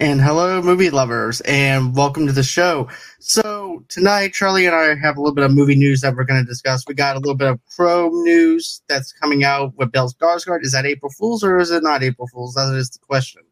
And 0.00 0.20
hello, 0.20 0.62
movie 0.62 0.90
lovers, 0.90 1.40
and 1.40 1.96
welcome 1.96 2.24
to 2.28 2.32
the 2.32 2.44
show. 2.44 2.88
So, 3.18 3.82
tonight, 3.88 4.32
Charlie 4.32 4.64
and 4.64 4.76
I 4.76 4.94
have 4.94 5.16
a 5.16 5.20
little 5.20 5.34
bit 5.34 5.42
of 5.42 5.52
movie 5.52 5.74
news 5.74 6.02
that 6.02 6.14
we're 6.14 6.22
going 6.22 6.40
to 6.40 6.48
discuss. 6.48 6.84
We 6.86 6.94
got 6.94 7.16
a 7.16 7.18
little 7.18 7.34
bit 7.34 7.48
of 7.48 7.58
Crow 7.74 8.08
news 8.12 8.80
that's 8.88 9.10
coming 9.10 9.42
out 9.42 9.76
with 9.76 9.90
Bill 9.90 10.08
Skarsgård. 10.08 10.62
Is 10.62 10.70
that 10.70 10.86
April 10.86 11.10
Fool's 11.18 11.42
or 11.42 11.58
is 11.58 11.72
it 11.72 11.82
not 11.82 12.04
April 12.04 12.28
Fool's? 12.28 12.54
That 12.54 12.72
is 12.76 12.90
the 12.90 13.00
question. 13.00 13.42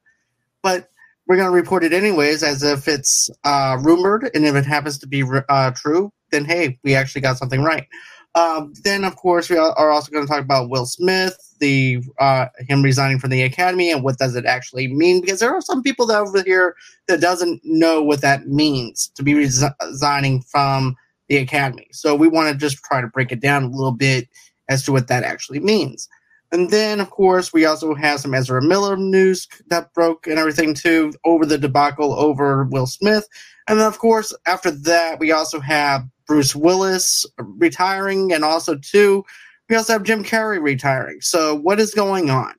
But 0.62 0.88
we're 1.27 1.34
going 1.34 1.48
to 1.48 1.52
report 1.52 1.82
it 1.82 1.92
anyways, 1.92 2.45
as 2.45 2.62
if 2.62 2.87
it's 2.87 3.28
uh, 3.42 3.78
rumored, 3.82 4.30
and 4.32 4.46
if 4.46 4.54
it 4.54 4.66
happens 4.66 4.98
to 4.98 5.09
be 5.09 5.24
uh, 5.48 5.73
true, 5.73 6.12
then 6.30 6.45
hey, 6.45 6.78
we 6.84 6.95
actually 6.95 7.23
got 7.23 7.38
something 7.38 7.65
right. 7.65 7.88
Um, 8.37 8.73
then, 8.84 9.02
of 9.02 9.16
course, 9.16 9.51
we 9.51 9.56
are 9.56 9.90
also 9.90 10.12
going 10.12 10.24
to 10.24 10.32
talk 10.32 10.45
about 10.45 10.70
Will 10.70 10.87
Smith, 10.87 11.37
the 11.59 12.02
uh, 12.19 12.46
him 12.60 12.83
resigning 12.83 13.19
from 13.19 13.30
the 13.30 13.42
Academy, 13.42 13.91
and 13.91 14.02
what 14.02 14.19
does 14.19 14.34
it 14.34 14.46
actually 14.46 14.88
mean? 14.88 15.20
Because 15.20 15.41
there 15.41 15.55
are 15.55 15.60
some 15.60 15.82
people 15.82 16.06
that 16.06 16.20
over 16.20 16.42
here 16.42 16.74
that 17.09 17.20
doesn't 17.20 17.60
know 17.65 18.02
what 18.02 18.20
that 18.20 18.46
means 18.46 19.09
to 19.15 19.23
be 19.23 19.34
resigning 19.34 20.42
from 20.42 20.96
the 21.29 21.37
Academy. 21.38 21.88
So 21.92 22.15
we 22.15 22.29
want 22.29 22.51
to 22.52 22.56
just 22.56 22.82
try 22.84 23.01
to 23.01 23.09
break 23.09 23.32
it 23.32 23.41
down 23.41 23.65
a 23.65 23.70
little 23.70 23.92
bit 23.92 24.29
as 24.69 24.82
to 24.84 24.92
what 24.92 25.09
that 25.09 25.24
actually 25.24 25.60
means. 25.60 26.09
And 26.52 26.71
then, 26.71 27.01
of 27.01 27.10
course, 27.10 27.52
we 27.52 27.65
also 27.65 27.95
have 27.95 28.21
some 28.21 28.34
Ezra 28.34 28.62
Miller 28.62 28.96
news 28.96 29.49
that 29.66 29.93
broke 29.95 30.27
and 30.27 30.38
everything 30.38 30.74
too 30.74 31.12
over 31.24 31.45
the 31.45 31.59
debacle 31.59 32.15
over 32.15 32.65
Will 32.65 32.87
Smith. 32.87 33.27
And 33.68 33.80
then, 33.80 33.87
of 33.87 33.99
course, 33.99 34.32
after 34.46 34.71
that, 34.71 35.18
we 35.18 35.32
also 35.32 35.59
have 35.59 36.07
Bruce 36.27 36.54
Willis 36.54 37.27
retiring, 37.38 38.32
and 38.32 38.45
also 38.45 38.77
too, 38.77 39.24
we 39.68 39.76
also 39.76 39.95
have 39.95 40.02
Jim 40.02 40.24
Carrey 40.24 40.62
retiring. 40.62 41.20
So 41.20 41.54
what 41.54 41.80
is 41.80 41.95
going 41.95 42.30
on 42.30 42.54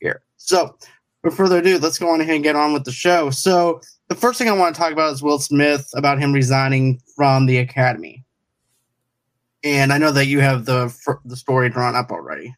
here? 0.00 0.22
So 0.36 0.76
without 1.22 1.36
further 1.36 1.58
ado, 1.58 1.78
let's 1.78 1.98
go 1.98 2.10
on 2.10 2.20
ahead 2.20 2.34
and 2.34 2.44
get 2.44 2.56
on 2.56 2.72
with 2.72 2.84
the 2.84 2.92
show. 2.92 3.30
So 3.30 3.80
the 4.08 4.14
first 4.14 4.38
thing 4.38 4.48
I 4.48 4.52
want 4.52 4.74
to 4.74 4.80
talk 4.80 4.92
about 4.92 5.12
is 5.12 5.22
Will 5.22 5.38
Smith 5.38 5.88
about 5.94 6.18
him 6.18 6.32
resigning 6.32 7.00
from 7.16 7.46
the 7.46 7.58
Academy. 7.58 8.24
And 9.62 9.92
I 9.92 9.98
know 9.98 10.12
that 10.12 10.26
you 10.26 10.40
have 10.40 10.64
the 10.64 10.94
the 11.24 11.36
story 11.36 11.68
drawn 11.68 11.94
up 11.94 12.10
already. 12.10 12.54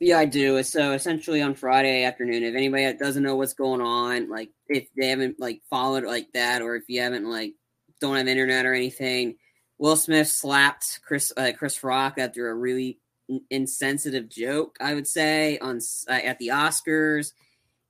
Yeah, 0.00 0.18
I 0.18 0.26
do. 0.26 0.62
So 0.62 0.92
essentially 0.92 1.42
on 1.42 1.54
Friday 1.54 2.04
afternoon, 2.04 2.44
if 2.44 2.54
anybody 2.54 2.84
that 2.84 3.00
doesn't 3.00 3.24
know 3.24 3.34
what's 3.34 3.54
going 3.54 3.80
on, 3.80 4.28
like 4.28 4.50
if 4.68 4.86
they 4.96 5.08
haven't 5.08 5.40
like 5.40 5.60
followed 5.68 6.04
like 6.04 6.28
that, 6.34 6.62
or 6.62 6.76
if 6.76 6.84
you 6.86 7.00
haven't 7.00 7.28
like 7.28 7.54
don't 8.00 8.16
have 8.16 8.28
internet 8.28 8.64
or 8.64 8.74
anything, 8.74 9.34
Will 9.78 9.96
Smith 9.96 10.28
slapped 10.28 11.00
Chris 11.04 11.32
uh, 11.36 11.50
Chris 11.56 11.82
Rock 11.82 12.14
after 12.18 12.48
a 12.48 12.54
really 12.54 13.00
insensitive 13.50 14.28
joke, 14.28 14.76
I 14.80 14.94
would 14.94 15.06
say, 15.06 15.58
on 15.58 15.80
uh, 16.08 16.12
at 16.12 16.38
the 16.38 16.48
Oscars, 16.48 17.32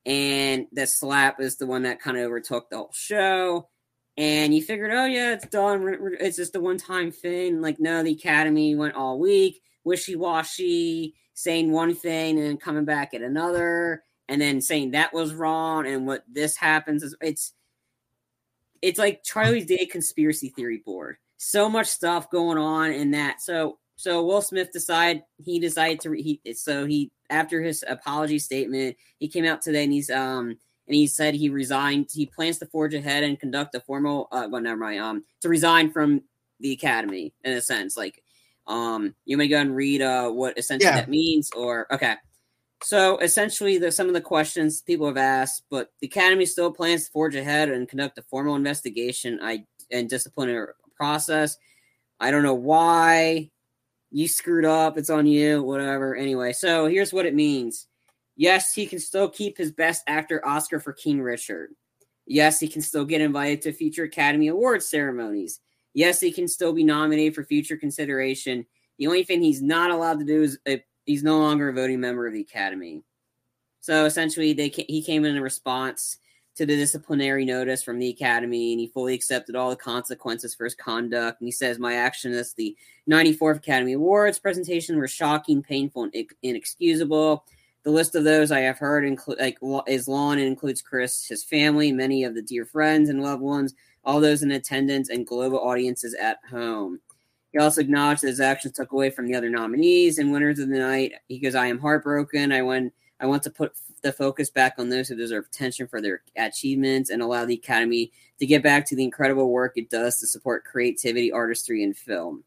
and 0.06 0.66
the 0.72 0.86
slap 0.86 1.40
is 1.40 1.56
the 1.56 1.66
one 1.66 1.82
that 1.82 2.00
kind 2.00 2.16
of 2.16 2.24
overtook 2.24 2.70
the 2.70 2.76
whole 2.76 2.92
show. 2.92 3.68
And 4.16 4.54
you 4.54 4.62
figured, 4.62 4.90
oh 4.92 5.04
yeah, 5.04 5.34
it's 5.34 5.46
done. 5.46 6.16
It's 6.20 6.36
just 6.36 6.56
a 6.56 6.60
one 6.60 6.78
time 6.78 7.12
thing. 7.12 7.60
Like 7.60 7.78
no, 7.78 8.02
the 8.02 8.12
Academy 8.12 8.74
went 8.74 8.94
all 8.94 9.18
week, 9.18 9.62
wishy 9.84 10.16
washy, 10.16 11.14
saying 11.34 11.70
one 11.70 11.94
thing 11.94 12.38
and 12.38 12.46
then 12.46 12.56
coming 12.56 12.84
back 12.84 13.14
at 13.14 13.22
another, 13.22 14.02
and 14.28 14.40
then 14.40 14.60
saying 14.60 14.92
that 14.92 15.12
was 15.12 15.34
wrong 15.34 15.86
and 15.86 16.06
what 16.06 16.24
this 16.28 16.56
happens 16.56 17.02
is 17.02 17.16
it's 17.20 17.52
it's 18.82 18.98
like 18.98 19.24
Charlie's 19.24 19.66
Day 19.66 19.86
conspiracy 19.86 20.50
theory 20.50 20.82
board 20.84 21.16
so 21.38 21.68
much 21.68 21.86
stuff 21.86 22.30
going 22.30 22.58
on 22.58 22.90
in 22.90 23.12
that. 23.12 23.40
So 23.40 23.78
so 23.98 24.24
Will 24.24 24.40
Smith 24.40 24.70
decided 24.70 25.24
he 25.38 25.58
decided 25.58 26.00
to 26.02 26.12
he 26.12 26.40
so 26.54 26.86
he 26.86 27.10
after 27.30 27.60
his 27.60 27.84
apology 27.88 28.38
statement 28.38 28.96
he 29.18 29.26
came 29.26 29.44
out 29.44 29.60
today 29.60 29.82
and 29.82 29.92
he's 29.92 30.08
um 30.08 30.56
and 30.86 30.94
he 30.94 31.06
said 31.08 31.34
he 31.34 31.50
resigned. 31.50 32.08
He 32.12 32.24
plans 32.24 32.58
to 32.58 32.66
forge 32.66 32.94
ahead 32.94 33.24
and 33.24 33.40
conduct 33.40 33.74
a 33.74 33.80
formal 33.80 34.28
uh 34.30 34.46
well 34.48 34.62
never 34.62 34.78
mind 34.78 35.00
um 35.00 35.24
to 35.40 35.48
resign 35.48 35.90
from 35.90 36.22
the 36.60 36.72
academy 36.72 37.34
in 37.42 37.54
a 37.54 37.60
sense 37.60 37.96
like 37.96 38.22
um 38.68 39.16
you 39.24 39.36
may 39.36 39.48
go 39.48 39.60
and 39.60 39.74
read 39.74 40.00
uh 40.00 40.30
what 40.30 40.56
essentially 40.56 40.88
yeah. 40.88 41.00
that 41.00 41.10
means 41.10 41.50
or 41.56 41.92
okay. 41.92 42.14
So 42.84 43.18
essentially, 43.18 43.78
the, 43.78 43.90
some 43.90 44.06
of 44.06 44.14
the 44.14 44.20
questions 44.20 44.82
people 44.82 45.08
have 45.08 45.16
asked, 45.16 45.64
but 45.68 45.90
the 46.00 46.06
academy 46.06 46.46
still 46.46 46.70
plans 46.70 47.06
to 47.06 47.10
forge 47.10 47.34
ahead 47.34 47.68
and 47.68 47.88
conduct 47.88 48.16
a 48.18 48.22
formal 48.22 48.54
investigation 48.54 49.40
I, 49.42 49.64
and 49.90 50.08
disciplinary 50.08 50.68
process. 50.94 51.56
I 52.20 52.30
don't 52.30 52.44
know 52.44 52.54
why 52.54 53.50
you 54.10 54.28
screwed 54.28 54.64
up. 54.64 54.98
It's 54.98 55.10
on 55.10 55.26
you, 55.26 55.62
whatever. 55.62 56.16
Anyway, 56.16 56.52
so 56.52 56.86
here's 56.86 57.12
what 57.12 57.26
it 57.26 57.34
means. 57.34 57.86
Yes, 58.36 58.72
he 58.72 58.86
can 58.86 59.00
still 59.00 59.28
keep 59.28 59.58
his 59.58 59.72
best 59.72 60.04
actor 60.06 60.44
Oscar 60.46 60.78
for 60.80 60.92
King 60.92 61.20
Richard. 61.20 61.70
Yes, 62.26 62.60
he 62.60 62.68
can 62.68 62.82
still 62.82 63.04
get 63.04 63.20
invited 63.20 63.62
to 63.62 63.72
future 63.72 64.04
Academy 64.04 64.48
Awards 64.48 64.86
ceremonies. 64.86 65.60
Yes, 65.94 66.20
he 66.20 66.30
can 66.30 66.46
still 66.46 66.72
be 66.72 66.84
nominated 66.84 67.34
for 67.34 67.42
future 67.42 67.76
consideration. 67.76 68.64
The 68.98 69.06
only 69.06 69.24
thing 69.24 69.42
he's 69.42 69.62
not 69.62 69.90
allowed 69.90 70.20
to 70.20 70.24
do 70.24 70.42
is 70.42 70.58
uh, 70.68 70.76
he's 71.06 71.24
no 71.24 71.38
longer 71.38 71.68
a 71.68 71.72
voting 71.72 72.00
member 72.00 72.26
of 72.26 72.34
the 72.34 72.40
Academy. 72.40 73.02
So 73.80 74.04
essentially, 74.04 74.52
they 74.52 74.68
he 74.68 75.02
came 75.02 75.24
in 75.24 75.36
a 75.36 75.42
response 75.42 76.18
to 76.58 76.66
the 76.66 76.76
disciplinary 76.76 77.44
notice 77.44 77.84
from 77.84 78.00
the 78.00 78.10
academy 78.10 78.72
and 78.72 78.80
he 78.80 78.88
fully 78.88 79.14
accepted 79.14 79.54
all 79.54 79.70
the 79.70 79.76
consequences 79.76 80.56
for 80.56 80.64
his 80.64 80.74
conduct. 80.74 81.40
And 81.40 81.46
he 81.46 81.52
says, 81.52 81.78
My 81.78 81.94
action 81.94 82.34
at 82.34 82.46
the 82.56 82.76
94th 83.08 83.58
Academy 83.58 83.92
Awards 83.92 84.40
presentation 84.40 84.98
were 84.98 85.06
shocking, 85.06 85.62
painful, 85.62 86.02
and 86.04 86.14
inexcusable. 86.42 87.44
The 87.84 87.90
list 87.90 88.16
of 88.16 88.24
those 88.24 88.50
I 88.50 88.58
have 88.60 88.76
heard 88.76 89.04
include 89.04 89.38
like 89.38 89.58
is 89.86 90.08
long 90.08 90.32
and 90.34 90.48
includes 90.48 90.82
Chris, 90.82 91.24
his 91.24 91.44
family, 91.44 91.92
many 91.92 92.24
of 92.24 92.34
the 92.34 92.42
dear 92.42 92.64
friends 92.64 93.08
and 93.08 93.22
loved 93.22 93.40
ones, 93.40 93.74
all 94.04 94.20
those 94.20 94.42
in 94.42 94.50
attendance, 94.50 95.10
and 95.10 95.24
global 95.24 95.60
audiences 95.60 96.12
at 96.14 96.38
home. 96.50 96.98
He 97.52 97.60
also 97.60 97.80
acknowledged 97.80 98.22
that 98.22 98.28
his 98.28 98.40
actions 98.40 98.74
took 98.74 98.90
away 98.90 99.10
from 99.10 99.28
the 99.28 99.36
other 99.36 99.48
nominees 99.48 100.18
and 100.18 100.32
winners 100.32 100.58
of 100.58 100.68
the 100.68 100.78
night. 100.78 101.12
He 101.28 101.38
goes, 101.38 101.54
I 101.54 101.68
am 101.68 101.78
heartbroken. 101.78 102.50
I 102.50 102.62
went 102.62 102.92
I 103.20 103.26
want 103.26 103.44
to 103.44 103.50
put 103.50 103.72
the 104.02 104.12
focus 104.12 104.50
back 104.50 104.74
on 104.78 104.88
those 104.88 105.08
who 105.08 105.16
deserve 105.16 105.46
attention 105.46 105.86
for 105.86 106.00
their 106.00 106.22
achievements 106.36 107.10
and 107.10 107.22
allow 107.22 107.44
the 107.44 107.54
Academy 107.54 108.12
to 108.38 108.46
get 108.46 108.62
back 108.62 108.86
to 108.86 108.96
the 108.96 109.04
incredible 109.04 109.50
work 109.50 109.72
it 109.76 109.90
does 109.90 110.20
to 110.20 110.26
support 110.26 110.64
creativity, 110.64 111.32
artistry, 111.32 111.82
and 111.82 111.96
film. 111.96 112.44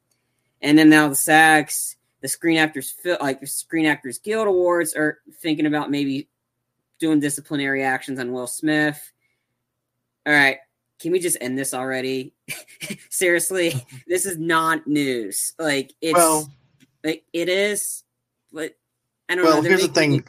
And 0.61 0.77
then 0.77 0.89
now 0.89 1.09
the 1.09 1.15
SAGs, 1.15 1.95
the 2.21 2.27
Screen 2.27 2.57
Actors 2.57 2.95
like 3.19 3.41
the 3.41 3.47
Screen 3.47 3.85
Actors 3.85 4.19
Guild 4.19 4.47
Awards 4.47 4.93
are 4.93 5.19
thinking 5.39 5.65
about 5.65 5.89
maybe 5.89 6.29
doing 6.99 7.19
disciplinary 7.19 7.83
actions 7.83 8.19
on 8.19 8.31
Will 8.31 8.47
Smith. 8.47 9.11
All 10.25 10.33
right, 10.33 10.57
can 10.99 11.11
we 11.11 11.19
just 11.19 11.37
end 11.41 11.57
this 11.57 11.73
already? 11.73 12.33
Seriously, 13.09 13.73
this 14.07 14.25
is 14.25 14.37
not 14.37 14.85
news. 14.85 15.53
Like 15.57 15.93
it's 15.99 16.13
well, 16.13 16.51
like 17.03 17.23
it 17.33 17.49
is, 17.49 18.03
but 18.53 18.75
I 19.27 19.35
don't 19.35 19.45
well, 19.45 19.61
know. 19.61 19.69
Here's 19.69 19.81
the 19.81 19.87
thing. 19.87 20.23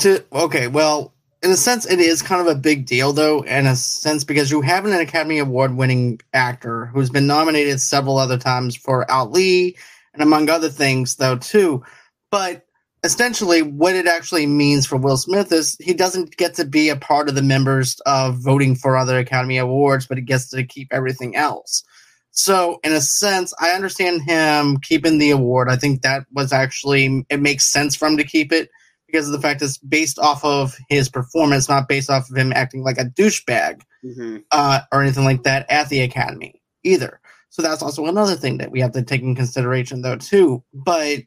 To 0.00 0.24
okay, 0.32 0.68
well, 0.68 1.14
in 1.42 1.50
a 1.50 1.56
sense, 1.56 1.86
it 1.86 2.00
is 2.00 2.22
kind 2.22 2.40
of 2.40 2.48
a 2.48 2.58
big 2.58 2.86
deal, 2.86 3.12
though. 3.12 3.42
In 3.42 3.66
a 3.66 3.76
sense, 3.76 4.24
because 4.24 4.50
you 4.50 4.60
have 4.62 4.84
an 4.84 4.92
Academy 4.92 5.38
Award-winning 5.38 6.20
actor 6.32 6.86
who's 6.86 7.10
been 7.10 7.26
nominated 7.26 7.80
several 7.80 8.18
other 8.18 8.38
times 8.38 8.76
for 8.76 9.10
Ali 9.10 9.76
and 10.12 10.22
among 10.22 10.50
other 10.50 10.68
things, 10.68 11.16
though, 11.16 11.36
too. 11.36 11.82
But 12.30 12.66
essentially, 13.04 13.62
what 13.62 13.94
it 13.94 14.06
actually 14.06 14.46
means 14.46 14.86
for 14.86 14.96
Will 14.96 15.16
Smith 15.16 15.52
is 15.52 15.76
he 15.80 15.94
doesn't 15.94 16.36
get 16.36 16.54
to 16.54 16.64
be 16.64 16.88
a 16.88 16.96
part 16.96 17.28
of 17.28 17.34
the 17.34 17.42
members 17.42 18.00
of 18.06 18.38
voting 18.38 18.74
for 18.74 18.96
other 18.96 19.18
Academy 19.18 19.58
Awards, 19.58 20.06
but 20.06 20.18
he 20.18 20.24
gets 20.24 20.50
to 20.50 20.64
keep 20.64 20.88
everything 20.92 21.36
else. 21.36 21.84
So, 22.32 22.80
in 22.84 22.92
a 22.92 23.00
sense, 23.00 23.54
I 23.60 23.70
understand 23.70 24.22
him 24.22 24.78
keeping 24.78 25.18
the 25.18 25.30
award. 25.30 25.68
I 25.70 25.76
think 25.76 26.02
that 26.02 26.26
was 26.32 26.52
actually, 26.52 27.24
it 27.30 27.40
makes 27.40 27.64
sense 27.64 27.96
for 27.96 28.06
him 28.06 28.18
to 28.18 28.24
keep 28.24 28.52
it 28.52 28.68
because 29.06 29.26
of 29.26 29.32
the 29.32 29.40
fact 29.40 29.62
it's 29.62 29.78
based 29.78 30.18
off 30.18 30.44
of 30.44 30.76
his 30.88 31.08
performance, 31.08 31.68
not 31.68 31.88
based 31.88 32.10
off 32.10 32.28
of 32.30 32.36
him 32.36 32.52
acting 32.54 32.82
like 32.82 32.98
a 32.98 33.04
douchebag 33.04 33.82
mm-hmm. 34.04 34.38
uh, 34.50 34.80
or 34.92 35.02
anything 35.02 35.24
like 35.24 35.42
that 35.44 35.66
at 35.70 35.88
the 35.88 36.00
Academy 36.00 36.60
either. 36.82 37.20
So, 37.48 37.62
that's 37.62 37.82
also 37.82 38.06
another 38.06 38.34
thing 38.34 38.58
that 38.58 38.70
we 38.70 38.80
have 38.80 38.92
to 38.92 39.02
take 39.02 39.22
in 39.22 39.34
consideration, 39.34 40.02
though, 40.02 40.16
too. 40.16 40.62
But 40.74 41.20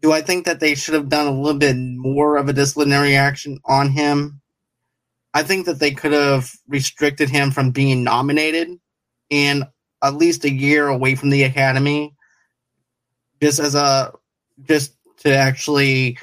do 0.00 0.12
I 0.12 0.20
think 0.20 0.44
that 0.44 0.60
they 0.60 0.74
should 0.74 0.94
have 0.94 1.08
done 1.08 1.26
a 1.26 1.40
little 1.40 1.58
bit 1.58 1.76
more 1.76 2.36
of 2.36 2.48
a 2.48 2.52
disciplinary 2.52 3.16
action 3.16 3.58
on 3.64 3.90
him? 3.90 4.40
I 5.34 5.42
think 5.42 5.66
that 5.66 5.80
they 5.80 5.90
could 5.90 6.12
have 6.12 6.52
restricted 6.68 7.28
him 7.28 7.50
from 7.50 7.70
being 7.70 8.04
nominated 8.04 8.78
and 9.30 9.64
at 10.02 10.14
least 10.14 10.44
a 10.44 10.50
year 10.50 10.88
away 10.88 11.14
from 11.14 11.30
the 11.30 11.42
academy 11.42 12.14
just 13.42 13.58
as 13.58 13.74
a 13.74 14.12
just 14.62 14.94
to 15.18 15.34
actually 15.34 16.18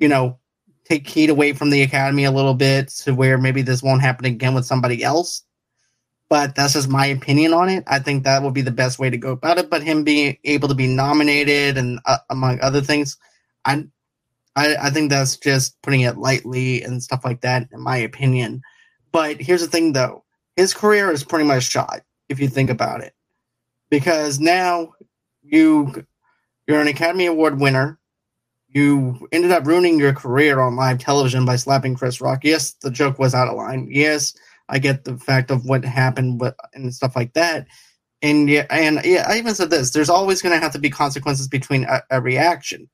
you 0.00 0.08
know 0.08 0.38
take 0.84 1.06
heat 1.08 1.30
away 1.30 1.52
from 1.52 1.70
the 1.70 1.82
academy 1.82 2.24
a 2.24 2.32
little 2.32 2.54
bit 2.54 2.88
to 2.88 3.14
where 3.14 3.38
maybe 3.38 3.62
this 3.62 3.82
won't 3.82 4.02
happen 4.02 4.24
again 4.24 4.54
with 4.54 4.66
somebody 4.66 5.04
else. 5.04 5.44
But 6.28 6.56
that's 6.56 6.74
just 6.74 6.88
my 6.88 7.06
opinion 7.06 7.54
on 7.54 7.68
it. 7.68 7.84
I 7.86 8.00
think 8.00 8.24
that 8.24 8.42
would 8.42 8.54
be 8.54 8.62
the 8.62 8.70
best 8.72 8.98
way 8.98 9.10
to 9.10 9.16
go 9.16 9.32
about 9.32 9.58
it. 9.58 9.70
But 9.70 9.82
him 9.82 10.02
being 10.02 10.36
able 10.44 10.68
to 10.68 10.74
be 10.74 10.88
nominated 10.88 11.78
and 11.78 12.00
uh, 12.06 12.18
among 12.28 12.60
other 12.60 12.80
things 12.80 13.16
I, 13.64 13.84
I 14.56 14.76
i 14.76 14.90
think 14.90 15.10
that's 15.10 15.36
just 15.36 15.80
putting 15.82 16.02
it 16.02 16.18
lightly 16.18 16.82
and 16.82 17.02
stuff 17.02 17.24
like 17.24 17.40
that 17.42 17.68
in 17.72 17.80
my 17.80 17.96
opinion. 17.96 18.62
But 19.12 19.40
here's 19.40 19.60
the 19.60 19.66
thing, 19.66 19.92
though: 19.92 20.24
his 20.56 20.74
career 20.74 21.10
is 21.10 21.24
pretty 21.24 21.44
much 21.44 21.64
shot 21.64 22.00
if 22.28 22.38
you 22.40 22.48
think 22.48 22.70
about 22.70 23.00
it, 23.00 23.14
because 23.90 24.38
now 24.38 24.92
you 25.42 26.06
you're 26.66 26.80
an 26.80 26.88
Academy 26.88 27.26
Award 27.26 27.60
winner. 27.60 27.98
You 28.72 29.28
ended 29.32 29.50
up 29.50 29.66
ruining 29.66 29.98
your 29.98 30.12
career 30.12 30.60
on 30.60 30.76
live 30.76 30.98
television 30.98 31.44
by 31.44 31.56
slapping 31.56 31.96
Chris 31.96 32.20
Rock. 32.20 32.44
Yes, 32.44 32.72
the 32.82 32.90
joke 32.90 33.18
was 33.18 33.34
out 33.34 33.48
of 33.48 33.56
line. 33.56 33.88
Yes, 33.90 34.32
I 34.68 34.78
get 34.78 35.04
the 35.04 35.16
fact 35.16 35.50
of 35.50 35.64
what 35.64 35.84
happened 35.84 36.40
and 36.72 36.94
stuff 36.94 37.16
like 37.16 37.32
that. 37.32 37.66
And 38.22 38.48
yeah, 38.48 38.66
and 38.70 39.00
yeah, 39.04 39.26
I 39.28 39.38
even 39.38 39.56
said 39.56 39.70
this: 39.70 39.90
there's 39.90 40.10
always 40.10 40.40
going 40.40 40.54
to 40.54 40.62
have 40.62 40.72
to 40.72 40.78
be 40.78 40.88
consequences 40.88 41.48
between 41.48 41.86
every 42.10 42.38
action, 42.38 42.88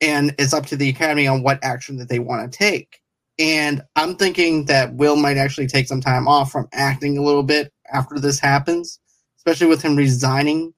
and 0.00 0.34
it's 0.38 0.54
up 0.54 0.66
to 0.66 0.76
the 0.76 0.88
Academy 0.88 1.26
on 1.26 1.42
what 1.42 1.58
action 1.64 1.96
that 1.96 2.08
they 2.08 2.20
want 2.20 2.52
to 2.52 2.56
take. 2.56 3.00
And 3.40 3.82
I'm 3.96 4.14
thinking 4.14 4.66
that 4.66 4.94
Will 4.94 5.16
might 5.16 5.36
actually 5.36 5.68
take 5.68 5.88
some 5.88 6.00
time 6.00 6.28
off 6.28 6.52
from 6.52 6.68
acting 6.72 7.18
a 7.18 7.22
little 7.22 7.42
bit 7.42 7.72
after 7.92 8.20
this 8.20 8.38
happens, 8.38 9.00
especially 9.38 9.68
with 9.68 9.82
him 9.82 9.96
resigning 9.96 10.74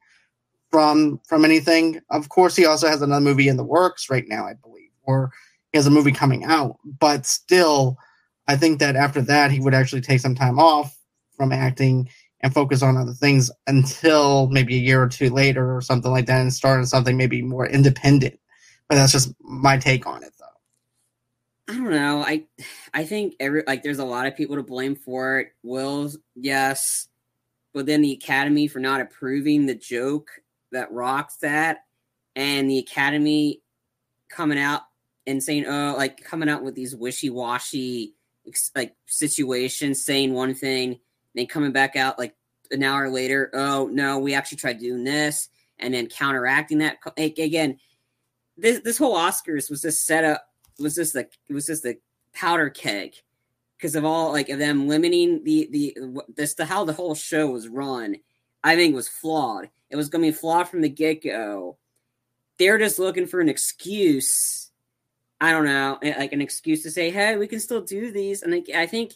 from 0.71 1.21
from 1.27 1.45
anything. 1.45 2.01
Of 2.11 2.29
course, 2.29 2.57
he 2.57 2.67
also 2.67 2.89
has 2.89 3.03
another 3.03 3.21
movie 3.21 3.49
in 3.49 3.57
the 3.57 3.65
works 3.65 4.09
right 4.11 4.27
now, 4.27 4.47
I 4.47 4.55
believe, 4.55 4.91
or 5.03 5.33
he 5.73 5.79
has 5.79 5.87
a 5.87 5.91
movie 5.91 6.13
coming 6.13 6.45
out. 6.45 6.77
But 6.85 7.27
still, 7.27 7.97
I 8.49 8.57
think 8.57 8.79
that 8.81 8.97
after 8.97 9.21
that, 9.23 9.51
he 9.51 9.61
would 9.61 9.75
actually 9.75 10.01
take 10.01 10.21
some 10.21 10.35
time 10.35 10.59
off 10.59 10.97
from 11.37 11.53
acting 11.53 12.09
and 12.41 12.55
focus 12.55 12.83
on 12.83 12.97
other 12.97 13.13
things 13.13 13.51
until 13.67 14.49
maybe 14.49 14.77
a 14.77 14.81
year 14.81 15.03
or 15.03 15.09
two 15.09 15.31
later 15.31 15.77
or 15.77 15.81
something 15.81 16.11
like 16.11 16.27
that, 16.27 16.41
and 16.41 16.53
start 16.53 16.79
on 16.79 16.87
something 16.87 17.17
maybe 17.17 17.43
more 17.43 17.67
independent. 17.67 18.39
But 18.89 18.97
that's 18.97 19.13
just 19.13 19.35
my 19.41 19.77
take 19.77 20.07
on 20.07 20.23
it. 20.23 20.33
Though. 20.39 21.75
I 21.75 21.77
don't 21.77 21.91
know. 21.91 22.23
I 22.23 22.45
I 22.95 23.05
think 23.05 23.35
every 23.41 23.63
like 23.67 23.83
there's 23.83 23.99
a 23.99 24.05
lot 24.05 24.27
of 24.27 24.37
people 24.37 24.57
to 24.57 24.63
blame 24.63 24.97
for 24.97 25.41
it. 25.41 25.53
Will's 25.63 26.19
yes, 26.35 27.09
but 27.75 27.87
then 27.87 28.03
the 28.03 28.13
Academy 28.13 28.67
for 28.67 28.79
not 28.79 29.01
approving 29.01 29.67
the 29.67 29.75
joke 29.75 30.31
that 30.73 30.93
rocks 30.93 31.37
that, 31.37 31.85
and 32.37 32.71
the 32.71 32.79
Academy 32.79 33.63
coming 34.29 34.59
out 34.59 34.83
and 35.27 35.43
saying, 35.43 35.67
"Oh, 35.67 35.95
like 35.97 36.23
coming 36.23 36.49
out 36.49 36.63
with 36.63 36.75
these 36.75 36.97
wishy 36.97 37.31
washy 37.31 38.15
like 38.75 38.95
situations, 39.07 40.05
saying 40.05 40.33
one 40.33 40.55
thing, 40.55 40.99
then 41.35 41.47
coming 41.47 41.73
back 41.73 41.97
out 41.97 42.19
like 42.19 42.35
an 42.71 42.83
hour 42.83 43.09
later, 43.09 43.51
oh 43.55 43.89
no, 43.93 44.19
we 44.19 44.35
actually 44.35 44.59
tried 44.59 44.79
doing 44.79 45.05
this, 45.05 45.49
and 45.79 45.95
then 45.95 46.07
counteracting 46.07 46.79
that 46.79 46.99
again." 47.17 47.79
This 48.57 48.81
this 48.81 48.99
whole 48.99 49.17
Oscars 49.17 49.71
was 49.71 49.83
just 49.83 50.05
set 50.05 50.25
up 50.25 50.47
was 50.81 50.95
just 50.95 51.13
the 51.13 51.29
it 51.49 51.55
was 51.55 51.67
just 51.67 51.83
the 51.83 51.99
powder 52.33 52.71
keg 52.71 53.15
because 53.77 53.95
of 53.95 54.05
all 54.05 54.33
like 54.33 54.49
of 54.49 54.59
them 54.59 54.89
limiting 54.89 55.43
the 55.45 55.69
the 55.71 55.97
this 56.37 56.55
the 56.55 56.65
how 56.65 56.85
the 56.85 56.93
whole 56.93 57.15
show 57.15 57.49
was 57.49 57.69
run. 57.69 58.17
I 58.63 58.77
think 58.77 58.95
was 58.95 59.09
flawed. 59.09 59.71
It 59.91 59.97
was 59.97 60.09
going 60.09 60.25
to 60.25 60.31
be 60.31 60.37
flawed 60.37 60.69
from 60.69 60.81
the 60.81 60.89
get 60.89 61.23
go. 61.23 61.79
They're 62.59 62.79
just 62.79 62.99
looking 62.99 63.27
for 63.27 63.41
an 63.41 63.49
excuse. 63.49 64.71
I 65.41 65.53
don't 65.53 65.65
know, 65.65 65.99
like 66.03 66.33
an 66.33 66.43
excuse 66.43 66.83
to 66.83 66.91
say, 66.91 67.11
"Hey, 67.11 67.37
we 67.37 67.47
can 67.47 67.61
still 67.61 67.81
do 67.81 68.13
these." 68.13 68.43
And 68.43 68.67
I 68.75 68.87
think 68.87 69.15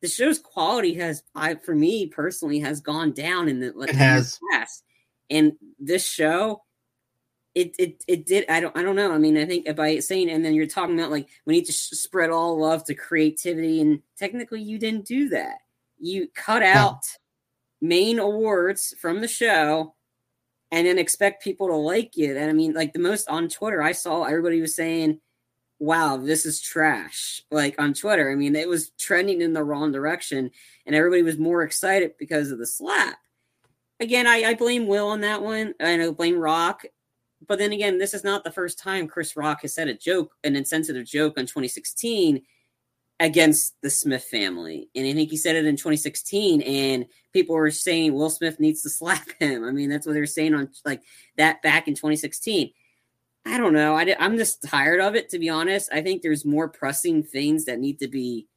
the 0.00 0.08
show's 0.08 0.38
quality 0.38 0.94
has, 0.94 1.22
I 1.34 1.56
for 1.56 1.74
me 1.74 2.06
personally, 2.06 2.60
has 2.60 2.80
gone 2.80 3.12
down 3.12 3.48
in 3.48 3.60
the 3.60 3.76
it 3.80 3.94
has. 3.94 4.38
past. 4.52 4.84
And 5.28 5.54
this 5.80 6.08
show, 6.08 6.62
it, 7.56 7.74
it 7.78 8.04
it 8.06 8.26
did 8.26 8.44
I 8.50 8.60
don't 8.60 8.76
I 8.76 8.82
don't 8.82 8.96
know 8.96 9.12
I 9.12 9.16
mean 9.16 9.38
I 9.38 9.46
think 9.46 9.74
by 9.74 9.98
saying 9.98 10.28
and 10.28 10.44
then 10.44 10.52
you're 10.52 10.66
talking 10.66 10.98
about 10.98 11.10
like 11.10 11.26
we 11.46 11.54
need 11.54 11.64
to 11.64 11.72
sh- 11.72 11.88
spread 11.92 12.28
all 12.28 12.60
love 12.60 12.84
to 12.84 12.94
creativity 12.94 13.80
and 13.80 14.02
technically 14.18 14.60
you 14.60 14.78
didn't 14.78 15.06
do 15.06 15.30
that 15.30 15.56
you 15.98 16.28
cut 16.34 16.62
out 16.62 17.00
main 17.80 18.18
awards 18.18 18.94
from 19.00 19.22
the 19.22 19.26
show 19.26 19.94
and 20.70 20.86
then 20.86 20.98
expect 20.98 21.42
people 21.42 21.68
to 21.68 21.74
like 21.74 22.18
it. 22.18 22.36
And 22.36 22.50
I 22.50 22.52
mean 22.52 22.72
like 22.74 22.92
the 22.92 22.98
most 22.98 23.28
on 23.28 23.48
Twitter 23.48 23.82
I 23.82 23.92
saw 23.92 24.24
everybody 24.24 24.60
was 24.60 24.74
saying 24.74 25.20
wow 25.78 26.16
this 26.16 26.46
is 26.46 26.60
trash 26.60 27.42
like 27.50 27.80
on 27.80 27.94
Twitter. 27.94 28.30
I 28.30 28.34
mean 28.34 28.56
it 28.56 28.68
was 28.68 28.90
trending 28.98 29.40
in 29.40 29.52
the 29.52 29.64
wrong 29.64 29.92
direction 29.92 30.50
and 30.86 30.94
everybody 30.94 31.22
was 31.22 31.38
more 31.38 31.62
excited 31.62 32.12
because 32.18 32.50
of 32.50 32.58
the 32.58 32.66
slap. 32.66 33.18
Again 34.00 34.26
I, 34.26 34.42
I 34.42 34.54
blame 34.54 34.86
Will 34.86 35.08
on 35.08 35.20
that 35.22 35.42
one 35.42 35.74
I 35.80 35.96
know 35.96 36.12
blame 36.12 36.38
Rock 36.38 36.84
but 37.46 37.58
then 37.58 37.72
again, 37.72 37.98
this 37.98 38.14
is 38.14 38.24
not 38.24 38.44
the 38.44 38.50
first 38.50 38.78
time 38.78 39.06
Chris 39.06 39.36
Rock 39.36 39.62
has 39.62 39.74
said 39.74 39.88
a 39.88 39.94
joke, 39.94 40.34
an 40.44 40.56
insensitive 40.56 41.06
joke 41.06 41.38
on 41.38 41.44
2016 41.44 42.42
against 43.18 43.80
the 43.80 43.90
Smith 43.90 44.24
family. 44.24 44.88
And 44.94 45.06
I 45.06 45.12
think 45.12 45.30
he 45.30 45.36
said 45.36 45.56
it 45.56 45.64
in 45.64 45.76
2016, 45.76 46.62
and 46.62 47.06
people 47.32 47.54
were 47.54 47.70
saying 47.70 48.12
Will 48.12 48.30
Smith 48.30 48.60
needs 48.60 48.82
to 48.82 48.90
slap 48.90 49.28
him. 49.38 49.64
I 49.64 49.70
mean, 49.70 49.88
that's 49.88 50.06
what 50.06 50.12
they're 50.12 50.26
saying 50.26 50.54
on 50.54 50.70
like 50.84 51.02
that 51.36 51.62
back 51.62 51.88
in 51.88 51.94
2016. 51.94 52.70
I 53.46 53.58
don't 53.58 53.72
know. 53.72 53.94
I, 53.94 54.14
I'm 54.18 54.36
just 54.36 54.64
tired 54.64 55.00
of 55.00 55.14
it, 55.14 55.28
to 55.30 55.38
be 55.38 55.48
honest. 55.48 55.90
I 55.92 56.02
think 56.02 56.20
there's 56.20 56.44
more 56.44 56.68
pressing 56.68 57.22
things 57.22 57.64
that 57.66 57.78
need 57.78 58.00
to 58.00 58.08
be, 58.08 58.48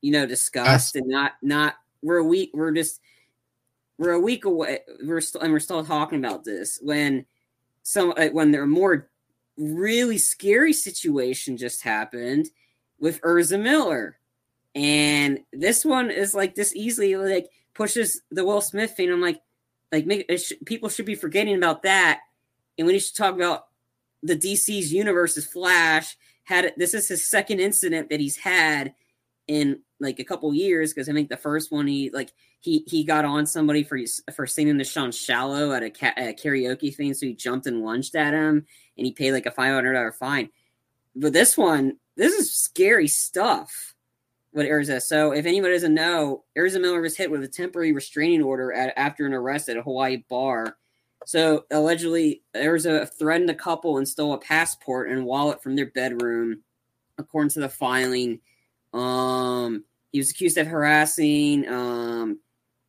you 0.00 0.10
know, 0.10 0.24
discussed 0.24 0.96
and 0.96 1.06
not, 1.06 1.32
not, 1.42 1.74
we're 2.02 2.16
a 2.16 2.24
week, 2.24 2.50
we're 2.54 2.72
just, 2.72 3.00
we're 3.98 4.12
a 4.12 4.20
week 4.20 4.46
away. 4.46 4.80
We're 5.04 5.20
still, 5.20 5.42
and 5.42 5.52
we're 5.52 5.58
still 5.58 5.84
talking 5.84 6.18
about 6.18 6.44
this 6.44 6.78
when, 6.82 7.26
some 7.82 8.14
uh, 8.16 8.28
when 8.28 8.50
there 8.50 8.62
are 8.62 8.66
more 8.66 9.10
really 9.58 10.18
scary 10.18 10.72
situation 10.72 11.56
just 11.56 11.82
happened 11.82 12.48
with 12.98 13.20
Ezra 13.24 13.58
Miller. 13.58 14.18
And 14.74 15.40
this 15.52 15.84
one 15.84 16.10
is 16.10 16.34
like 16.34 16.54
this 16.54 16.74
easily 16.76 17.16
like 17.16 17.48
pushes 17.74 18.20
the 18.30 18.44
Will 18.44 18.60
Smith 18.60 18.92
thing. 18.96 19.10
I'm 19.10 19.20
like, 19.20 19.40
like 19.92 20.06
make, 20.06 20.30
sh- 20.38 20.52
people 20.64 20.88
should 20.88 21.06
be 21.06 21.14
forgetting 21.14 21.56
about 21.56 21.82
that, 21.84 22.20
and 22.76 22.86
we 22.86 22.94
need 22.94 23.00
to 23.00 23.14
talk 23.14 23.34
about 23.34 23.66
the 24.22 24.36
DC's 24.36 24.92
universe's 24.92 25.46
Flash. 25.46 26.16
Had 26.44 26.74
this 26.76 26.94
is 26.94 27.08
his 27.08 27.26
second 27.26 27.60
incident 27.60 28.10
that 28.10 28.20
he's 28.20 28.36
had 28.36 28.94
in 29.48 29.80
like 30.00 30.18
a 30.18 30.24
couple 30.24 30.52
years 30.52 30.92
because 30.92 31.08
I 31.08 31.12
think 31.12 31.28
the 31.28 31.36
first 31.36 31.72
one 31.72 31.86
he 31.86 32.10
like 32.10 32.32
he 32.60 32.84
he 32.86 33.04
got 33.04 33.24
on 33.24 33.46
somebody 33.46 33.82
for 33.82 33.98
for 34.34 34.46
singing 34.46 34.76
the 34.76 34.84
Sean 34.84 35.12
Shallow 35.12 35.72
at 35.72 35.82
a, 35.82 35.90
ca- 35.90 36.14
a 36.16 36.34
karaoke 36.34 36.94
thing, 36.94 37.14
so 37.14 37.26
he 37.26 37.34
jumped 37.34 37.66
and 37.66 37.82
lunged 37.82 38.14
at 38.16 38.34
him, 38.34 38.66
and 38.96 39.06
he 39.06 39.12
paid 39.12 39.32
like 39.32 39.46
a 39.46 39.50
five 39.50 39.72
hundred 39.72 39.94
dollar 39.94 40.12
fine. 40.12 40.50
But 41.14 41.32
this 41.32 41.56
one, 41.56 41.96
this 42.16 42.32
is 42.32 42.52
scary 42.52 43.08
stuff. 43.08 43.94
What 44.52 44.66
Ezra? 44.66 45.00
So 45.00 45.32
if 45.32 45.44
anybody 45.44 45.74
doesn't 45.74 45.94
know, 45.94 46.44
Ezra 46.56 46.80
Miller 46.80 47.02
was 47.02 47.16
hit 47.16 47.30
with 47.30 47.44
a 47.44 47.48
temporary 47.48 47.92
restraining 47.92 48.42
order 48.42 48.72
at, 48.72 48.94
after 48.96 49.26
an 49.26 49.34
arrest 49.34 49.68
at 49.68 49.76
a 49.76 49.82
Hawaii 49.82 50.24
bar. 50.28 50.76
So 51.26 51.64
allegedly, 51.70 52.42
Ezra 52.54 53.04
threatened 53.04 53.50
a 53.50 53.54
couple 53.54 53.98
and 53.98 54.08
stole 54.08 54.32
a 54.32 54.38
passport 54.38 55.10
and 55.10 55.26
wallet 55.26 55.62
from 55.62 55.76
their 55.76 55.90
bedroom, 55.90 56.62
according 57.18 57.50
to 57.50 57.60
the 57.60 57.68
filing. 57.68 58.40
Um, 58.94 59.84
he 60.12 60.18
was 60.18 60.30
accused 60.30 60.56
of 60.56 60.66
harassing. 60.66 61.68
Um, 61.68 62.38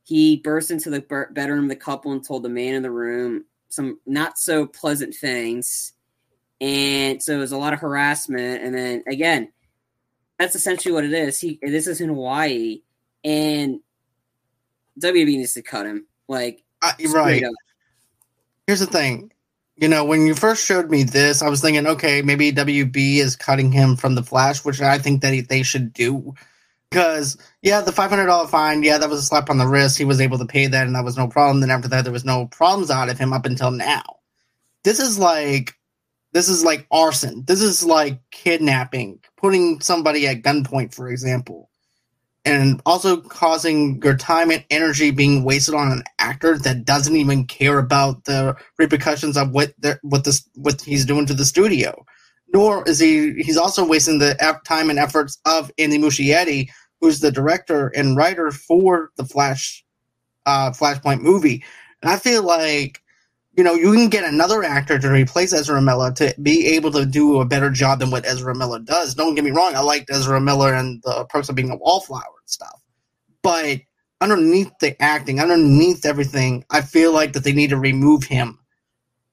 he 0.04 0.38
burst 0.38 0.72
into 0.72 0.90
the 0.90 1.02
bedroom 1.32 1.64
of 1.64 1.70
the 1.70 1.76
couple 1.76 2.14
and 2.14 2.26
told 2.26 2.44
the 2.44 2.50
man 2.50 2.76
in 2.76 2.84
the 2.84 2.92
room 2.92 3.44
some 3.70 4.00
not 4.06 4.38
so 4.38 4.66
pleasant 4.66 5.14
things. 5.14 5.94
And 6.60 7.22
so 7.22 7.34
it 7.34 7.40
was 7.40 7.52
a 7.52 7.58
lot 7.58 7.74
of 7.74 7.80
harassment. 7.80 8.64
And 8.64 8.74
then 8.76 9.04
again, 9.08 9.52
that's 10.40 10.56
essentially 10.56 10.94
what 10.94 11.04
it 11.04 11.14
is. 11.14 11.40
He 11.40 11.60
this 11.62 11.88
is 11.88 12.02
in 12.02 12.10
Hawaii, 12.10 12.82
and 13.24 13.80
WB 15.00 15.26
needs 15.26 15.54
to 15.54 15.62
cut 15.62 15.86
him. 15.86 16.06
Like 16.28 16.64
uh, 16.82 16.94
right. 17.10 17.44
Up. 17.44 17.54
Here's 18.66 18.80
the 18.80 18.86
thing. 18.86 19.32
You 19.78 19.88
know, 19.88 20.04
when 20.06 20.26
you 20.26 20.34
first 20.34 20.66
showed 20.66 20.90
me 20.90 21.04
this, 21.04 21.42
I 21.42 21.50
was 21.50 21.62
thinking, 21.62 21.86
okay, 21.86 22.22
maybe 22.22 22.52
WB 22.52 23.18
is 23.18 23.36
cutting 23.36 23.72
him 23.72 23.96
from 23.96 24.16
the 24.16 24.24
Flash, 24.24 24.66
which 24.66 24.82
I 24.82 24.98
think 24.98 25.22
that 25.22 25.34
he, 25.34 25.42
they 25.42 25.62
should 25.62 25.94
do. 25.94 26.34
Because, 26.90 27.38
yeah, 27.62 27.82
the 27.82 27.92
$500 27.92 28.50
fine, 28.50 28.82
yeah, 28.82 28.98
that 28.98 29.10
was 29.10 29.20
a 29.20 29.24
slap 29.24 29.50
on 29.52 29.60
the 29.60 29.68
wrist. 29.68 29.98
He 29.98 30.06
was 30.06 30.20
able 30.20 30.40
to 30.40 30.46
pay 30.46 30.66
that, 30.66 30.88
and 30.88 30.96
that 30.96 31.04
was 31.04 31.16
no 31.16 31.28
problem. 31.28 31.60
Then 31.60 31.70
after 31.70 31.88
that, 31.90 32.04
there 32.04 32.14
was 32.14 32.26
no 32.26 32.48
problems 32.48 32.90
out 32.90 33.10
of 33.10 33.20
him 33.20 33.34
up 33.34 33.46
until 33.46 33.70
now. 33.70 34.04
This 34.84 35.00
is 35.00 35.20
like, 35.20 35.77
this 36.38 36.50
is 36.50 36.64
like 36.64 36.86
arson. 36.92 37.44
This 37.48 37.62
is 37.62 37.84
like 37.84 38.20
kidnapping, 38.32 39.20
putting 39.38 39.82
somebody 39.82 40.28
at 40.28 40.44
gunpoint, 40.44 40.94
for 40.94 41.10
example 41.10 41.70
and 42.48 42.82
also 42.86 43.18
causing 43.18 44.02
your 44.02 44.16
time 44.16 44.52
and 44.52 44.64
energy 44.70 45.12
being 45.12 45.44
wasted 45.44 45.76
on 45.76 45.92
an 45.92 46.02
actor 46.18 46.58
that 46.58 46.86
doesn't 46.86 47.18
even 47.18 47.46
care 47.46 47.78
about 47.78 48.24
the 48.24 48.56
repercussions 48.78 49.36
of 49.36 49.52
what 49.52 49.74
the, 49.80 50.00
what 50.02 50.24
this 50.24 50.48
what 50.56 50.80
he's 50.80 51.06
doing 51.06 51.26
to 51.26 51.34
the 51.34 51.44
studio. 51.44 52.06
Nor 52.54 52.88
is 52.88 53.00
he 53.00 53.34
he's 53.44 53.58
also 53.58 53.86
wasting 53.86 54.20
the 54.20 54.38
time 54.64 54.90
and 54.90 54.98
efforts 54.98 55.38
of 55.46 55.70
Andy 55.78 55.98
Muschietti, 55.98 56.70
who's 57.02 57.20
the 57.20 57.34
director 57.34 57.90
and 57.90 58.16
writer 58.16 58.52
for 58.52 59.12
the 59.18 59.26
Flash 59.26 59.84
uh, 60.46 60.72
Flashpoint 60.72 61.20
movie. 61.20 61.66
And 62.02 62.10
I 62.10 62.16
feel 62.16 62.44
like 62.44 63.02
you 63.58 63.64
know, 63.64 63.74
you 63.74 63.92
can 63.92 64.08
get 64.08 64.24
another 64.24 64.64
actor 64.64 65.00
to 65.00 65.10
replace 65.10 65.52
Ezra 65.52 65.82
Miller 65.82 66.12
to 66.14 66.34
be 66.44 66.68
able 66.68 66.92
to 66.92 67.08
do 67.08 67.42
a 67.42 67.46
better 67.46 67.72
job 67.72 68.00
than 68.00 68.12
what 68.12 68.26
Ezra 68.26 68.56
Miller 68.56 68.78
does. 68.78 69.16
Don't 69.16 69.34
get 69.34 69.44
me 69.44 69.50
wrong, 69.50 69.76
I 69.76 69.80
liked 69.80 70.12
Ezra 70.12 70.40
Miller 70.40 70.74
and 70.74 71.02
the 71.04 71.26
Perks 71.26 71.50
of 71.50 71.56
Being 71.56 71.72
a 71.72 71.76
Wallflower 71.76 72.22
and 72.22 72.50
stuff. 72.50 72.80
But 73.42 73.80
underneath 74.22 74.72
the 74.80 75.02
acting, 75.02 75.40
underneath 75.40 76.06
everything, 76.06 76.66
I 76.70 76.82
feel 76.82 77.12
like 77.14 77.34
that 77.34 77.44
they 77.44 77.52
need 77.52 77.72
to 77.72 77.80
remove 77.80 78.24
him 78.24 78.60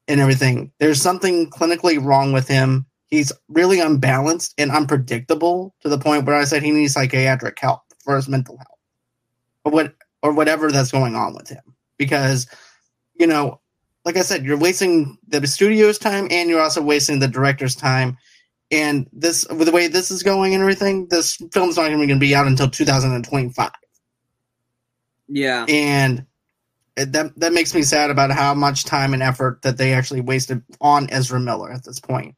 and 0.08 0.20
everything. 0.20 0.72
There's 0.78 1.02
something 1.02 1.50
clinically 1.50 2.02
wrong 2.02 2.32
with 2.32 2.48
him. 2.48 2.86
He's 3.08 3.30
really 3.48 3.80
unbalanced 3.80 4.54
and 4.56 4.70
unpredictable 4.70 5.74
to 5.80 5.90
the 5.90 5.98
point 5.98 6.24
where 6.24 6.36
I 6.36 6.44
said 6.44 6.62
he 6.62 6.70
needs 6.70 6.94
psychiatric 6.94 7.58
help 7.60 7.82
for 8.02 8.16
his 8.16 8.26
mental 8.26 8.56
health. 8.56 8.78
Or 9.64 9.72
what 9.72 9.94
or 10.22 10.32
whatever 10.32 10.72
that's 10.72 10.90
going 10.90 11.14
on 11.14 11.34
with 11.34 11.50
him. 11.50 11.62
Because, 11.98 12.46
you 13.14 13.26
know, 13.26 13.60
like 14.04 14.16
I 14.16 14.22
said, 14.22 14.44
you're 14.44 14.58
wasting 14.58 15.18
the 15.28 15.46
studio's 15.46 15.98
time 15.98 16.28
and 16.30 16.50
you're 16.50 16.60
also 16.60 16.82
wasting 16.82 17.18
the 17.18 17.28
director's 17.28 17.74
time. 17.74 18.16
And 18.70 19.08
this, 19.12 19.46
with 19.48 19.66
the 19.66 19.72
way 19.72 19.88
this 19.88 20.10
is 20.10 20.22
going 20.22 20.54
and 20.54 20.62
everything, 20.62 21.06
this 21.08 21.36
film's 21.52 21.76
not 21.76 21.86
even 21.86 21.98
going 21.98 22.08
to 22.08 22.16
be 22.16 22.34
out 22.34 22.46
until 22.46 22.68
2025. 22.68 23.70
Yeah, 25.28 25.64
and 25.68 26.26
that 26.96 27.32
that 27.38 27.52
makes 27.52 27.74
me 27.74 27.82
sad 27.82 28.10
about 28.10 28.30
how 28.30 28.54
much 28.54 28.84
time 28.84 29.14
and 29.14 29.22
effort 29.22 29.62
that 29.62 29.78
they 29.78 29.94
actually 29.94 30.20
wasted 30.20 30.62
on 30.80 31.08
Ezra 31.10 31.40
Miller 31.40 31.72
at 31.72 31.84
this 31.84 31.98
point. 31.98 32.34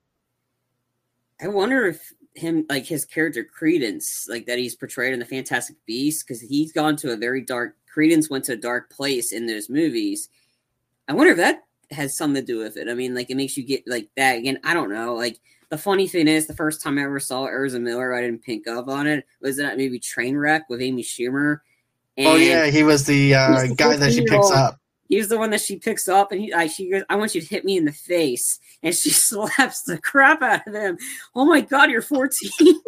I 1.40 1.48
wonder 1.48 1.86
if 1.86 2.12
him 2.34 2.64
like 2.68 2.86
his 2.86 3.04
character 3.04 3.44
Credence, 3.44 4.26
like 4.28 4.46
that 4.46 4.58
he's 4.58 4.76
portrayed 4.76 5.12
in 5.12 5.18
the 5.18 5.24
Fantastic 5.24 5.76
Beast, 5.86 6.26
because 6.26 6.40
he's 6.40 6.72
gone 6.72 6.96
to 6.96 7.12
a 7.12 7.16
very 7.16 7.42
dark. 7.42 7.76
Credence 7.92 8.30
went 8.30 8.44
to 8.44 8.52
a 8.52 8.56
dark 8.56 8.90
place 8.90 9.32
in 9.32 9.46
those 9.46 9.68
movies, 9.68 10.28
I 11.08 11.12
wonder 11.12 11.32
if 11.32 11.38
that 11.38 11.62
has 11.90 12.16
something 12.16 12.42
to 12.42 12.46
do 12.46 12.58
with 12.58 12.76
it. 12.76 12.88
I 12.88 12.94
mean, 12.94 13.14
like 13.14 13.30
it 13.30 13.36
makes 13.36 13.56
you 13.56 13.64
get 13.64 13.84
like 13.86 14.08
that 14.16 14.38
again. 14.38 14.58
I 14.64 14.74
don't 14.74 14.92
know. 14.92 15.14
Like 15.14 15.38
the 15.68 15.78
funny 15.78 16.06
thing 16.08 16.28
is, 16.28 16.46
the 16.46 16.54
first 16.54 16.82
time 16.82 16.98
I 16.98 17.02
ever 17.02 17.20
saw 17.20 17.46
Ezra 17.46 17.80
Miller, 17.80 18.14
I 18.14 18.22
didn't 18.22 18.42
pick 18.42 18.66
up 18.66 18.88
on 18.88 19.06
it. 19.06 19.24
Was 19.40 19.56
that 19.56 19.76
maybe 19.76 19.98
Trainwreck 19.98 20.62
with 20.68 20.80
Amy 20.80 21.02
Schumer? 21.02 21.58
And 22.16 22.28
oh 22.28 22.36
yeah, 22.36 22.66
he 22.66 22.82
was 22.82 23.04
the, 23.04 23.34
uh, 23.34 23.66
the 23.66 23.74
guy 23.74 23.96
that 23.96 24.12
she 24.12 24.24
picks 24.24 24.50
up. 24.50 24.78
He's 25.08 25.28
the 25.28 25.38
one 25.38 25.50
that 25.50 25.60
she 25.60 25.76
picks 25.76 26.08
up, 26.08 26.32
and 26.32 26.40
he, 26.40 26.52
I, 26.52 26.66
she 26.66 26.90
goes, 26.90 27.04
"I 27.08 27.16
want 27.16 27.34
you 27.34 27.40
to 27.40 27.46
hit 27.46 27.64
me 27.64 27.76
in 27.76 27.84
the 27.84 27.92
face," 27.92 28.58
and 28.82 28.94
she 28.94 29.10
slaps 29.12 29.82
the 29.82 29.98
crap 29.98 30.42
out 30.42 30.66
of 30.66 30.74
him. 30.74 30.98
Oh 31.34 31.44
my 31.44 31.60
god, 31.60 31.90
you're 31.90 32.02
14. 32.02 32.50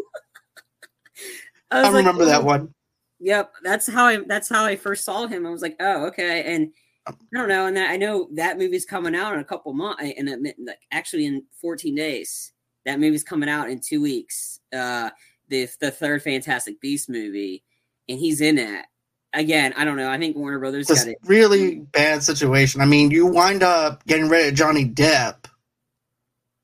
I, 1.71 1.83
I 1.83 1.91
remember 1.91 2.25
like, 2.25 2.33
that 2.33 2.43
oh. 2.43 2.47
one. 2.47 2.75
Yep, 3.21 3.53
that's 3.63 3.89
how 3.89 4.07
I. 4.07 4.19
That's 4.27 4.49
how 4.49 4.65
I 4.65 4.77
first 4.77 5.05
saw 5.05 5.27
him. 5.27 5.47
I 5.47 5.51
was 5.51 5.63
like, 5.63 5.77
"Oh, 5.81 6.07
okay," 6.07 6.55
and 6.55 6.73
I 7.09 7.39
don't 7.39 7.49
know, 7.49 7.67
and 7.67 7.79
I 7.79 7.97
know 7.97 8.29
that 8.35 8.59
movie's 8.59 8.85
coming 8.85 9.15
out 9.15 9.35
in 9.35 9.41
a 9.41 9.45
couple 9.45 9.73
months, 9.73 10.03
and 10.03 10.29
like 10.65 10.79
actually 10.91 11.27
in 11.27 11.45
14 11.61 11.95
days. 11.95 12.53
That 12.85 13.01
movie's 13.01 13.25
coming 13.25 13.49
out 13.49 13.69
in 13.69 13.81
two 13.81 14.01
weeks. 14.01 14.61
Uh, 14.75 15.11
the 15.49 15.69
the 15.81 15.91
third 15.91 16.23
Fantastic 16.23 16.81
Beast 16.81 17.11
movie, 17.11 17.65
and 18.09 18.19
he's 18.19 18.41
in 18.41 18.59
it. 18.59 18.87
Again, 19.35 19.75
I 19.77 19.85
don't 19.85 19.97
know. 19.97 20.11
I 20.11 20.19
think 20.19 20.37
Warner 20.37 20.59
Brothers 20.59 20.87
got 20.87 21.07
it. 21.07 21.19
Really 21.25 21.81
bad 21.81 22.23
situation. 22.23 22.81
I 22.81 22.87
mean, 22.87 23.11
you 23.11 23.27
wind 23.27 23.63
up 23.63 24.05
getting 24.07 24.29
rid 24.29 24.49
of 24.49 24.55
Johnny 24.55 24.87
Depp 24.87 25.45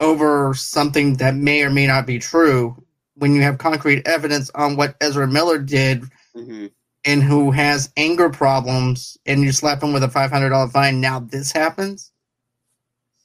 over 0.00 0.54
something 0.54 1.16
that 1.18 1.34
may 1.34 1.62
or 1.62 1.70
may 1.70 1.86
not 1.86 2.06
be 2.06 2.18
true 2.18 2.82
when 3.16 3.34
you 3.34 3.42
have 3.42 3.58
concrete 3.58 4.06
evidence 4.06 4.50
on 4.54 4.76
what 4.76 4.96
Ezra 5.00 5.26
Miller 5.26 5.58
did 5.58 6.02
mm-hmm 6.34 6.66
and 7.04 7.22
who 7.22 7.50
has 7.50 7.92
anger 7.96 8.30
problems 8.30 9.18
and 9.26 9.42
you 9.42 9.52
slap 9.52 9.82
him 9.82 9.92
with 9.92 10.02
a 10.02 10.08
$500 10.08 10.72
fine, 10.72 11.00
now 11.00 11.20
this 11.20 11.52
happens? 11.52 12.10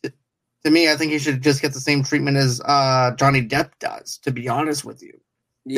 To 0.03 0.69
me, 0.69 0.91
I 0.91 0.98
think 0.98 1.13
he 1.13 1.19
should 1.19 1.41
just 1.41 1.62
get 1.62 1.74
the 1.74 1.79
same 1.79 2.03
treatment 2.03 2.36
as 2.36 2.59
uh, 2.65 3.12
Johnny 3.15 3.41
Depp 3.41 3.71
does, 3.79 4.17
to 4.24 4.31
be 4.31 4.50
honest 4.50 4.83
with 4.83 5.01
you, 5.01 5.13
to 5.13 5.19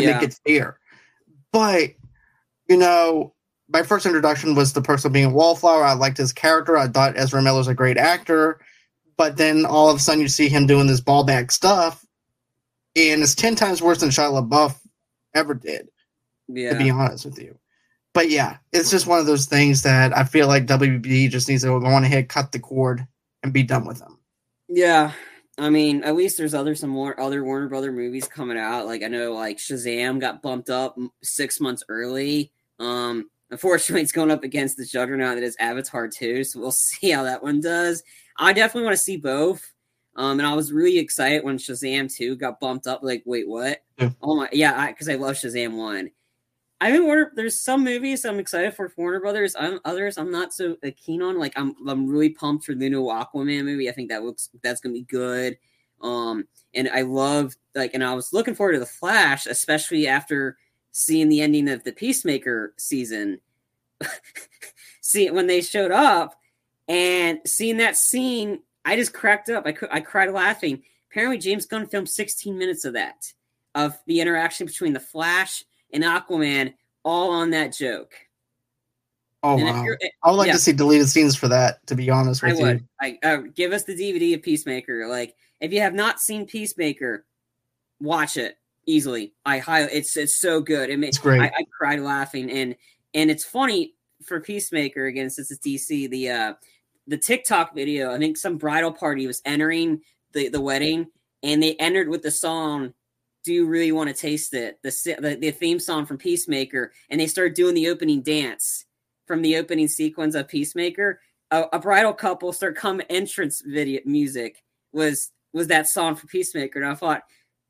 yeah. 0.03 0.13
make 0.13 0.24
it 0.24 0.39
fair. 0.46 0.79
But, 1.51 1.91
you 2.67 2.77
know, 2.77 3.36
my 3.70 3.84
first 3.84 4.08
introduction 4.08 4.55
was 4.55 4.74
the 4.74 4.81
person 4.81 5.12
being 5.12 5.25
a 5.25 5.29
wallflower. 5.29 5.84
I 5.84 5.93
liked 5.93 6.17
his 6.17 6.34
character. 6.34 6.77
I 6.77 6.88
thought 6.88 7.15
Ezra 7.15 7.43
Miller's 7.43 7.67
a 7.67 7.75
great 7.75 7.98
actor. 7.98 8.60
But 9.17 9.38
then 9.38 9.67
all 9.67 9.89
of 9.89 9.98
a 9.98 10.00
sudden 10.00 10.22
you 10.22 10.27
see 10.27 10.50
him 10.50 10.65
doing 10.65 10.88
this 10.88 11.01
ball 11.01 11.24
back 11.24 11.51
stuff, 11.51 12.03
and 12.96 13.22
it's 13.22 13.36
10 13.36 13.55
times 13.55 13.84
worse 13.84 14.00
than 14.00 14.10
Shia 14.10 14.41
LaBeouf 14.41 14.75
ever 15.36 15.53
did, 15.53 15.89
yeah. 16.48 16.74
to 16.74 16.79
be 16.79 16.89
honest 16.89 17.25
with 17.25 17.38
you 17.38 17.60
but 18.13 18.30
yeah, 18.30 18.58
it's 18.74 18.91
just 18.91 19.08
one 19.08 19.20
of 19.20 19.25
those 19.25 19.46
things 19.46 19.84
that 19.84 20.15
I 20.15 20.24
feel 20.24 20.48
like 20.48 20.65
WB 20.65 21.30
just 21.30 21.48
needs 21.48 21.63
to 21.63 21.80
go 21.80 21.86
on 21.86 22.03
ahead, 22.03 22.30
cut 22.30 22.51
the 22.51 22.60
cord, 22.60 23.06
and 23.44 23.53
be 23.53 23.63
done 23.63 23.86
with 23.86 24.00
them. 24.00 24.20
Yeah, 24.68 25.12
I 25.58 25.70
mean, 25.70 26.03
at 26.03 26.15
least 26.15 26.38
there's 26.38 26.53
other 26.53 26.75
some 26.75 26.89
more 26.89 27.20
other 27.20 27.44
Warner 27.44 27.68
Brother 27.68 27.91
movies 27.91 28.27
coming 28.27 28.58
out. 28.58 28.86
Like 28.86 29.03
I 29.03 29.08
know, 29.08 29.34
like 29.34 29.58
Shazam 29.58 30.20
got 30.20 30.41
bumped 30.41 30.70
up 30.70 30.98
six 31.24 31.60
months 31.60 31.84
early. 31.88 32.51
Um, 32.80 33.30
unfortunately, 33.50 34.01
it's 34.03 34.12
going 34.12 34.32
up 34.32 34.44
against 34.44 34.77
the 34.77 34.86
juggernaut 34.86 35.36
that 35.36 35.44
is 35.44 35.58
Avatar 35.60 36.08
2, 36.08 36.44
so 36.44 36.60
we'll 36.60 36.72
see 36.72 37.12
how 37.12 37.24
that 37.24 37.44
one 37.44 37.62
does. 37.62 38.03
I 38.38 38.53
definitely 38.53 38.86
want 38.86 38.98
to 38.98 39.03
see 39.03 39.18
both. 39.18 39.72
Um, 40.15 40.39
and 40.39 40.48
I 40.48 40.53
was 40.53 40.74
really 40.74 40.98
excited 40.98 41.44
when 41.44 41.58
Shazam 41.58 42.13
2 42.13 42.36
got 42.36 42.60
bumped 42.60 42.86
up. 42.86 43.01
Like, 43.01 43.24
wait, 43.25 43.48
what? 43.48 43.82
Yeah. 43.98 44.10
Oh 44.22 44.36
my, 44.36 44.50
yeah, 44.51 44.88
because 44.88 45.08
I, 45.08 45.13
I 45.13 45.15
love 45.15 45.36
Shazam 45.36 45.77
1. 45.77 46.12
I 46.82 46.92
mean, 46.92 47.06
Warner. 47.06 47.32
There's 47.36 47.60
some 47.60 47.84
movies 47.84 48.26
I'm 48.26 48.40
excited 48.40 48.74
for 48.74 48.92
Warner 48.98 49.20
Brothers. 49.20 49.56
I'm, 49.58 49.80
others 49.86 50.18
I'm 50.18 50.32
not 50.32 50.52
so 50.52 50.76
uh, 50.84 50.90
keen 50.98 51.22
on. 51.22 51.38
Like 51.38 51.54
I'm 51.56 51.76
I'm 51.88 52.08
really 52.08 52.30
pumped 52.30 52.66
for 52.66 52.74
the 52.74 52.90
new 52.90 53.04
Aquaman 53.04 53.64
movie. 53.66 53.88
I 53.88 53.92
think 53.92 54.10
that 54.10 54.24
looks 54.24 54.50
that's 54.64 54.82
gonna 54.82 54.94
be 54.94 55.04
good. 55.04 55.60
Um, 56.02 56.48
and 56.74 56.90
I 56.90 57.02
love 57.02 57.56
like, 57.76 57.94
and 57.94 58.04
I 58.04 58.16
was 58.16 58.34
looking 58.34 58.56
forward 58.56 58.74
to 58.74 58.80
the 58.80 58.88
Flash, 58.88 59.46
especially 59.46 60.08
after 60.08 60.58
seeing 60.92 61.30
the 61.30 61.42
ending 61.42 61.70
of 61.70 61.84
the 61.84 61.92
Peacemaker 61.92 62.74
season. 62.78 63.40
See 65.02 65.30
when 65.30 65.46
they 65.46 65.62
showed 65.62 65.92
up 65.92 66.34
and 66.88 67.42
seeing 67.46 67.78
that 67.78 67.96
scene, 67.96 68.64
I 68.86 68.96
just 68.96 69.14
cracked 69.14 69.52
up. 69.52 69.68
I 69.68 69.76
I 69.92 70.00
cried 70.00 70.32
laughing. 70.32 70.82
Apparently, 71.12 71.38
James 71.38 71.68
Gunn 71.68 71.86
filmed 71.86 72.10
16 72.10 72.58
minutes 72.58 72.86
of 72.86 72.94
that 72.94 73.32
of 73.76 74.00
the 74.08 74.20
interaction 74.20 74.66
between 74.66 74.94
the 74.94 75.00
Flash 75.00 75.64
and 75.93 76.03
Aquaman 76.03 76.74
all 77.03 77.31
on 77.31 77.51
that 77.51 77.74
joke. 77.74 78.13
Oh 79.43 79.57
and 79.57 79.63
wow! 79.63 79.95
I 80.24 80.29
would 80.29 80.38
like 80.38 80.48
yeah, 80.48 80.53
to 80.53 80.60
see 80.60 80.71
deleted 80.71 81.10
scenes 81.10 81.36
for 81.36 81.48
that. 81.48 81.86
To 81.88 81.95
be 81.95 82.10
honest 82.10 82.43
with 82.43 82.60
I 82.60 82.62
would. 82.62 82.79
you, 82.79 83.17
I, 83.24 83.27
uh, 83.27 83.38
give 83.55 83.71
us 83.71 83.83
the 83.83 83.95
DVD 83.95 84.36
of 84.36 84.43
Peacemaker. 84.43 85.07
Like, 85.07 85.36
if 85.60 85.74
you 85.74 85.81
have 85.81 85.95
not 85.95 86.19
seen 86.19 86.45
Peacemaker, 86.45 87.25
watch 88.00 88.38
it 88.38 88.57
easily. 88.86 89.33
I 89.43 89.57
highly, 89.57 89.91
it's 89.93 90.15
it's 90.15 90.39
so 90.39 90.62
good. 90.62 90.91
It 90.91 91.03
it's 91.03 91.17
great. 91.17 91.41
I, 91.41 91.45
I 91.45 91.65
cried 91.75 92.01
laughing, 92.01 92.51
and 92.51 92.75
and 93.15 93.31
it's 93.31 93.43
funny 93.43 93.95
for 94.24 94.39
Peacemaker 94.39 95.07
again 95.07 95.31
since 95.31 95.50
it's 95.50 95.65
DC. 95.65 96.10
The 96.10 96.29
uh 96.29 96.53
the 97.07 97.17
TikTok 97.17 97.74
video. 97.74 98.13
I 98.13 98.19
think 98.19 98.38
some 98.38 98.57
bridal 98.57 98.91
party 98.91 99.25
was 99.25 99.41
entering 99.43 100.01
the 100.33 100.50
the 100.50 100.62
wedding, 100.62 101.07
and 101.41 101.63
they 101.63 101.75
entered 101.75 102.10
with 102.10 102.21
the 102.21 102.31
song 102.31 102.93
do 103.43 103.53
you 103.53 103.67
really 103.67 103.91
want 103.91 104.10
to 104.10 104.13
taste 104.13 104.53
it? 104.53 104.79
The, 104.83 105.17
the, 105.19 105.36
the 105.36 105.51
theme 105.51 105.79
song 105.79 106.05
from 106.05 106.17
Peacemaker, 106.17 106.91
and 107.10 107.19
they 107.19 107.27
start 107.27 107.55
doing 107.55 107.75
the 107.75 107.89
opening 107.89 108.21
dance 108.21 108.86
from 109.25 109.41
the 109.41 109.57
opening 109.57 109.88
sequence 109.88 110.36
of 110.36 110.48
Peacemaker. 110.48 111.19
A, 111.50 111.65
a 111.74 111.79
bridal 111.79 112.13
couple 112.13 112.53
start 112.53 112.75
come 112.75 113.01
entrance 113.10 113.62
video 113.65 114.01
music 114.05 114.63
was 114.93 115.31
was 115.53 115.67
that 115.67 115.88
song 115.88 116.15
for 116.15 116.27
Peacemaker, 116.27 116.81
and 116.81 116.89
I 116.89 116.95
thought, 116.95 117.24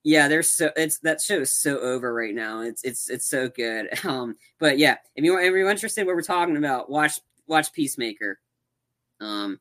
yeah, 0.04 0.28
there's 0.28 0.50
so 0.50 0.72
it's 0.76 1.00
that 1.00 1.22
show 1.22 1.42
is 1.42 1.52
so 1.52 1.80
over 1.80 2.14
right 2.14 2.34
now. 2.34 2.62
It's 2.62 2.84
it's 2.84 3.10
it's 3.10 3.28
so 3.28 3.50
good. 3.50 3.90
Um, 4.04 4.36
but 4.60 4.78
yeah, 4.78 4.98
if 5.16 5.24
you 5.24 5.38
if 5.38 5.46
you're 5.46 5.70
interested 5.70 6.02
in 6.02 6.08
what 6.08 6.16
we're 6.16 6.22
talking 6.22 6.58
about, 6.58 6.90
watch 6.90 7.20
watch 7.48 7.72
Peacemaker. 7.74 8.40
Um, 9.20 9.60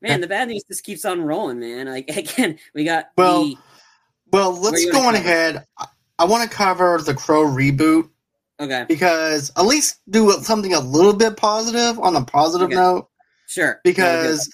man, 0.00 0.20
the 0.20 0.26
bad 0.26 0.48
news 0.48 0.64
just 0.64 0.84
keeps 0.84 1.04
on 1.04 1.20
rolling, 1.20 1.60
man. 1.60 1.86
Like 1.86 2.08
again, 2.16 2.58
we 2.74 2.84
got 2.84 3.10
well. 3.16 3.44
The, 3.44 3.56
well, 4.32 4.52
let's 4.52 4.84
go 4.90 5.02
on 5.02 5.14
ahead. 5.14 5.64
I 6.18 6.24
want 6.24 6.48
to 6.48 6.56
cover 6.56 7.00
the 7.00 7.14
Crow 7.14 7.44
reboot. 7.44 8.08
Okay. 8.60 8.84
Because 8.88 9.50
at 9.56 9.64
least 9.64 10.00
do 10.08 10.30
something 10.42 10.74
a 10.74 10.80
little 10.80 11.12
bit 11.12 11.36
positive 11.36 11.98
on 11.98 12.14
a 12.14 12.24
positive 12.24 12.68
okay. 12.68 12.76
note. 12.76 13.08
Sure. 13.46 13.80
Because 13.84 14.52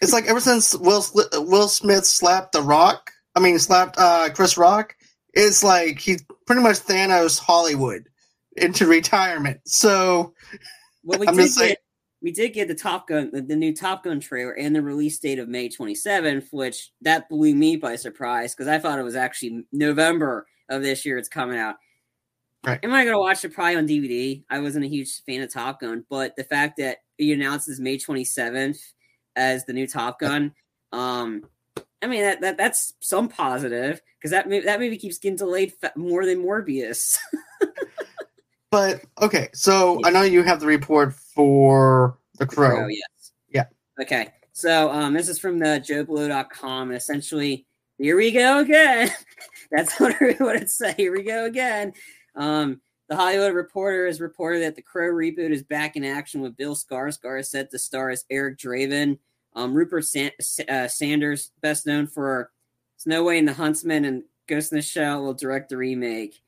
it's 0.00 0.12
like 0.12 0.26
ever 0.26 0.40
since 0.40 0.74
Will 0.74 1.04
Will 1.34 1.68
Smith 1.68 2.04
slapped 2.06 2.52
The 2.52 2.62
Rock, 2.62 3.12
I 3.34 3.40
mean 3.40 3.58
slapped 3.58 3.96
uh, 3.98 4.30
Chris 4.34 4.56
Rock, 4.56 4.96
it's 5.34 5.62
like 5.62 5.98
he's 5.98 6.24
pretty 6.46 6.62
much 6.62 6.76
Thanos 6.76 7.38
Hollywood 7.38 8.08
into 8.56 8.86
retirement. 8.86 9.60
So 9.66 10.34
well, 11.04 11.20
we 11.20 11.28
I'm 11.28 11.36
did 11.36 11.50
get, 11.54 11.78
we 12.26 12.32
did 12.32 12.54
get 12.54 12.66
the 12.66 12.74
Top 12.74 13.06
Gun, 13.06 13.30
the, 13.32 13.40
the, 13.40 13.54
new 13.54 13.72
Top 13.72 14.02
Gun 14.02 14.18
trailer, 14.18 14.50
and 14.50 14.74
the 14.74 14.82
release 14.82 15.16
date 15.16 15.38
of 15.38 15.48
May 15.48 15.68
27th, 15.68 16.48
which 16.50 16.90
that 17.02 17.28
blew 17.28 17.54
me 17.54 17.76
by 17.76 17.94
surprise 17.94 18.52
because 18.52 18.66
I 18.66 18.80
thought 18.80 18.98
it 18.98 19.04
was 19.04 19.14
actually 19.14 19.64
November 19.70 20.48
of 20.68 20.82
this 20.82 21.06
year. 21.06 21.18
It's 21.18 21.28
coming 21.28 21.56
out. 21.56 21.76
Right. 22.66 22.80
Am 22.82 22.92
I 22.92 23.04
going 23.04 23.14
to 23.14 23.20
watch 23.20 23.44
it 23.44 23.54
probably 23.54 23.76
on 23.76 23.86
DVD? 23.86 24.42
I 24.50 24.58
wasn't 24.58 24.86
a 24.86 24.88
huge 24.88 25.22
fan 25.22 25.40
of 25.40 25.52
Top 25.52 25.78
Gun, 25.78 26.04
but 26.10 26.34
the 26.34 26.42
fact 26.42 26.78
that 26.78 26.98
he 27.16 27.32
announces 27.32 27.78
May 27.78 27.96
27th, 27.96 28.80
as 29.36 29.64
the 29.64 29.72
new 29.72 29.86
Top 29.86 30.18
Gun. 30.18 30.52
Um, 30.90 31.44
I 32.02 32.08
mean 32.08 32.22
that, 32.22 32.40
that 32.40 32.56
that's 32.56 32.94
some 32.98 33.28
positive 33.28 34.02
because 34.18 34.32
that 34.32 34.48
movie, 34.48 34.66
that 34.66 34.80
movie 34.80 34.98
keeps 34.98 35.18
getting 35.18 35.36
delayed 35.36 35.74
more 35.94 36.26
than 36.26 36.42
Morbius. 36.42 37.18
but 38.70 39.04
okay, 39.20 39.48
so 39.52 40.00
I 40.04 40.10
know 40.10 40.22
you 40.22 40.42
have 40.42 40.60
the 40.60 40.66
report 40.66 41.14
for 41.14 42.18
the 42.38 42.46
Crow. 42.46 42.70
Crow 42.70 42.88
yes. 42.88 43.32
Yeah. 43.48 43.64
Okay. 44.00 44.28
So 44.52 44.90
um, 44.90 45.12
this 45.12 45.28
is 45.28 45.38
from 45.38 45.58
the 45.58 45.82
JoBlo.com, 45.86 46.88
and 46.88 46.96
essentially, 46.96 47.66
here 47.98 48.16
we 48.16 48.32
go 48.32 48.58
again. 48.60 49.10
That's 49.70 49.98
what, 50.00 50.14
what 50.38 50.56
it 50.56 50.70
say. 50.70 50.94
Here 50.96 51.12
we 51.12 51.22
go 51.22 51.44
again. 51.44 51.92
Um, 52.34 52.80
the 53.08 53.16
Hollywood 53.16 53.54
Reporter 53.54 54.06
has 54.06 54.20
reported 54.20 54.62
that 54.62 54.74
the 54.74 54.82
Crow 54.82 55.12
reboot 55.12 55.50
is 55.50 55.62
back 55.62 55.96
in 55.96 56.04
action 56.04 56.40
with 56.40 56.56
Bill 56.56 56.74
Skarsgård 56.74 57.46
set 57.46 57.70
to 57.70 57.78
star 57.78 58.10
as 58.10 58.24
Eric 58.30 58.58
Draven. 58.58 59.18
Um, 59.54 59.74
Rupert 59.74 60.04
San- 60.04 60.32
uh, 60.68 60.88
Sanders, 60.88 61.50
best 61.62 61.86
known 61.86 62.06
for 62.06 62.50
Snow 62.96 63.24
White 63.24 63.38
and 63.38 63.48
the 63.48 63.52
Huntsman 63.54 64.04
and 64.04 64.24
Ghost 64.48 64.72
in 64.72 64.76
the 64.76 64.82
Shell, 64.82 65.22
will 65.22 65.34
direct 65.34 65.68
the 65.68 65.76
remake. 65.76 66.40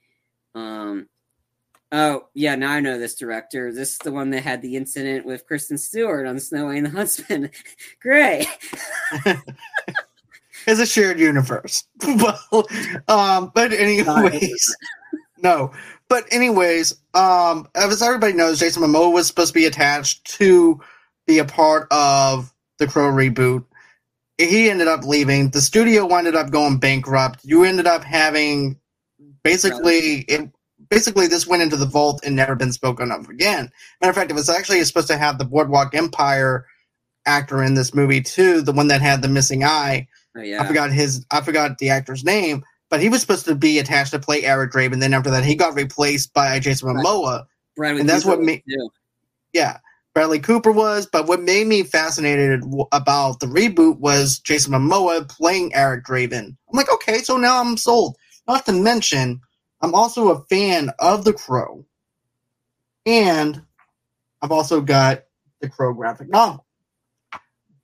Um, 0.54 1.08
oh 1.92 2.26
yeah, 2.34 2.54
now 2.54 2.72
I 2.72 2.80
know 2.80 2.98
this 2.98 3.14
director. 3.14 3.72
This 3.72 3.92
is 3.92 3.98
the 3.98 4.12
one 4.12 4.30
that 4.30 4.42
had 4.42 4.62
the 4.62 4.76
incident 4.76 5.26
with 5.26 5.46
Kristen 5.46 5.78
Stewart 5.78 6.26
on 6.26 6.38
Snow 6.38 6.66
White 6.66 6.78
and 6.78 6.86
the 6.86 6.90
Huntsman. 6.90 7.50
Great. 8.02 8.46
it's 10.66 10.80
a 10.80 10.86
shared 10.86 11.18
universe. 11.18 11.84
well, 12.06 12.66
um, 13.08 13.52
but 13.54 13.72
anyways, 13.72 14.76
no. 15.38 15.72
But 16.08 16.24
anyways, 16.30 16.94
um, 17.14 17.68
as 17.74 18.02
everybody 18.02 18.32
knows, 18.32 18.60
Jason 18.60 18.82
Momoa 18.82 19.12
was 19.12 19.26
supposed 19.26 19.52
to 19.52 19.58
be 19.58 19.66
attached 19.66 20.24
to 20.38 20.80
be 21.26 21.38
a 21.38 21.44
part 21.44 21.86
of 21.90 22.52
the 22.78 22.86
Crow 22.86 23.10
reboot. 23.12 23.64
He 24.38 24.70
ended 24.70 24.88
up 24.88 25.04
leaving. 25.04 25.50
The 25.50 25.60
studio 25.60 26.06
ended 26.14 26.36
up 26.36 26.50
going 26.50 26.78
bankrupt. 26.78 27.44
You 27.44 27.64
ended 27.64 27.86
up 27.86 28.04
having 28.04 28.78
basically 29.42 30.20
it, 30.28 30.50
basically 30.90 31.26
this 31.26 31.46
went 31.46 31.62
into 31.62 31.76
the 31.76 31.86
vault 31.86 32.20
and 32.24 32.36
never 32.36 32.54
been 32.54 32.72
spoken 32.72 33.10
of 33.10 33.28
again. 33.28 33.70
Matter 34.00 34.10
of 34.10 34.16
fact, 34.16 34.30
it 34.30 34.34
was 34.34 34.48
actually 34.48 34.82
supposed 34.84 35.08
to 35.08 35.18
have 35.18 35.38
the 35.38 35.44
Boardwalk 35.44 35.94
Empire 35.94 36.66
actor 37.26 37.62
in 37.62 37.74
this 37.74 37.94
movie 37.94 38.20
too, 38.20 38.62
the 38.62 38.72
one 38.72 38.88
that 38.88 39.02
had 39.02 39.22
the 39.22 39.28
missing 39.28 39.64
eye. 39.64 40.08
Oh, 40.36 40.40
yeah. 40.40 40.62
I 40.62 40.66
forgot 40.66 40.90
his 40.90 41.24
I 41.30 41.40
forgot 41.40 41.78
the 41.78 41.90
actor's 41.90 42.24
name, 42.24 42.64
but 42.90 43.00
he 43.00 43.08
was 43.08 43.20
supposed 43.20 43.44
to 43.46 43.54
be 43.54 43.78
attached 43.78 44.12
to 44.12 44.18
play 44.18 44.44
Eric 44.44 44.72
Draven. 44.72 45.00
Then 45.00 45.14
after 45.14 45.30
that, 45.30 45.44
he 45.44 45.54
got 45.54 45.74
replaced 45.74 46.32
by 46.32 46.58
Jason 46.58 46.88
Momoa, 46.88 47.44
Bradley 47.76 48.00
and 48.00 48.08
that's 48.08 48.24
Cooper 48.24 48.36
what 48.36 48.44
made 48.44 48.62
yeah. 49.52 49.78
Bradley 50.14 50.40
Cooper 50.40 50.72
was, 50.72 51.06
but 51.06 51.28
what 51.28 51.42
made 51.42 51.66
me 51.68 51.84
fascinated 51.84 52.64
about 52.90 53.38
the 53.38 53.46
reboot 53.46 53.98
was 53.98 54.40
Jason 54.40 54.72
Momoa 54.72 55.28
playing 55.28 55.72
Eric 55.74 56.04
Draven. 56.04 56.46
I'm 56.46 56.76
like, 56.76 56.92
okay, 56.92 57.18
so 57.18 57.36
now 57.36 57.60
I'm 57.60 57.76
sold. 57.76 58.16
Not 58.48 58.66
to 58.66 58.72
mention, 58.72 59.40
I'm 59.80 59.94
also 59.94 60.28
a 60.28 60.44
fan 60.44 60.90
of 60.98 61.24
The 61.24 61.32
Crow, 61.32 61.84
and 63.06 63.62
I've 64.42 64.52
also 64.52 64.80
got 64.80 65.24
the 65.60 65.68
Crow 65.68 65.92
graphic 65.94 66.28
novel. 66.28 66.64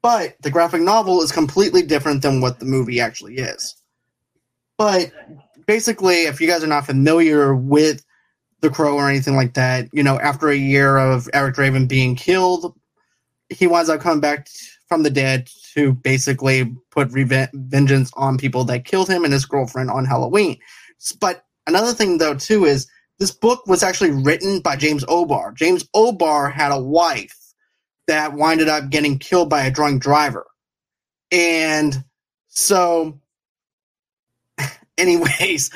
But 0.02 0.36
the 0.42 0.50
graphic 0.50 0.82
novel 0.82 1.22
is 1.22 1.32
completely 1.32 1.82
different 1.82 2.22
than 2.22 2.40
what 2.40 2.58
the 2.58 2.66
movie 2.66 3.00
actually 3.00 3.36
is. 3.36 3.76
But 4.76 5.12
basically, 5.66 6.24
if 6.24 6.40
you 6.40 6.46
guys 6.46 6.62
are 6.62 6.68
not 6.68 6.86
familiar 6.86 7.54
with 7.54 8.04
The 8.60 8.70
Crow 8.70 8.96
or 8.96 9.08
anything 9.08 9.36
like 9.36 9.54
that, 9.54 9.88
you 9.92 10.02
know, 10.02 10.18
after 10.18 10.48
a 10.48 10.56
year 10.56 10.96
of 10.96 11.28
Eric 11.32 11.54
Draven 11.54 11.88
being 11.88 12.16
killed, 12.16 12.74
he 13.48 13.66
winds 13.66 13.88
up 13.88 14.00
coming 14.00 14.20
back 14.20 14.48
from 14.88 15.04
the 15.04 15.10
dead 15.10 15.48
to 15.74 15.92
basically 15.92 16.74
put 16.90 17.10
revenge 17.12 17.50
vengeance 17.54 18.10
on 18.14 18.36
people 18.36 18.64
that 18.64 18.84
killed 18.84 19.08
him 19.08 19.24
and 19.24 19.32
his 19.32 19.46
girlfriend 19.46 19.90
on 19.90 20.04
Halloween. 20.04 20.58
But 21.20 21.43
another 21.66 21.92
thing, 21.92 22.18
though, 22.18 22.34
too, 22.34 22.64
is 22.64 22.88
this 23.18 23.30
book 23.30 23.66
was 23.66 23.82
actually 23.82 24.10
written 24.10 24.60
by 24.60 24.76
James 24.76 25.04
O'Barr. 25.08 25.52
James 25.52 25.88
O'Barr 25.94 26.50
had 26.50 26.72
a 26.72 26.80
wife 26.80 27.36
that 28.06 28.34
winded 28.34 28.68
up 28.68 28.90
getting 28.90 29.18
killed 29.18 29.48
by 29.48 29.64
a 29.64 29.70
drunk 29.70 30.02
driver. 30.02 30.46
And 31.30 32.04
so, 32.48 33.20
anyways, 34.98 35.70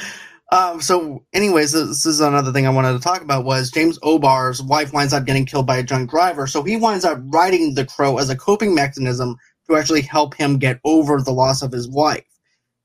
um, 0.50 0.80
so 0.80 1.24
anyways, 1.32 1.72
this 1.72 2.06
is 2.06 2.20
another 2.20 2.52
thing 2.52 2.66
I 2.66 2.70
wanted 2.70 2.92
to 2.94 3.00
talk 3.00 3.22
about 3.22 3.44
was 3.44 3.70
James 3.70 3.98
O'Barr's 4.02 4.62
wife 4.62 4.92
winds 4.92 5.12
up 5.12 5.24
getting 5.26 5.46
killed 5.46 5.66
by 5.66 5.76
a 5.76 5.82
drunk 5.82 6.10
driver. 6.10 6.46
So 6.46 6.62
he 6.62 6.76
winds 6.76 7.04
up 7.04 7.18
writing 7.26 7.74
the 7.74 7.84
crow 7.84 8.18
as 8.18 8.30
a 8.30 8.36
coping 8.36 8.74
mechanism 8.74 9.36
to 9.68 9.76
actually 9.76 10.02
help 10.02 10.34
him 10.34 10.58
get 10.58 10.80
over 10.84 11.20
the 11.20 11.32
loss 11.32 11.62
of 11.62 11.72
his 11.72 11.88
wife. 11.88 12.24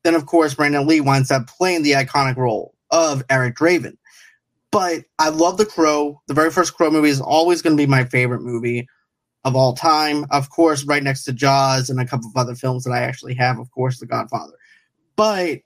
Then, 0.04 0.16
of 0.16 0.26
course, 0.26 0.54
Brandon 0.54 0.86
Lee 0.86 1.00
winds 1.00 1.32
up 1.32 1.48
playing 1.48 1.84
the 1.84 1.94
iconic 1.94 2.36
role 2.36 2.73
of 2.94 3.24
Eric 3.30 3.56
Draven. 3.56 3.98
But 4.72 5.04
I 5.20 5.30
love 5.30 5.58
The 5.58 5.66
Crow. 5.66 6.22
The 6.28 6.34
very 6.34 6.50
first 6.50 6.74
Crow 6.74 6.90
movie 6.90 7.10
is 7.10 7.20
always 7.20 7.62
going 7.62 7.76
to 7.76 7.82
be 7.82 7.90
my 7.90 8.06
favorite 8.06 8.42
movie 8.42 8.88
of 9.44 9.56
all 9.56 9.74
time. 9.74 10.26
Of 10.32 10.50
course, 10.50 10.86
right 10.86 11.04
next 11.04 11.26
to 11.26 11.34
Jaws 11.34 11.90
and 11.90 12.00
a 12.00 12.08
couple 12.08 12.30
of 12.30 12.38
other 12.38 12.56
films 12.56 12.86
that 12.86 12.92
I 12.92 13.02
actually 13.02 13.36
have, 13.36 13.60
of 13.60 13.70
course, 13.72 14.00
The 14.00 14.06
Godfather. 14.06 14.54
But, 15.16 15.60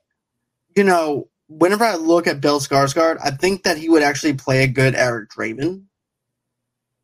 you 0.76 0.84
know, 0.84 1.28
whenever 1.48 1.84
I 1.84 1.94
look 1.94 2.26
at 2.26 2.40
Bill 2.40 2.60
Skarsgård, 2.60 3.18
I 3.24 3.30
think 3.30 3.62
that 3.62 3.78
he 3.78 3.88
would 3.88 4.02
actually 4.02 4.34
play 4.34 4.64
a 4.64 4.68
good 4.68 4.94
Eric 4.94 5.30
Draven 5.30 5.84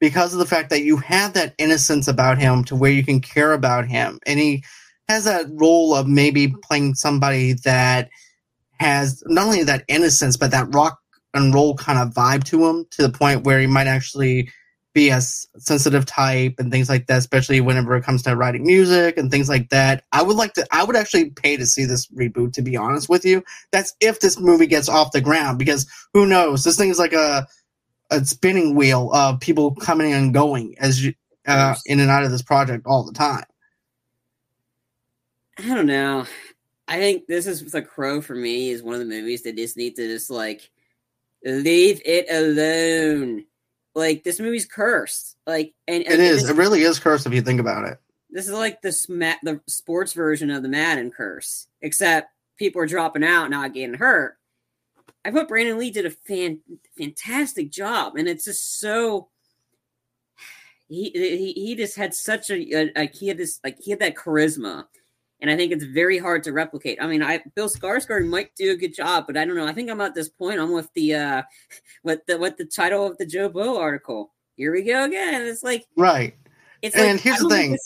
because 0.00 0.34
of 0.34 0.38
the 0.38 0.46
fact 0.46 0.70
that 0.70 0.82
you 0.82 0.98
have 0.98 1.32
that 1.34 1.54
innocence 1.56 2.08
about 2.08 2.38
him 2.38 2.64
to 2.64 2.76
where 2.76 2.90
you 2.90 3.04
can 3.04 3.20
care 3.20 3.52
about 3.52 3.86
him. 3.86 4.18
And 4.26 4.38
he 4.38 4.64
has 5.08 5.24
that 5.24 5.46
role 5.48 5.94
of 5.94 6.06
maybe 6.06 6.54
playing 6.62 6.94
somebody 6.94 7.54
that 7.64 8.10
has 8.78 9.22
not 9.26 9.46
only 9.46 9.62
that 9.64 9.84
innocence, 9.88 10.36
but 10.36 10.50
that 10.50 10.74
rock 10.74 10.98
and 11.32 11.54
roll 11.54 11.76
kind 11.76 11.98
of 11.98 12.14
vibe 12.14 12.44
to 12.44 12.66
him 12.66 12.86
to 12.90 13.02
the 13.02 13.10
point 13.10 13.44
where 13.44 13.60
he 13.60 13.66
might 13.66 13.86
actually– 13.86 14.50
be 14.94 15.10
a 15.10 15.20
sensitive 15.20 16.06
type 16.06 16.54
and 16.58 16.70
things 16.70 16.88
like 16.88 17.08
that, 17.08 17.18
especially 17.18 17.60
whenever 17.60 17.96
it 17.96 18.04
comes 18.04 18.22
to 18.22 18.36
writing 18.36 18.64
music 18.64 19.18
and 19.18 19.28
things 19.30 19.48
like 19.48 19.68
that. 19.70 20.04
I 20.12 20.22
would 20.22 20.36
like 20.36 20.54
to, 20.54 20.64
I 20.70 20.84
would 20.84 20.94
actually 20.94 21.30
pay 21.30 21.56
to 21.56 21.66
see 21.66 21.84
this 21.84 22.06
reboot, 22.06 22.52
to 22.54 22.62
be 22.62 22.76
honest 22.76 23.08
with 23.08 23.24
you. 23.24 23.42
That's 23.72 23.92
if 24.00 24.20
this 24.20 24.38
movie 24.38 24.68
gets 24.68 24.88
off 24.88 25.10
the 25.10 25.20
ground, 25.20 25.58
because 25.58 25.86
who 26.14 26.26
knows? 26.26 26.62
This 26.62 26.76
thing 26.76 26.90
is 26.90 26.98
like 27.00 27.12
a, 27.12 27.46
a 28.12 28.24
spinning 28.24 28.76
wheel 28.76 29.10
of 29.12 29.40
people 29.40 29.74
coming 29.74 30.12
and 30.12 30.32
going 30.32 30.76
as 30.78 31.04
you, 31.04 31.12
uh, 31.46 31.74
in 31.86 31.98
and 31.98 32.08
out 32.08 32.22
of 32.22 32.30
this 32.30 32.42
project 32.42 32.86
all 32.86 33.04
the 33.04 33.12
time. 33.12 33.44
I 35.58 35.74
don't 35.74 35.86
know. 35.86 36.24
I 36.86 36.98
think 36.98 37.26
this 37.26 37.46
is 37.46 37.72
the 37.72 37.82
crow 37.82 38.20
for 38.20 38.34
me 38.34 38.70
is 38.70 38.82
one 38.82 38.94
of 38.94 39.00
the 39.00 39.06
movies 39.06 39.42
that 39.42 39.56
just 39.56 39.76
need 39.76 39.96
to 39.96 40.06
just 40.06 40.30
like 40.30 40.70
leave 41.44 42.00
it 42.04 42.26
alone 42.30 43.44
like 43.94 44.24
this 44.24 44.40
movie's 44.40 44.66
cursed. 44.66 45.36
Like, 45.46 45.74
and, 45.86 46.04
and 46.04 46.14
it 46.14 46.20
is. 46.20 46.42
This, 46.42 46.50
it 46.50 46.56
really 46.56 46.82
is 46.82 46.98
cursed 46.98 47.26
if 47.26 47.32
you 47.32 47.42
think 47.42 47.60
about 47.60 47.84
it. 47.84 47.98
This 48.30 48.48
is 48.48 48.54
like 48.54 48.82
the 48.82 48.92
sma- 48.92 49.38
the 49.42 49.60
sports 49.66 50.12
version 50.12 50.50
of 50.50 50.62
the 50.62 50.68
Madden 50.68 51.10
curse, 51.10 51.68
except 51.82 52.30
people 52.56 52.82
are 52.82 52.86
dropping 52.86 53.24
out, 53.24 53.50
not 53.50 53.74
getting 53.74 53.94
hurt. 53.94 54.36
I 55.24 55.30
thought 55.30 55.48
Brandon 55.48 55.78
Lee 55.78 55.90
did 55.90 56.06
a 56.06 56.10
fan 56.10 56.60
fantastic 56.98 57.70
job, 57.70 58.16
and 58.16 58.28
it's 58.28 58.44
just 58.44 58.80
so. 58.80 59.28
He, 60.86 61.10
he, 61.14 61.52
he 61.52 61.74
just 61.74 61.96
had 61.96 62.12
such 62.12 62.50
a, 62.50 62.92
a, 62.94 63.06
he 63.06 63.28
had 63.28 63.38
this 63.38 63.58
like 63.64 63.78
he 63.80 63.90
had 63.90 64.00
that 64.00 64.14
charisma 64.14 64.84
and 65.44 65.50
I 65.50 65.58
think 65.58 65.72
it's 65.72 65.84
very 65.84 66.16
hard 66.16 66.42
to 66.44 66.54
replicate. 66.54 66.96
I 67.02 67.06
mean, 67.06 67.22
I 67.22 67.42
Bill 67.54 67.68
Skarsgård 67.68 68.26
might 68.26 68.54
do 68.56 68.72
a 68.72 68.76
good 68.76 68.94
job, 68.94 69.26
but 69.26 69.36
I 69.36 69.44
don't 69.44 69.56
know. 69.56 69.66
I 69.66 69.74
think 69.74 69.90
I'm 69.90 70.00
at 70.00 70.14
this 70.14 70.30
point. 70.30 70.58
I'm 70.58 70.72
with 70.72 70.90
the 70.94 71.16
uh, 71.16 71.42
what 72.02 72.26
the 72.26 72.38
what 72.38 72.56
the 72.56 72.64
title 72.64 73.06
of 73.06 73.18
the 73.18 73.26
JoBlo 73.26 73.78
article. 73.78 74.32
Here 74.56 74.72
we 74.72 74.82
go 74.84 75.04
again. 75.04 75.42
It's 75.42 75.62
like 75.62 75.84
right. 75.98 76.34
It's 76.80 76.96
and 76.96 77.16
like, 77.16 77.20
here's 77.20 77.40
the 77.40 77.50
thing. 77.50 77.76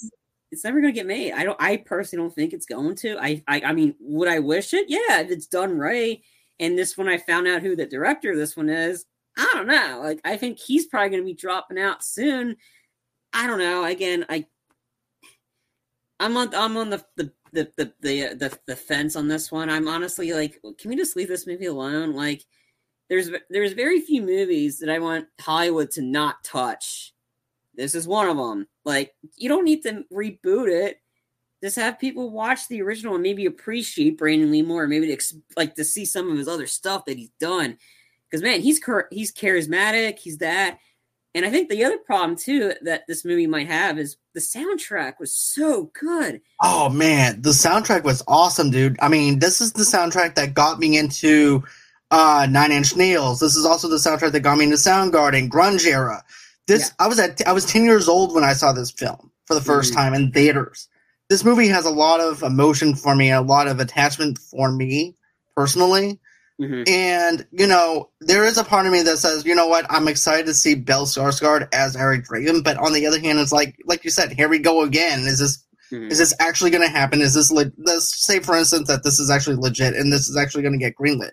it's 0.52 0.62
never 0.62 0.80
gonna 0.80 0.92
get 0.92 1.06
made. 1.06 1.32
I 1.32 1.42
don't. 1.42 1.60
I 1.60 1.78
personally 1.78 2.22
don't 2.22 2.34
think 2.34 2.52
it's 2.52 2.66
going 2.66 2.94
to. 2.96 3.18
I, 3.18 3.42
I. 3.48 3.62
I 3.62 3.72
mean, 3.72 3.96
would 3.98 4.28
I 4.28 4.38
wish 4.38 4.72
it? 4.72 4.86
Yeah, 4.88 5.18
if 5.18 5.32
it's 5.32 5.48
done 5.48 5.76
right. 5.76 6.20
And 6.60 6.78
this 6.78 6.96
one, 6.96 7.08
I 7.08 7.18
found 7.18 7.48
out 7.48 7.62
who 7.62 7.74
the 7.74 7.86
director 7.86 8.30
of 8.30 8.38
this 8.38 8.56
one 8.56 8.68
is. 8.68 9.04
I 9.36 9.50
don't 9.54 9.66
know. 9.66 10.00
Like, 10.00 10.20
I 10.24 10.36
think 10.36 10.60
he's 10.60 10.86
probably 10.86 11.10
gonna 11.10 11.24
be 11.24 11.34
dropping 11.34 11.80
out 11.80 12.04
soon. 12.04 12.56
I 13.32 13.48
don't 13.48 13.58
know. 13.58 13.84
Again, 13.84 14.26
I 14.28 14.46
I'm 16.20 16.36
on 16.36 16.54
I'm 16.54 16.76
on 16.76 16.90
the 16.90 17.04
the 17.16 17.32
the 17.52 17.72
the 17.76 17.92
the, 18.00 18.34
the, 18.34 18.58
the 18.66 18.76
fence 18.76 19.16
on 19.16 19.28
this 19.28 19.50
one. 19.50 19.70
I'm 19.70 19.88
honestly 19.88 20.32
like, 20.32 20.60
can 20.78 20.90
we 20.90 20.96
just 20.96 21.16
leave 21.16 21.28
this 21.28 21.46
movie 21.46 21.66
alone? 21.66 22.14
Like, 22.14 22.44
there's 23.08 23.30
there's 23.50 23.72
very 23.72 24.00
few 24.00 24.22
movies 24.22 24.78
that 24.78 24.90
I 24.90 24.98
want 24.98 25.26
Hollywood 25.40 25.90
to 25.92 26.02
not 26.02 26.42
touch. 26.44 27.14
This 27.74 27.94
is 27.94 28.08
one 28.08 28.28
of 28.28 28.36
them. 28.36 28.66
Like, 28.84 29.14
you 29.36 29.48
don't 29.48 29.64
need 29.64 29.82
to 29.84 30.04
reboot 30.12 30.68
it. 30.68 31.00
Just 31.62 31.76
have 31.76 31.98
people 31.98 32.30
watch 32.30 32.68
the 32.68 32.82
original 32.82 33.14
and 33.14 33.22
maybe 33.22 33.46
appreciate 33.46 34.18
Brandon 34.18 34.50
Lee 34.50 34.62
more. 34.62 34.86
Maybe 34.86 35.14
to, 35.14 35.36
like 35.56 35.74
to 35.76 35.84
see 35.84 36.04
some 36.04 36.30
of 36.30 36.38
his 36.38 36.48
other 36.48 36.66
stuff 36.66 37.04
that 37.04 37.18
he's 37.18 37.30
done. 37.40 37.78
Because 38.30 38.42
man, 38.42 38.60
he's 38.60 38.80
he's 39.10 39.32
charismatic. 39.32 40.18
He's 40.18 40.38
that 40.38 40.78
And 41.38 41.46
I 41.46 41.50
think 41.50 41.68
the 41.68 41.84
other 41.84 41.98
problem 41.98 42.36
too 42.36 42.74
that 42.82 43.06
this 43.06 43.24
movie 43.24 43.46
might 43.46 43.68
have 43.68 43.96
is 43.96 44.16
the 44.34 44.40
soundtrack 44.40 45.20
was 45.20 45.32
so 45.32 45.92
good. 45.98 46.40
Oh 46.60 46.88
man, 46.88 47.40
the 47.42 47.50
soundtrack 47.50 48.02
was 48.02 48.24
awesome, 48.26 48.70
dude. 48.72 48.98
I 49.00 49.06
mean, 49.08 49.38
this 49.38 49.60
is 49.60 49.72
the 49.72 49.84
soundtrack 49.84 50.34
that 50.34 50.52
got 50.52 50.80
me 50.80 50.98
into 50.98 51.62
uh 52.10 52.48
Nine 52.50 52.72
Inch 52.72 52.96
Nails. 52.96 53.38
This 53.38 53.54
is 53.54 53.64
also 53.64 53.86
the 53.86 53.96
soundtrack 53.98 54.32
that 54.32 54.40
got 54.40 54.58
me 54.58 54.64
into 54.64 54.76
Soundgarden, 54.76 55.48
grunge 55.48 55.86
era. 55.86 56.24
This 56.66 56.80
Yeah. 56.88 57.04
I 57.04 57.06
was 57.06 57.20
at 57.20 57.46
I 57.46 57.52
was 57.52 57.64
10 57.64 57.84
years 57.84 58.08
old 58.08 58.34
when 58.34 58.42
I 58.42 58.52
saw 58.54 58.72
this 58.72 58.90
film 58.90 59.30
for 59.46 59.54
the 59.54 59.60
1st 59.60 59.92
Mhm. 59.92 59.96
time 59.96 60.14
in 60.14 60.32
theaters. 60.32 60.88
This 61.30 61.44
movie 61.44 61.68
has 61.68 61.84
a 61.84 61.90
lot 61.90 62.18
of 62.20 62.42
emotion 62.42 62.96
for 62.96 63.14
me, 63.14 63.30
a 63.30 63.40
lot 63.42 63.68
of 63.68 63.78
attachment 63.78 64.38
for 64.38 64.72
me 64.72 65.14
personally. 65.56 66.18
Mhm. 66.60 66.88
And, 66.88 67.46
you 67.52 67.66
know, 67.68 68.10
there 68.20 68.44
is 68.44 68.58
a 68.58 68.64
part 68.64 68.84
of 68.86 68.92
me 68.92 69.02
that 69.02 69.18
says, 69.18 69.44
you 69.44 69.54
know 69.54 69.68
what, 69.68 69.86
I'm 69.90 70.08
excited 70.08 70.46
to 70.46 70.54
see 70.54 70.74
Bill 70.74 71.06
Skarsgård 71.06 71.68
as 71.72 71.94
Eric 71.94 72.26
Draven, 72.26 72.64
but 72.64 72.76
on 72.78 72.92
the 72.92 73.06
other 73.06 73.20
hand, 73.20 73.38
it's 73.38 73.52
like 73.52 73.76
like 73.86 74.04
you 74.04 74.10
said, 74.10 74.32
here 74.32 74.48
we 74.48 74.58
go 74.58 74.82
again. 74.82 75.20
Is 75.20 75.38
this 75.38 75.64
Mhm. 75.92 76.10
is 76.10 76.18
this 76.18 76.34
actually 76.40 76.70
going 76.70 76.82
to 76.82 76.88
happen? 76.88 77.20
Is 77.22 77.34
this 77.34 77.50
le- 77.52 77.72
let's 77.78 78.26
say 78.26 78.40
for 78.40 78.56
instance 78.56 78.88
that 78.88 79.04
this 79.04 79.18
is 79.20 79.30
actually 79.30 79.56
legit 79.56 79.94
and 79.94 80.12
this 80.12 80.28
is 80.28 80.36
actually 80.36 80.62
going 80.62 80.72
to 80.72 80.84
get 80.84 80.96
greenlit? 80.96 81.30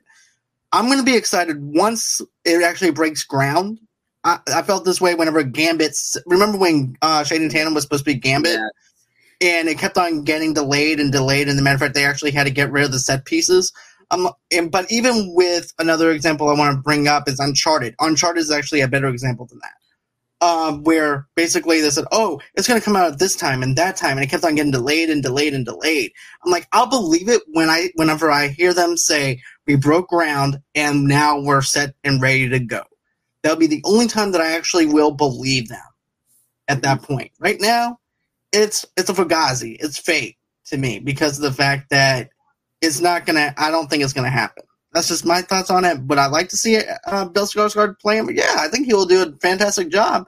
I'm 0.71 0.85
going 0.85 0.99
to 0.99 1.03
be 1.03 1.15
excited 1.17 1.57
once 1.59 2.21
it 2.43 2.61
actually 2.63 2.91
breaks 2.91 3.23
ground. 3.23 3.79
I, 4.23 4.39
I 4.53 4.61
felt 4.61 4.85
this 4.85 5.01
way 5.01 5.15
whenever 5.15 5.41
Gambit's. 5.43 6.17
Remember 6.25 6.57
when 6.57 6.95
uh, 7.01 7.23
Channing 7.23 7.49
Tatum 7.49 7.73
was 7.73 7.83
supposed 7.83 8.05
to 8.05 8.11
be 8.11 8.19
Gambit, 8.19 8.59
Yeah. 9.41 9.49
and 9.59 9.67
it 9.69 9.77
kept 9.79 9.97
on 9.97 10.23
getting 10.23 10.53
delayed 10.53 10.99
and 10.99 11.11
delayed. 11.11 11.47
And 11.49 11.57
the 11.57 11.63
matter 11.63 11.75
of 11.75 11.81
fact, 11.81 11.93
they 11.95 12.05
actually 12.05 12.31
had 12.31 12.45
to 12.45 12.51
get 12.51 12.71
rid 12.71 12.83
of 12.85 12.91
the 12.91 12.99
set 12.99 13.25
pieces. 13.25 13.71
Um, 14.11 14.29
and, 14.51 14.71
but 14.71 14.91
even 14.91 15.33
with 15.35 15.73
another 15.79 16.11
example 16.11 16.49
I 16.49 16.53
want 16.53 16.75
to 16.75 16.81
bring 16.81 17.07
up 17.07 17.27
is 17.27 17.39
Uncharted. 17.39 17.95
Uncharted 17.99 18.41
is 18.41 18.51
actually 18.51 18.81
a 18.81 18.87
better 18.87 19.07
example 19.07 19.45
than 19.45 19.59
that. 19.59 20.45
Um, 20.45 20.83
where 20.83 21.27
basically 21.35 21.79
they 21.81 21.89
said, 21.89 22.05
"Oh, 22.11 22.39
it's 22.55 22.67
going 22.67 22.79
to 22.79 22.83
come 22.83 22.97
out 22.97 23.11
at 23.11 23.19
this 23.19 23.35
time 23.35 23.63
and 23.63 23.75
that 23.77 23.95
time," 23.95 24.17
and 24.17 24.23
it 24.23 24.29
kept 24.29 24.43
on 24.43 24.55
getting 24.55 24.71
delayed 24.71 25.09
and 25.09 25.23
delayed 25.23 25.53
and 25.53 25.65
delayed. 25.65 26.11
I'm 26.43 26.51
like, 26.51 26.67
I'll 26.73 26.89
believe 26.89 27.29
it 27.29 27.41
when 27.53 27.69
I, 27.69 27.89
whenever 27.95 28.29
I 28.29 28.49
hear 28.49 28.73
them 28.73 28.97
say, 28.97 29.41
"We 29.65 29.75
broke 29.75 30.09
ground 30.09 30.59
and 30.75 31.05
now 31.05 31.39
we're 31.39 31.61
set 31.61 31.95
and 32.03 32.21
ready 32.21 32.49
to 32.49 32.59
go." 32.59 32.83
That'll 33.41 33.57
be 33.57 33.67
the 33.67 33.81
only 33.85 34.07
time 34.07 34.33
that 34.33 34.41
I 34.41 34.53
actually 34.55 34.87
will 34.87 35.11
believe 35.11 35.69
them. 35.69 35.79
At 36.67 36.81
that 36.81 37.01
point, 37.03 37.31
right 37.39 37.61
now, 37.61 37.99
it's 38.51 38.85
it's 38.97 39.09
a 39.09 39.13
fugazi. 39.13 39.77
It's 39.79 39.97
fake 39.97 40.37
to 40.65 40.77
me 40.77 40.99
because 40.99 41.37
of 41.37 41.43
the 41.43 41.51
fact 41.51 41.89
that 41.91 42.29
it's 42.81 42.99
not 42.99 43.25
gonna. 43.25 43.53
I 43.57 43.71
don't 43.71 43.89
think 43.89 44.03
it's 44.03 44.13
gonna 44.13 44.29
happen. 44.29 44.63
That's 44.93 45.09
just 45.09 45.25
my 45.25 45.41
thoughts 45.41 45.69
on 45.69 45.85
it. 45.85 46.07
But 46.07 46.19
I'd 46.19 46.31
like 46.31 46.49
to 46.49 46.57
see 46.57 46.81
uh, 47.05 47.25
Bill 47.25 47.45
Skarsgård 47.45 47.99
play 47.99 48.17
him. 48.17 48.29
Yeah, 48.31 48.55
I 48.57 48.67
think 48.67 48.85
he 48.85 48.93
will 48.93 49.05
do 49.05 49.23
a 49.23 49.31
fantastic 49.37 49.89
job. 49.89 50.25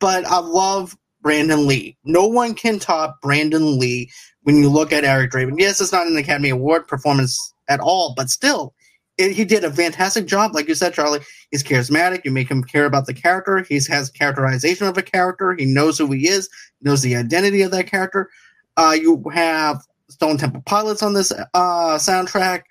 But 0.00 0.24
I 0.26 0.38
love 0.38 0.96
Brandon 1.22 1.66
Lee. 1.66 1.96
No 2.04 2.26
one 2.26 2.54
can 2.54 2.78
top 2.78 3.20
Brandon 3.20 3.78
Lee 3.78 4.10
when 4.42 4.56
you 4.56 4.68
look 4.68 4.92
at 4.92 5.04
Eric 5.04 5.32
Draven. 5.32 5.58
Yes, 5.58 5.80
it's 5.80 5.92
not 5.92 6.06
an 6.06 6.16
Academy 6.16 6.50
Award 6.50 6.86
performance 6.88 7.52
at 7.68 7.80
all, 7.80 8.14
but 8.16 8.30
still, 8.30 8.72
it, 9.18 9.32
he 9.32 9.44
did 9.44 9.64
a 9.64 9.70
fantastic 9.70 10.26
job. 10.26 10.54
Like 10.54 10.68
you 10.68 10.74
said, 10.74 10.94
Charlie, 10.94 11.20
he's 11.50 11.62
charismatic. 11.62 12.24
You 12.24 12.30
make 12.30 12.48
him 12.48 12.64
care 12.64 12.86
about 12.86 13.06
the 13.06 13.14
character. 13.14 13.58
He 13.58 13.80
has 13.88 14.10
characterization 14.10 14.86
of 14.86 14.96
a 14.96 15.02
character. 15.02 15.54
He 15.54 15.66
knows 15.66 15.98
who 15.98 16.10
he 16.12 16.28
is. 16.28 16.48
Knows 16.80 17.02
the 17.02 17.16
identity 17.16 17.62
of 17.62 17.72
that 17.72 17.88
character. 17.88 18.30
Uh, 18.76 18.96
you 18.98 19.22
have 19.34 19.82
Stone 20.18 20.38
Temple 20.38 20.62
Pilots 20.66 21.02
on 21.02 21.14
this 21.14 21.30
uh, 21.32 21.96
soundtrack. 21.96 22.62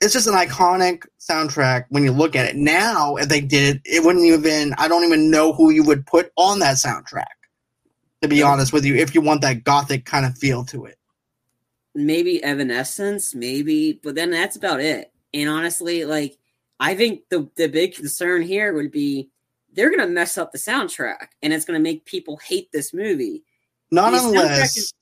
It's 0.00 0.14
just 0.14 0.26
an 0.26 0.34
iconic 0.34 1.04
soundtrack 1.20 1.84
when 1.90 2.02
you 2.04 2.10
look 2.10 2.34
at 2.34 2.46
it. 2.46 2.56
Now, 2.56 3.16
if 3.16 3.28
they 3.28 3.40
did 3.42 3.76
it, 3.76 3.82
it 3.84 4.02
wouldn't 4.04 4.24
even, 4.24 4.74
I 4.78 4.88
don't 4.88 5.04
even 5.04 5.30
know 5.30 5.52
who 5.52 5.70
you 5.70 5.82
would 5.84 6.06
put 6.06 6.32
on 6.36 6.58
that 6.60 6.76
soundtrack, 6.76 7.24
to 8.22 8.28
be 8.28 8.42
honest 8.42 8.72
with 8.72 8.86
you, 8.86 8.94
if 8.96 9.14
you 9.14 9.20
want 9.20 9.42
that 9.42 9.62
gothic 9.62 10.06
kind 10.06 10.24
of 10.24 10.36
feel 10.38 10.64
to 10.66 10.86
it. 10.86 10.98
maybe 11.94 12.42
Evanescence, 12.42 13.34
maybe, 13.34 14.00
but 14.02 14.14
then 14.14 14.30
that's 14.30 14.56
about 14.56 14.80
it. 14.80 15.12
And 15.34 15.48
honestly, 15.48 16.04
like 16.04 16.38
I 16.78 16.94
think 16.94 17.22
the 17.30 17.48
the 17.56 17.68
big 17.68 17.94
concern 17.94 18.42
here 18.42 18.72
would 18.74 18.90
be 18.90 19.30
they're 19.72 19.90
gonna 19.90 20.08
mess 20.08 20.38
up 20.38 20.52
the 20.52 20.58
soundtrack, 20.58 21.28
and 21.42 21.52
it's 21.52 21.64
gonna 21.64 21.80
make 21.80 22.04
people 22.04 22.36
hate 22.38 22.70
this 22.72 22.92
movie. 22.94 23.44
Not 23.90 24.12
The 24.12 24.18
unless. 24.18 24.92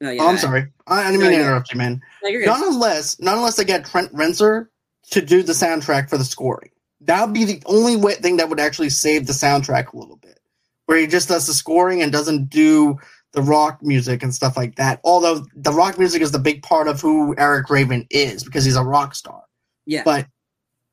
No, 0.00 0.10
yeah, 0.10 0.22
oh, 0.22 0.28
I'm 0.28 0.36
sorry. 0.38 0.66
I, 0.86 1.00
I 1.00 1.10
didn't 1.10 1.20
No, 1.20 1.26
mean 1.26 1.32
to 1.32 1.42
yeah. 1.42 1.46
interrupt 1.48 1.72
you, 1.72 1.78
man. 1.78 2.00
No. 2.22 2.30
Not 2.40 2.66
unless, 2.66 3.18
not 3.20 3.36
unless 3.36 3.56
they 3.56 3.64
get 3.64 3.84
Trent 3.86 4.12
Reznor 4.12 4.68
to 5.10 5.22
do 5.22 5.42
the 5.42 5.52
soundtrack 5.52 6.10
for 6.10 6.18
the 6.18 6.24
scoring. 6.24 6.70
That 7.00 7.24
would 7.24 7.34
be 7.34 7.44
the 7.44 7.62
only 7.66 7.96
way, 7.96 8.14
thing 8.14 8.36
that 8.38 8.48
would 8.48 8.60
actually 8.60 8.90
save 8.90 9.26
the 9.26 9.32
soundtrack 9.32 9.92
a 9.92 9.96
little 9.96 10.16
bit, 10.16 10.40
where 10.86 10.98
he 10.98 11.06
just 11.06 11.28
does 11.28 11.46
the 11.46 11.52
scoring 11.54 12.02
and 12.02 12.10
doesn't 12.12 12.50
do 12.50 12.96
the 13.32 13.42
rock 13.42 13.78
music 13.82 14.22
and 14.22 14.34
stuff 14.34 14.56
like 14.56 14.76
that. 14.76 15.00
Although 15.04 15.46
the 15.54 15.72
rock 15.72 15.98
music 15.98 16.22
is 16.22 16.32
the 16.32 16.38
big 16.38 16.62
part 16.62 16.88
of 16.88 17.00
who 17.00 17.34
Eric 17.38 17.66
Draven 17.66 18.06
is 18.10 18.42
because 18.44 18.64
he's 18.64 18.76
a 18.76 18.82
rock 18.82 19.14
star. 19.14 19.42
yeah, 19.84 20.02
But 20.04 20.26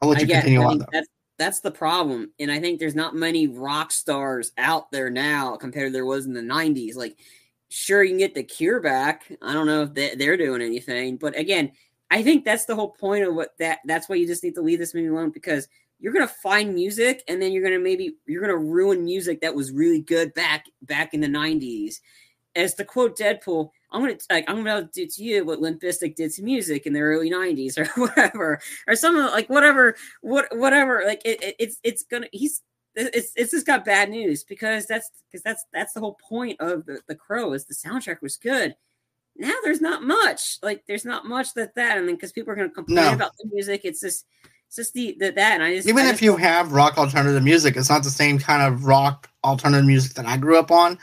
I'll 0.01 0.09
let 0.09 0.17
I 0.19 0.21
you 0.21 0.27
continue 0.27 0.61
I 0.61 0.65
on 0.65 0.77
though. 0.79 0.85
that's 0.91 1.07
that's 1.39 1.59
the 1.61 1.71
problem, 1.71 2.31
and 2.39 2.51
I 2.51 2.59
think 2.59 2.79
there's 2.79 2.95
not 2.95 3.15
many 3.15 3.47
rock 3.47 3.91
stars 3.91 4.51
out 4.57 4.91
there 4.91 5.09
now 5.09 5.55
compared 5.57 5.87
to 5.87 5.91
there 5.91 6.05
was 6.05 6.25
in 6.25 6.33
the 6.33 6.41
'90s. 6.41 6.95
Like, 6.95 7.17
sure, 7.73 8.03
you 8.03 8.09
can 8.12 8.19
get 8.19 8.36
the 8.36 8.43
Cure 8.43 8.79
back. 8.79 9.31
I 9.41 9.53
don't 9.53 9.65
know 9.67 9.81
if 9.83 9.93
they, 9.93 10.15
they're 10.15 10.38
doing 10.38 10.62
anything, 10.62 11.17
but 11.17 11.38
again, 11.38 11.71
I 12.12 12.21
think 12.21 12.45
that's 12.45 12.65
the 12.65 12.75
whole 12.75 12.91
point 12.91 13.25
of 13.25 13.33
what 13.33 13.57
that. 13.57 13.79
That's 13.86 14.07
why 14.07 14.15
you 14.15 14.27
just 14.27 14.43
need 14.43 14.55
to 14.55 14.62
leave 14.62 14.79
this 14.79 14.93
movie 14.93 15.07
alone 15.07 15.31
because 15.31 15.67
you're 15.99 16.13
gonna 16.13 16.27
find 16.27 16.73
music, 16.75 17.23
and 17.27 17.41
then 17.41 17.51
you're 17.51 17.63
gonna 17.63 17.79
maybe 17.79 18.15
you're 18.27 18.41
gonna 18.41 18.57
ruin 18.57 19.03
music 19.03 19.41
that 19.41 19.55
was 19.55 19.71
really 19.71 20.01
good 20.01 20.33
back 20.36 20.65
back 20.83 21.13
in 21.13 21.21
the 21.21 21.27
'90s. 21.27 21.99
As 22.55 22.75
to 22.75 22.86
quote 22.86 23.17
Deadpool, 23.17 23.71
I'm 23.91 24.01
gonna 24.01 24.17
like 24.29 24.45
I'm 24.47 24.57
gonna 24.63 24.88
do 24.93 25.07
to 25.07 25.23
you 25.23 25.43
what 25.43 25.59
Limp 25.59 25.81
Bizkit 25.81 26.15
did 26.15 26.31
to 26.33 26.43
music 26.43 26.86
in 26.86 26.93
the 26.93 27.01
early 27.01 27.31
'90s 27.31 27.77
or 27.79 27.86
whatever, 27.99 28.59
or 28.88 28.95
some 28.95 29.15
like 29.17 29.49
whatever, 29.49 29.95
what 30.21 30.55
whatever. 30.55 31.01
Like 31.07 31.23
it, 31.25 31.41
it- 31.41 31.55
it's 31.57 31.79
it's 31.83 32.03
gonna 32.03 32.27
he's 32.31 32.62
it's 32.95 33.32
it's 33.36 33.51
just 33.51 33.65
got 33.65 33.86
bad 33.86 34.10
news 34.10 34.43
because 34.43 34.86
that's 34.86 35.10
because 35.29 35.43
that's 35.43 35.65
that's 35.73 35.93
the 35.93 35.99
whole 35.99 36.17
point 36.29 36.60
of 36.60 36.86
the 36.86 37.01
the 37.08 37.15
Crow 37.15 37.53
is 37.53 37.65
the 37.65 37.73
soundtrack 37.73 38.21
was 38.21 38.38
good. 38.38 38.75
Now 39.36 39.53
there's 39.63 39.82
not 39.82 40.03
much 40.03 40.60
like 40.62 40.84
there's 40.88 41.06
not 41.06 41.25
much 41.25 41.53
that 41.56 41.75
that 41.75 41.97
and 41.97 42.08
then 42.08 42.15
because 42.15 42.32
people 42.32 42.51
are 42.53 42.56
gonna 42.56 42.69
complain 42.69 42.97
No. 43.06 43.13
about 43.13 43.32
the 43.39 43.49
music, 43.51 43.82
it's 43.84 43.99
just 44.01 44.25
it's 44.67 44.75
just 44.75 44.93
the, 44.93 45.15
the 45.19 45.32
that 45.32 45.53
and 45.53 45.63
I 45.63 45.75
just 45.75 45.88
Even 45.88 46.06
I 46.06 46.10
if 46.10 46.13
just 46.13 46.21
you 46.23 46.36
have 46.38 46.71
rock 46.71 46.97
alternative 46.97 47.43
music, 47.43 47.75
it's 47.75 47.89
not 47.89 48.03
the 48.03 48.10
same 48.12 48.38
kind 48.39 48.62
of 48.62 48.86
rock 48.86 49.29
alternative 49.43 49.86
music 49.86 50.13
that 50.13 50.25
I 50.25 50.38
grew 50.38 50.58
up 50.60 50.69
on 50.71 50.97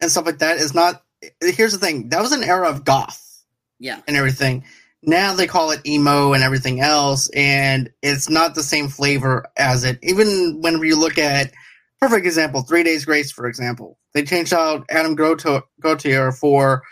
and 0.00 0.10
stuff 0.10 0.26
like 0.26 0.38
that. 0.38 0.58
It's 0.58 0.74
not. 0.74 1.02
Here's 1.40 1.72
the 1.72 1.78
thing: 1.78 2.08
that 2.10 2.20
was 2.22 2.32
an 2.32 2.42
era 2.44 2.68
of 2.68 2.84
goth. 2.84 3.44
yeah 3.80 4.00
and 4.06 4.16
everything. 4.16 4.64
Now 5.02 5.34
they 5.34 5.46
call 5.46 5.72
it 5.72 5.84
emo 5.86 6.32
and 6.32 6.44
everything 6.44 6.80
else, 6.80 7.28
and 7.34 7.90
it's 8.02 8.28
not 8.28 8.54
the 8.54 8.62
same 8.62 8.88
flavor 8.88 9.46
as 9.56 9.84
it. 9.84 9.98
Even 10.02 10.60
when 10.60 10.80
you 10.80 10.98
look 10.98 11.18
at 11.18 11.52
perfect 12.00 12.24
example, 12.24 12.62
Three 12.62 12.84
Days 12.84 13.04
Grace, 13.04 13.32
for 13.32 13.46
example, 13.46 13.98
they 14.14 14.22
changed 14.22 14.52
out 14.52 14.86
Adam 14.90 15.16
Groto- 15.16 15.62
Gautier 15.80 16.30
for 16.32 16.82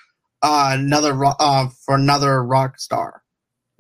uh, 0.43 0.71
another 0.73 1.13
ro- 1.13 1.35
uh, 1.39 1.69
for 1.85 1.95
another 1.95 2.43
rock 2.43 2.81
star 2.81 3.23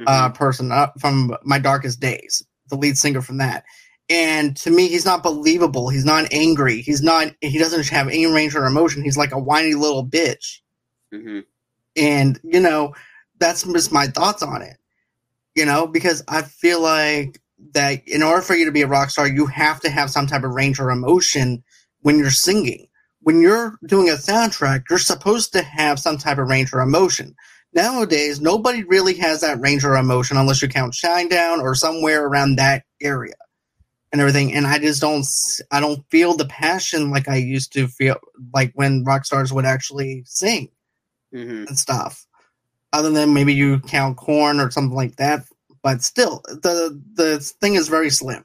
uh, 0.07 0.29
person 0.31 0.71
uh, 0.71 0.89
from 0.99 1.37
My 1.43 1.59
Darkest 1.59 2.01
Days, 2.01 2.45
the 2.69 2.77
lead 2.77 2.97
singer 2.97 3.23
from 3.23 3.39
that. 3.39 3.65
And 4.09 4.57
to 4.59 4.71
me, 4.71 4.89
he's 4.89 5.05
not 5.05 5.23
believable. 5.23 5.89
He's 5.89 6.05
not 6.05 6.33
angry. 6.33 6.83
He's 6.83 7.03
not. 7.03 7.35
He 7.41 7.59
doesn't 7.59 7.89
have 7.89 8.09
any 8.09 8.27
range 8.27 8.55
or 8.57 8.67
emotion. 8.67 9.03
He's 9.05 9.17
like 9.17 9.33
a 9.33 9.39
whiny 9.39 9.75
little 9.75 10.07
bitch 10.07 10.61
hmm 11.13 11.41
and 11.97 12.39
you 12.45 12.61
know 12.61 12.95
that's 13.41 13.65
just 13.65 13.93
my 13.93 14.07
thoughts 14.07 14.43
on 14.43 14.63
it 14.63 14.77
you 15.55 15.65
know 15.65 15.87
because 15.87 16.23
i 16.29 16.43
feel 16.43 16.81
like 16.81 17.41
that 17.73 18.07
in 18.09 18.23
order 18.23 18.43
for 18.43 18.55
you 18.55 18.65
to 18.65 18.73
be 18.73 18.83
a 18.83 18.87
rock 18.87 19.11
star 19.11 19.27
you 19.27 19.47
have 19.47 19.81
to 19.81 19.91
have 19.91 20.11
some 20.11 20.27
type 20.27 20.45
of 20.45 20.53
range 20.53 20.81
or 20.81 20.91
emotion 20.91 21.63
when 22.01 22.19
you're 22.19 22.31
singing. 22.31 22.87
When 23.23 23.43
you're 23.43 23.75
doing 23.87 24.09
a 24.09 24.13
soundtrack 24.13 24.85
you're 24.89 24.99
supposed 24.99 25.53
to 25.53 25.63
have 25.63 25.99
some 25.99 26.17
type 26.17 26.39
of 26.39 26.49
range 26.49 26.73
or 26.73 26.81
emotion. 26.81 27.35
Nowadays 27.75 28.41
nobody 28.41 28.83
really 28.85 29.15
has 29.15 29.43
that 29.43 29.61
range 29.61 29.85
or 29.85 29.97
emotion 29.97 30.37
unless 30.37 30.63
you 30.63 30.69
count 30.69 30.95
shinedown 30.95 31.61
or 31.61 31.75
somewhere 31.75 32.25
around 32.25 32.57
that 32.57 32.85
area 33.03 33.35
and 34.13 34.21
everything. 34.21 34.55
And 34.55 34.67
i 34.67 34.79
just 34.79 35.01
don't 35.01 35.27
I 35.71 35.81
don't 35.81 36.03
feel 36.11 36.35
the 36.35 36.47
passion 36.47 37.11
like 37.11 37.29
i 37.29 37.37
used 37.37 37.73
to 37.75 37.89
feel 37.89 38.17
like 38.55 38.73
when 38.75 39.05
rock 39.05 39.25
stars 39.27 39.53
would 39.53 39.67
actually 39.67 40.23
sing 40.27 40.71
hmm 41.33 41.65
and 41.69 41.79
stuff. 41.79 42.27
Other 42.93 43.11
than 43.11 43.33
maybe 43.33 43.55
you 43.55 43.79
count 43.81 44.17
Korn 44.17 44.59
or 44.59 44.71
something 44.71 44.97
like 44.97 45.17
that, 45.17 45.45
but 45.83 46.03
still, 46.03 46.43
the 46.47 47.01
the 47.15 47.39
thing 47.39 47.75
is 47.75 47.89
very 47.89 48.11
slim, 48.11 48.45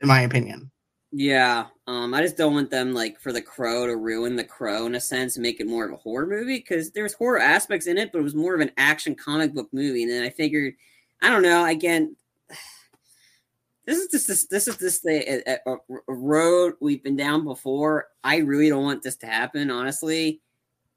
in 0.00 0.08
my 0.08 0.20
opinion. 0.20 0.70
Yeah, 1.10 1.66
um, 1.86 2.12
I 2.12 2.20
just 2.20 2.36
don't 2.36 2.52
want 2.52 2.70
them 2.70 2.92
like 2.92 3.18
for 3.18 3.32
the 3.32 3.40
Crow 3.40 3.86
to 3.86 3.96
ruin 3.96 4.36
the 4.36 4.44
Crow 4.44 4.84
in 4.86 4.94
a 4.94 5.00
sense 5.00 5.36
and 5.36 5.42
make 5.42 5.58
it 5.58 5.66
more 5.66 5.86
of 5.86 5.92
a 5.92 5.96
horror 5.96 6.26
movie 6.26 6.58
because 6.58 6.90
there's 6.90 7.14
horror 7.14 7.38
aspects 7.38 7.86
in 7.86 7.96
it, 7.96 8.12
but 8.12 8.18
it 8.18 8.24
was 8.24 8.34
more 8.34 8.54
of 8.54 8.60
an 8.60 8.72
action 8.76 9.14
comic 9.14 9.54
book 9.54 9.68
movie. 9.72 10.02
And 10.02 10.12
then 10.12 10.22
I 10.22 10.28
figured, 10.28 10.74
I 11.22 11.30
don't 11.30 11.42
know, 11.42 11.64
again, 11.64 12.14
this 13.86 13.98
is 13.98 14.08
just 14.08 14.28
this 14.28 14.46
this 14.48 14.68
is 14.68 14.76
just 14.76 15.02
the 15.02 15.42
a, 15.50 15.72
a 15.72 15.78
road 16.08 16.74
we've 16.80 17.02
been 17.02 17.16
down 17.16 17.44
before. 17.44 18.08
I 18.22 18.38
really 18.38 18.68
don't 18.68 18.84
want 18.84 19.02
this 19.02 19.16
to 19.18 19.26
happen, 19.26 19.70
honestly. 19.70 20.42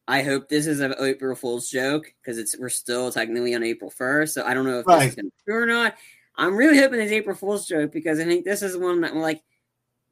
I 0.07 0.23
hope 0.23 0.49
this 0.49 0.67
is 0.67 0.79
an 0.79 0.93
April 0.99 1.35
Fool's 1.35 1.69
joke 1.69 2.13
because 2.21 2.37
it's 2.37 2.57
we're 2.57 2.69
still 2.69 3.11
technically 3.11 3.55
on 3.55 3.63
April 3.63 3.89
first, 3.89 4.33
so 4.33 4.43
I 4.45 4.53
don't 4.53 4.65
know 4.65 4.79
if 4.79 4.87
Right. 4.87 4.99
this 4.99 5.09
is 5.09 5.15
going 5.15 5.25
to 5.25 5.31
be 5.31 5.43
true 5.51 5.63
or 5.63 5.65
not. 5.65 5.95
I'm 6.35 6.55
really 6.55 6.77
hoping 6.77 6.99
it's 6.99 7.11
April 7.11 7.35
Fool's 7.35 7.67
joke 7.67 7.91
because 7.91 8.19
I 8.19 8.25
think 8.25 8.43
this 8.45 8.61
is 8.61 8.77
one 8.77 9.01
that 9.01 9.11
I'm 9.11 9.19
like, 9.19 9.41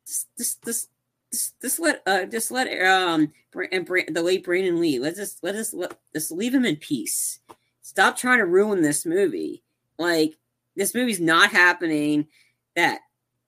just 0.07 0.27
just 0.37 0.63
just 0.65 0.89
just, 1.31 1.61
just 1.61 1.79
let 1.79 2.01
uh 2.07 2.25
just 2.25 2.51
let 2.51 2.67
um 2.87 3.31
and 3.71 3.85
the 3.87 4.21
late 4.23 4.43
Brandon 4.43 4.79
Lee 4.79 4.99
let's 4.99 5.17
just 5.17 5.43
let 5.43 5.55
us 5.55 5.73
let 5.73 5.97
just 6.13 6.31
leave 6.31 6.53
him 6.53 6.65
in 6.65 6.75
peace. 6.75 7.39
Stop 7.81 8.17
trying 8.17 8.39
to 8.39 8.45
ruin 8.45 8.81
this 8.81 9.05
movie. 9.05 9.63
Like 9.97 10.35
this 10.75 10.93
movie's 10.95 11.19
not 11.19 11.51
happening. 11.51 12.27
That 12.75 12.99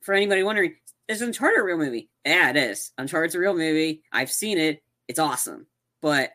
for 0.01 0.13
anybody 0.13 0.43
wondering, 0.43 0.75
is 1.07 1.21
Uncharted 1.21 1.59
a 1.59 1.63
real 1.63 1.77
movie? 1.77 2.09
Yeah, 2.25 2.49
it 2.49 2.57
is. 2.57 2.91
Uncharted's 2.97 3.35
a 3.35 3.39
real 3.39 3.53
movie. 3.53 4.03
I've 4.11 4.31
seen 4.31 4.57
it. 4.57 4.81
It's 5.07 5.19
awesome. 5.19 5.67
But 6.01 6.31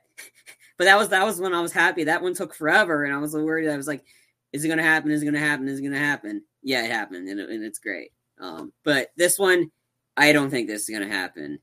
but 0.78 0.84
that 0.84 0.98
was 0.98 1.08
that 1.10 1.24
was 1.24 1.40
when 1.40 1.54
I 1.54 1.60
was 1.60 1.72
happy. 1.72 2.04
That 2.04 2.22
one 2.22 2.34
took 2.34 2.54
forever, 2.54 3.04
and 3.04 3.14
I 3.14 3.18
was 3.18 3.34
worried. 3.34 3.68
I 3.68 3.76
was 3.76 3.88
like, 3.88 4.04
is 4.52 4.64
it 4.64 4.68
gonna 4.68 4.82
happen? 4.82 5.10
Is 5.10 5.22
it 5.22 5.26
gonna 5.26 5.38
happen? 5.38 5.68
Is 5.68 5.80
it 5.80 5.82
gonna 5.82 5.98
happen? 5.98 6.42
Yeah, 6.62 6.84
it 6.84 6.90
happened, 6.90 7.28
and, 7.28 7.40
it, 7.40 7.48
and 7.50 7.64
it's 7.64 7.78
great. 7.78 8.10
Um, 8.40 8.72
but 8.84 9.08
this 9.16 9.38
one, 9.38 9.70
I 10.16 10.32
don't 10.32 10.50
think 10.50 10.68
this 10.68 10.88
is 10.88 10.94
gonna 10.94 11.08
happen. 11.12 11.58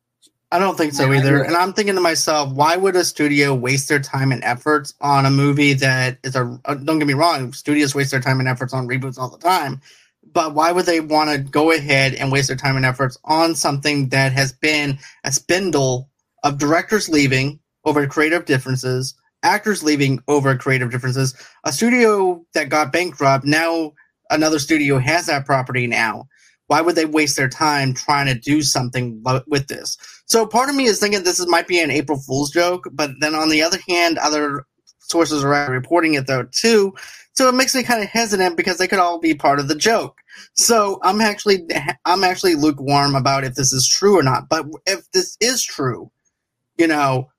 I 0.51 0.59
don't 0.59 0.77
think 0.77 0.93
so 0.93 1.11
either. 1.11 1.43
And 1.43 1.55
I'm 1.55 1.73
thinking 1.73 1.95
to 1.95 2.01
myself, 2.01 2.53
why 2.53 2.77
would 2.77 2.95
a 2.95 3.03
studio 3.03 3.55
waste 3.55 3.89
their 3.89 3.99
time 3.99 4.31
and 4.31 4.43
efforts 4.43 4.93
on 5.01 5.25
a 5.25 5.31
movie 5.31 5.73
that 5.73 6.19
is 6.23 6.35
a? 6.35 6.59
uh, 6.65 6.75
Don't 6.75 6.99
get 6.99 7.07
me 7.07 7.15
wrong, 7.15 7.51
studios 7.53 7.95
waste 7.95 8.11
their 8.11 8.19
time 8.19 8.39
and 8.39 8.47
efforts 8.47 8.71
on 8.71 8.87
reboots 8.87 9.17
all 9.17 9.29
the 9.29 9.39
time. 9.39 9.81
But 10.31 10.53
why 10.53 10.71
would 10.71 10.85
they 10.85 10.99
want 10.99 11.31
to 11.31 11.39
go 11.39 11.71
ahead 11.71 12.13
and 12.13 12.31
waste 12.31 12.49
their 12.49 12.57
time 12.57 12.75
and 12.75 12.85
efforts 12.85 13.17
on 13.23 13.55
something 13.55 14.09
that 14.09 14.31
has 14.33 14.51
been 14.51 14.99
a 15.23 15.31
spindle 15.31 16.09
of 16.43 16.59
directors 16.59 17.09
leaving 17.09 17.59
over 17.85 18.07
creative 18.07 18.45
differences, 18.45 19.15
actors 19.43 19.83
leaving 19.83 20.19
over 20.27 20.55
creative 20.55 20.91
differences, 20.91 21.35
a 21.65 21.71
studio 21.71 22.45
that 22.53 22.69
got 22.69 22.91
bankrupt, 22.91 23.45
now 23.45 23.91
another 24.29 24.59
studio 24.59 24.97
has 24.97 25.25
that 25.27 25.45
property 25.45 25.87
now. 25.87 26.27
Why 26.67 26.81
would 26.81 26.95
they 26.95 27.05
waste 27.05 27.35
their 27.35 27.49
time 27.49 27.93
trying 27.93 28.25
to 28.27 28.39
do 28.39 28.61
something 28.61 29.21
with 29.47 29.67
this? 29.67 29.97
So 30.25 30.47
part 30.47 30.69
of 30.69 30.75
me 30.75 30.85
is 30.85 30.99
thinking 30.99 31.23
this 31.23 31.39
is, 31.39 31.47
might 31.47 31.67
be 31.67 31.79
an 31.79 31.91
April 31.91 32.19
Fool's 32.19 32.51
joke, 32.51 32.87
but 32.93 33.11
then 33.19 33.35
on 33.35 33.49
the 33.49 33.61
other 33.61 33.79
hand, 33.87 34.17
other 34.17 34.65
sources 34.99 35.43
are 35.43 35.69
reporting 35.69 36.13
it 36.13 36.27
though 36.27 36.47
too. 36.51 36.93
So 37.33 37.49
it 37.49 37.55
makes 37.55 37.75
me 37.75 37.83
kind 37.83 38.01
of 38.01 38.09
hesitant 38.09 38.57
because 38.57 38.77
they 38.77 38.87
could 38.87 38.99
all 38.99 39.19
be 39.19 39.33
part 39.33 39.59
of 39.59 39.67
the 39.67 39.75
joke. 39.75 40.19
So 40.55 40.99
I'm 41.03 41.19
actually 41.19 41.67
I'm 42.05 42.23
actually 42.23 42.55
lukewarm 42.55 43.15
about 43.15 43.43
if 43.43 43.55
this 43.55 43.73
is 43.73 43.87
true 43.87 44.17
or 44.17 44.23
not. 44.23 44.49
But 44.49 44.65
if 44.85 45.09
this 45.11 45.37
is 45.41 45.63
true, 45.63 46.11
you 46.77 46.87
know, 46.87 47.29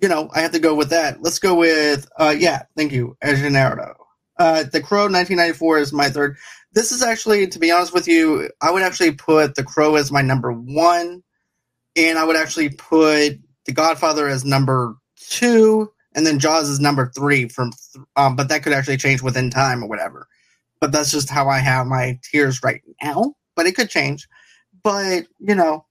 you 0.00 0.08
know, 0.08 0.30
I 0.34 0.40
have 0.40 0.52
to 0.52 0.58
go 0.58 0.74
with 0.74 0.90
that. 0.90 1.22
Let's 1.22 1.38
go 1.38 1.54
with 1.54 2.08
uh 2.18 2.34
yeah, 2.38 2.62
thank 2.76 2.92
you, 2.92 3.16
Egenardo. 3.24 3.94
Uh 4.38 4.64
The 4.64 4.80
Crow 4.80 5.02
1994 5.04 5.78
is 5.78 5.92
my 5.92 6.08
third. 6.08 6.36
This 6.72 6.92
is 6.92 7.02
actually, 7.02 7.46
to 7.48 7.58
be 7.58 7.70
honest 7.70 7.94
with 7.94 8.06
you, 8.06 8.50
I 8.60 8.70
would 8.70 8.82
actually 8.82 9.12
put 9.12 9.54
The 9.54 9.64
Crow 9.64 9.96
as 9.96 10.12
my 10.12 10.22
number 10.22 10.52
one 10.52 11.22
and 11.96 12.18
I 12.18 12.24
would 12.24 12.36
actually 12.36 12.70
put 12.70 13.38
The 13.66 13.72
Godfather 13.72 14.28
as 14.28 14.44
number 14.44 14.94
two, 15.16 15.90
and 16.14 16.26
then 16.26 16.38
Jaws 16.38 16.68
is 16.68 16.80
number 16.80 17.10
three. 17.14 17.48
From 17.48 17.72
um, 18.16 18.36
but 18.36 18.48
that 18.48 18.62
could 18.62 18.72
actually 18.72 18.96
change 18.96 19.22
within 19.22 19.50
time 19.50 19.82
or 19.82 19.88
whatever. 19.88 20.28
But 20.80 20.92
that's 20.92 21.10
just 21.10 21.28
how 21.28 21.48
I 21.48 21.58
have 21.58 21.86
my 21.86 22.18
tiers 22.22 22.62
right 22.62 22.80
now. 23.02 23.34
But 23.56 23.66
it 23.66 23.74
could 23.74 23.90
change. 23.90 24.28
But 24.82 25.24
you 25.40 25.54
know, 25.54 25.84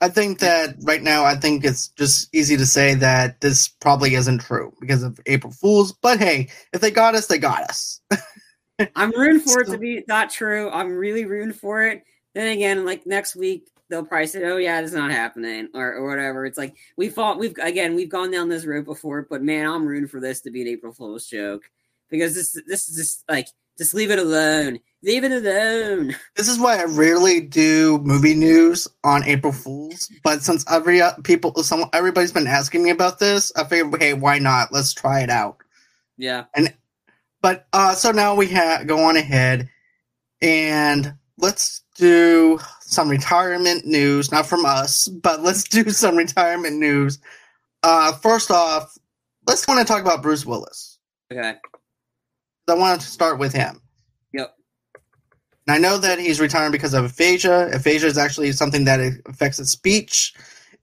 I 0.00 0.08
think 0.08 0.40
that 0.40 0.76
right 0.82 1.02
now, 1.02 1.24
I 1.24 1.36
think 1.36 1.64
it's 1.64 1.88
just 1.88 2.34
easy 2.34 2.56
to 2.56 2.66
say 2.66 2.94
that 2.94 3.40
this 3.40 3.68
probably 3.68 4.14
isn't 4.14 4.42
true 4.42 4.72
because 4.80 5.02
of 5.02 5.18
April 5.26 5.52
Fools. 5.52 5.92
But 5.92 6.18
hey, 6.18 6.48
if 6.72 6.80
they 6.82 6.90
got 6.90 7.14
us, 7.14 7.26
they 7.26 7.38
got 7.38 7.62
us. 7.62 8.00
I'm 8.94 9.10
rooting 9.12 9.40
for 9.40 9.62
it 9.62 9.68
to 9.70 9.78
be 9.78 10.04
not 10.06 10.28
true. 10.30 10.70
I'm 10.70 10.92
really 10.92 11.24
rooting 11.24 11.54
for 11.54 11.82
it. 11.82 12.02
Then 12.34 12.48
again, 12.48 12.84
like 12.84 13.06
next 13.06 13.34
week, 13.34 13.70
they'll 13.88 14.04
probably 14.04 14.26
say, 14.26 14.44
"Oh 14.44 14.58
yeah, 14.58 14.80
it's 14.80 14.92
not 14.92 15.10
happening," 15.10 15.68
or, 15.72 15.94
or 15.94 16.08
whatever. 16.08 16.44
It's 16.44 16.58
like 16.58 16.76
we 16.98 17.08
fought. 17.08 17.38
We've 17.38 17.56
again, 17.56 17.94
we've 17.94 18.10
gone 18.10 18.30
down 18.30 18.50
this 18.50 18.66
road 18.66 18.84
before, 18.84 19.26
but 19.30 19.42
man, 19.42 19.66
I'm 19.66 19.86
rooting 19.86 20.08
for 20.08 20.20
this 20.20 20.42
to 20.42 20.50
be 20.50 20.60
an 20.60 20.68
April 20.68 20.92
Fool's 20.92 21.26
joke 21.26 21.62
because 22.10 22.34
this 22.34 22.60
this 22.66 22.90
is 22.90 22.96
just 22.96 23.24
like 23.30 23.48
just 23.78 23.94
leave 23.94 24.10
it 24.10 24.18
alone. 24.18 24.78
Leave 25.06 25.22
it 25.22 25.30
alone. 25.30 26.16
This 26.34 26.48
is 26.48 26.58
why 26.58 26.80
I 26.80 26.84
rarely 26.84 27.40
do 27.40 27.98
movie 27.98 28.34
news 28.34 28.88
on 29.04 29.22
April 29.22 29.52
Fools. 29.52 30.10
But 30.24 30.42
since 30.42 30.64
every 30.68 31.00
uh, 31.00 31.12
people, 31.22 31.54
some 31.62 31.84
everybody's 31.92 32.32
been 32.32 32.48
asking 32.48 32.82
me 32.82 32.90
about 32.90 33.20
this, 33.20 33.52
I 33.54 33.62
figured, 33.62 34.02
hey, 34.02 34.14
why 34.14 34.40
not? 34.40 34.72
Let's 34.72 34.92
try 34.92 35.20
it 35.20 35.30
out. 35.30 35.58
Yeah. 36.16 36.46
And 36.56 36.74
but 37.40 37.68
uh, 37.72 37.94
so 37.94 38.10
now 38.10 38.34
we 38.34 38.48
have 38.48 38.88
go 38.88 38.98
on 39.04 39.16
ahead 39.16 39.70
and 40.42 41.14
let's 41.38 41.82
do 41.94 42.58
some 42.80 43.08
retirement 43.08 43.86
news. 43.86 44.32
Not 44.32 44.44
from 44.44 44.66
us, 44.66 45.06
but 45.06 45.40
let's 45.40 45.62
do 45.62 45.88
some 45.90 46.16
retirement 46.16 46.78
news. 46.78 47.20
Uh, 47.84 48.10
first 48.14 48.50
off, 48.50 48.98
let's 49.46 49.68
want 49.68 49.78
to 49.78 49.86
talk 49.86 50.02
about 50.02 50.20
Bruce 50.20 50.44
Willis. 50.44 50.98
Okay. 51.32 51.54
I 52.68 52.74
want 52.74 53.00
to 53.00 53.06
start 53.06 53.38
with 53.38 53.52
him. 53.52 53.80
And 55.66 55.74
I 55.74 55.78
know 55.78 55.98
that 55.98 56.18
he's 56.18 56.40
retiring 56.40 56.72
because 56.72 56.94
of 56.94 57.04
aphasia. 57.04 57.70
Aphasia 57.74 58.06
is 58.06 58.18
actually 58.18 58.52
something 58.52 58.84
that 58.84 59.00
affects 59.26 59.58
his 59.58 59.70
speech. 59.70 60.34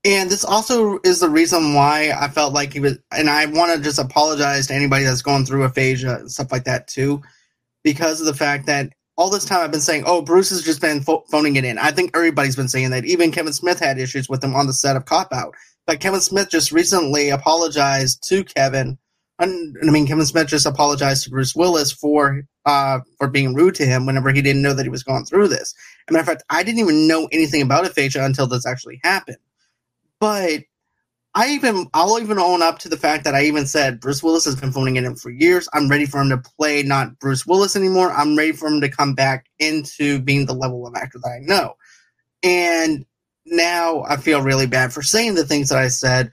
And 0.05 0.29
this 0.29 0.43
also 0.43 0.99
is 1.05 1.21
the 1.21 1.29
reason 1.29 1.73
why 1.73 2.11
I 2.11 2.27
felt 2.27 2.53
like 2.53 2.73
he 2.73 2.81
was, 2.81 2.97
and 3.11 3.29
I 3.29 3.45
want 3.45 3.73
to 3.73 3.81
just 3.81 3.99
apologize 3.99 4.67
to 4.67 4.73
anybody 4.73 5.05
that's 5.05 5.21
going 5.21 5.45
through 5.45 5.63
aphasia 5.63 6.15
and 6.15 6.31
stuff 6.31 6.51
like 6.51 6.65
that 6.65 6.87
too, 6.87 7.21
because 7.83 8.19
of 8.19 8.25
the 8.25 8.33
fact 8.33 8.65
that 8.65 8.91
all 9.15 9.29
this 9.29 9.45
time 9.45 9.61
I've 9.61 9.71
been 9.71 9.79
saying, 9.79 10.03
oh, 10.05 10.21
Bruce 10.21 10.49
has 10.49 10.63
just 10.63 10.81
been 10.81 11.01
pho- 11.01 11.23
phoning 11.31 11.55
it 11.55 11.63
in. 11.63 11.77
I 11.77 11.91
think 11.91 12.11
everybody's 12.13 12.55
been 12.57 12.67
saying 12.67 12.89
that. 12.91 13.05
Even 13.05 13.31
Kevin 13.31 13.53
Smith 13.53 13.79
had 13.79 13.97
issues 13.97 14.27
with 14.27 14.43
him 14.43 14.55
on 14.55 14.67
the 14.67 14.73
set 14.73 14.97
of 14.97 15.05
Cop 15.05 15.31
Out. 15.31 15.55
But 15.85 15.99
Kevin 16.01 16.21
Smith 16.21 16.49
just 16.49 16.71
recently 16.71 17.29
apologized 17.29 18.27
to 18.29 18.43
Kevin. 18.43 18.97
And, 19.49 19.77
I 19.81 19.91
mean, 19.91 20.07
Kevin 20.07 20.25
Smith 20.25 20.47
just 20.47 20.65
apologized 20.65 21.23
to 21.23 21.29
Bruce 21.29 21.55
Willis 21.55 21.91
for 21.91 22.43
uh, 22.65 22.99
for 23.17 23.27
being 23.27 23.53
rude 23.53 23.75
to 23.75 23.85
him 23.85 24.05
whenever 24.05 24.31
he 24.31 24.41
didn't 24.41 24.61
know 24.61 24.73
that 24.73 24.83
he 24.83 24.89
was 24.89 25.03
going 25.03 25.25
through 25.25 25.49
this. 25.49 25.73
As 26.07 26.13
matter 26.13 26.21
of 26.21 26.27
fact, 26.27 26.43
I 26.49 26.63
didn't 26.63 26.79
even 26.79 27.07
know 27.07 27.27
anything 27.31 27.61
about 27.61 27.85
aphasia 27.85 28.23
until 28.23 28.47
this 28.47 28.65
actually 28.65 28.99
happened. 29.03 29.37
But 30.19 30.63
I 31.35 31.49
even 31.49 31.87
I'll 31.93 32.19
even 32.19 32.37
own 32.37 32.61
up 32.61 32.79
to 32.79 32.89
the 32.89 32.97
fact 32.97 33.23
that 33.23 33.33
I 33.35 33.43
even 33.43 33.65
said 33.65 33.99
Bruce 33.99 34.21
Willis 34.21 34.45
has 34.45 34.55
been 34.55 34.71
phoning 34.71 34.97
it 34.97 35.03
in 35.03 35.15
for 35.15 35.31
years. 35.31 35.67
I'm 35.73 35.89
ready 35.89 36.05
for 36.05 36.21
him 36.21 36.29
to 36.29 36.37
play 36.37 36.83
not 36.83 37.19
Bruce 37.19 37.45
Willis 37.45 37.75
anymore. 37.75 38.11
I'm 38.11 38.37
ready 38.37 38.51
for 38.51 38.67
him 38.67 38.81
to 38.81 38.89
come 38.89 39.15
back 39.15 39.47
into 39.59 40.19
being 40.19 40.45
the 40.45 40.53
level 40.53 40.85
of 40.85 40.95
actor 40.95 41.19
that 41.23 41.29
I 41.29 41.39
know. 41.39 41.75
And 42.43 43.05
now 43.45 44.03
I 44.07 44.17
feel 44.17 44.41
really 44.41 44.67
bad 44.67 44.93
for 44.93 45.01
saying 45.01 45.35
the 45.35 45.45
things 45.45 45.69
that 45.69 45.79
I 45.79 45.87
said. 45.87 46.31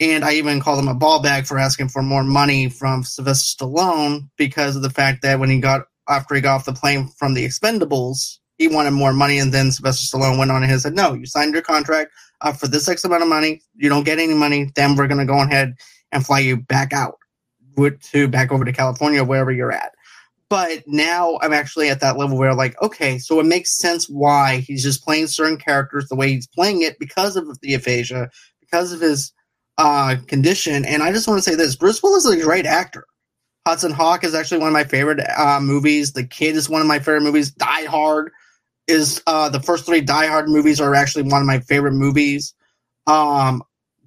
And 0.00 0.24
I 0.24 0.32
even 0.32 0.60
called 0.60 0.78
him 0.78 0.88
a 0.88 0.94
ball 0.94 1.20
bag 1.20 1.46
for 1.46 1.58
asking 1.58 1.88
for 1.88 2.02
more 2.02 2.24
money 2.24 2.70
from 2.70 3.04
Sylvester 3.04 3.64
Stallone 3.64 4.30
because 4.38 4.74
of 4.74 4.80
the 4.82 4.88
fact 4.88 5.20
that 5.22 5.38
when 5.38 5.50
he 5.50 5.60
got 5.60 5.82
after 6.08 6.34
he 6.34 6.40
got 6.40 6.56
off 6.56 6.64
the 6.64 6.72
plane 6.72 7.08
from 7.18 7.34
the 7.34 7.44
Expendables, 7.44 8.38
he 8.56 8.66
wanted 8.66 8.92
more 8.92 9.12
money, 9.12 9.38
and 9.38 9.52
then 9.52 9.70
Sylvester 9.70 10.16
Stallone 10.16 10.38
went 10.38 10.50
on 10.50 10.62
and 10.62 10.80
said, 10.80 10.94
"No, 10.94 11.12
you 11.12 11.26
signed 11.26 11.52
your 11.52 11.62
contract 11.62 12.12
uh, 12.40 12.52
for 12.52 12.66
this 12.66 12.88
X 12.88 13.04
amount 13.04 13.22
of 13.22 13.28
money. 13.28 13.60
You 13.76 13.90
don't 13.90 14.04
get 14.04 14.18
any 14.18 14.34
money. 14.34 14.70
Then 14.74 14.96
we're 14.96 15.06
going 15.06 15.20
to 15.20 15.26
go 15.26 15.40
ahead 15.40 15.74
and 16.12 16.24
fly 16.24 16.40
you 16.40 16.56
back 16.56 16.92
out 16.92 17.16
to 18.12 18.28
back 18.28 18.52
over 18.52 18.64
to 18.64 18.72
California, 18.72 19.22
wherever 19.22 19.52
you're 19.52 19.72
at." 19.72 19.92
But 20.48 20.82
now 20.86 21.38
I'm 21.42 21.52
actually 21.52 21.90
at 21.90 22.00
that 22.00 22.18
level 22.18 22.36
where, 22.36 22.54
like, 22.54 22.80
okay, 22.82 23.18
so 23.18 23.38
it 23.38 23.46
makes 23.46 23.78
sense 23.78 24.08
why 24.08 24.58
he's 24.58 24.82
just 24.82 25.04
playing 25.04 25.28
certain 25.28 25.58
characters 25.58 26.08
the 26.08 26.16
way 26.16 26.32
he's 26.32 26.48
playing 26.48 26.82
it 26.82 26.98
because 26.98 27.36
of 27.36 27.60
the 27.60 27.74
aphasia, 27.74 28.30
because 28.60 28.92
of 28.92 29.00
his 29.00 29.32
uh, 29.80 30.16
condition. 30.26 30.84
And 30.84 31.02
I 31.02 31.12
just 31.12 31.26
want 31.26 31.42
to 31.42 31.50
say 31.50 31.56
this: 31.56 31.76
Bruce 31.76 32.02
Willis 32.02 32.24
is 32.24 32.40
a 32.40 32.44
great 32.44 32.66
actor. 32.66 33.04
Hudson 33.66 33.92
Hawk 33.92 34.24
is 34.24 34.34
actually 34.34 34.58
one 34.58 34.68
of 34.68 34.72
my 34.72 34.84
favorite 34.84 35.20
uh, 35.36 35.60
movies. 35.60 36.12
The 36.12 36.24
Kid 36.24 36.56
is 36.56 36.68
one 36.68 36.80
of 36.80 36.86
my 36.86 36.98
favorite 36.98 37.22
movies. 37.22 37.50
Die 37.50 37.84
Hard 37.84 38.30
is 38.88 39.22
uh, 39.26 39.48
the 39.48 39.60
first 39.60 39.86
three 39.86 40.00
Die 40.00 40.26
Hard 40.26 40.48
movies 40.48 40.80
are 40.80 40.94
actually 40.94 41.24
one 41.24 41.40
of 41.40 41.46
my 41.46 41.60
favorite 41.60 41.92
movies 41.92 42.54
um, 43.06 43.62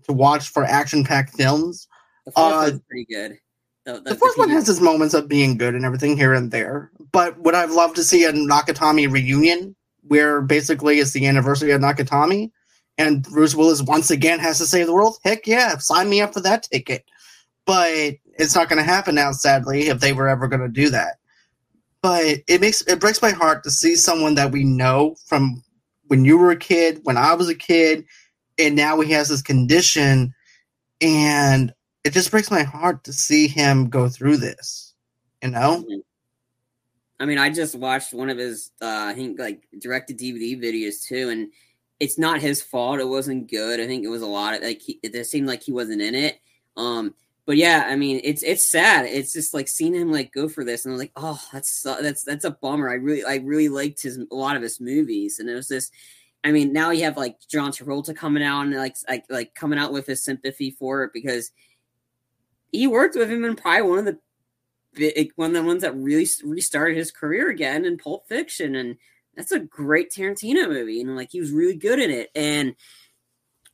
to 0.06 0.14
watch 0.14 0.50
for 0.50 0.64
action-packed 0.66 1.36
films. 1.36 1.88
The 2.26 2.32
fourth 2.32 2.54
Uh, 2.54 2.72
pretty 2.90 3.06
good. 3.06 3.38
The, 3.86 4.02
The 4.02 4.16
first 4.16 4.38
one 4.38 4.50
has 4.50 4.68
its 4.68 4.82
moments 4.82 5.14
of 5.14 5.28
being 5.28 5.58
good 5.58 5.76
and 5.76 5.86
everything 5.86 6.18
here 6.18 6.34
and 6.34 6.52
there, 6.52 6.92
but 7.12 7.38
would 7.40 7.54
I've 7.54 7.72
loved 7.72 7.96
to 7.98 8.04
see 8.04 8.24
a 8.24 8.34
Nakatomi 8.34 9.12
reunion 9.12 9.76
where 10.08 10.42
basically 10.42 11.00
it's 11.00 11.12
the 11.12 11.28
anniversary 11.28 11.72
of 11.72 11.82
Nakatomi 11.82 12.52
and 12.97 13.23
Bruce 13.23 13.56
Willis 13.56 13.82
once 13.82 14.12
again 14.12 14.39
has 14.39 14.58
to 14.60 14.65
save 14.65 14.88
the 14.88 14.93
world? 14.93 15.17
Heck 15.23 15.47
yeah, 15.47 15.77
sign 15.77 16.10
me 16.10 16.21
up 16.21 16.34
for 16.34 16.41
that 16.41 16.63
ticket. 16.63 17.06
But 17.65 18.15
it's 18.38 18.56
not 18.56 18.69
going 18.69 18.77
to 18.77 18.84
happen 18.84 19.15
now, 19.15 19.32
sadly, 19.32 19.88
if 19.88 19.99
they 19.99 20.13
were 20.13 20.27
ever 20.27 20.47
going 20.47 20.62
to 20.62 20.67
do 20.67 20.89
that. 20.89 21.17
but 22.03 22.39
it 22.47 22.60
makes 22.62 22.82
it 22.82 22.99
breaks 22.99 23.21
my 23.21 23.32
heart 23.32 23.63
to 23.63 23.71
see 23.71 23.95
someone 23.95 24.36
that 24.36 24.51
we 24.51 24.63
know 24.63 25.15
from 25.25 25.63
when 26.08 26.25
you 26.25 26.38
were 26.38 26.51
a 26.51 26.58
kid, 26.58 26.99
when 27.03 27.17
I 27.17 27.34
was 27.34 27.49
a 27.49 27.56
kid, 27.56 28.06
and 28.60 28.75
now 28.75 28.99
he 28.99 29.12
has 29.13 29.29
this 29.29 29.41
condition, 29.41 30.36
and 31.01 31.73
it 32.03 32.12
just 32.12 32.29
breaks 32.29 32.51
my 32.51 32.63
heart 32.63 33.06
to 33.06 33.13
see 33.13 33.47
him 33.47 33.89
go 33.89 34.10
through 34.10 34.38
this. 34.38 34.93
You 35.41 35.49
know. 35.49 35.86
I 37.19 37.25
mean, 37.25 37.38
I 37.38 37.49
just 37.49 37.75
watched 37.75 38.13
one 38.13 38.29
of 38.29 38.38
his, 38.38 38.71
uh, 38.82 39.06
I 39.08 39.13
think, 39.13 39.39
like 39.39 39.63
directed 39.79 40.19
DVD 40.19 40.62
videos 40.62 41.06
too, 41.08 41.29
and 41.29 41.51
it's 42.04 42.20
not 42.20 42.42
his 42.42 42.62
fault. 42.62 43.00
It 43.00 43.08
wasn't 43.08 43.50
good. 43.50 43.80
I 43.80 43.88
think 43.88 44.04
it 44.04 44.10
was 44.10 44.22
a 44.22 44.28
lot 44.28 44.56
of 44.56 44.62
like 44.62 44.82
he, 44.82 45.00
it 45.02 45.26
seemed 45.26 45.48
like 45.48 45.63
he 45.63 45.72
wasn't 45.72 46.02
in 46.02 46.16
it. 46.16 46.38
Um, 46.76 47.16
but 47.46 47.56
yeah, 47.56 47.86
I 47.88 47.96
mean, 47.96 48.20
it's 48.26 48.44
it's 48.44 48.70
sad. 48.70 49.06
It's 49.06 49.32
just 49.32 49.54
like 49.54 49.70
seeing 49.70 49.94
him 49.94 50.12
like 50.12 50.34
go 50.34 50.50
for 50.50 50.66
this, 50.66 50.84
and 50.84 50.94
I'm 50.94 51.00
like, 51.00 51.13
oh, 51.16 51.42
that's 51.54 51.82
that's 51.82 52.24
that's 52.24 52.44
a 52.44 52.52
bummer. 52.52 52.89
I 52.89 52.96
really 52.96 53.24
I 53.24 53.36
really 53.38 53.70
liked 53.70 54.02
his 54.02 54.18
a 54.18 54.36
lot 54.36 54.58
of 54.58 54.62
his 54.62 54.82
movies, 54.82 55.39
and 55.39 55.50
it 55.50 55.56
was 55.56 55.70
this. 55.70 55.92
I 56.44 56.52
mean, 56.52 56.74
now 56.74 56.89
you 56.92 57.06
have 57.06 57.16
like 57.16 57.38
John 57.50 57.72
Travolta 57.72 58.13
coming 58.13 58.44
out 58.44 58.63
and 58.63 58.76
like 58.76 58.98
like 59.08 59.24
like 59.30 59.56
coming 59.56 59.80
out 59.80 59.94
with 59.94 60.06
his 60.06 60.26
sympathy 60.26 60.72
for 60.72 61.06
it 61.06 61.12
because 61.13 61.52
he 62.74 62.86
worked 62.86 63.16
with 63.16 63.32
him 63.32 63.46
in 63.46 63.56
probably 63.56 63.89
one 63.89 64.00
of 64.00 64.06
the 64.06 64.20
big 64.94 65.32
one 65.38 65.56
of 65.56 65.63
the 65.63 65.63
ones 65.63 65.84
that 65.84 65.96
really 65.96 66.28
restarted 66.44 66.98
his 66.98 67.12
career 67.12 67.50
again 67.50 67.86
in 67.86 67.98
Pulp 67.98 68.28
Fiction, 68.28 68.76
and 68.76 68.98
that's 69.36 69.52
a 69.52 69.60
great 69.60 70.12
Tarantino 70.12 70.67
movie, 70.67 71.02
and 71.02 71.15
like 71.15 71.32
he 71.32 71.39
was 71.39 71.52
really 71.52 71.76
good 71.76 72.00
in 72.00 72.12
it. 72.12 72.30
And 72.36 72.76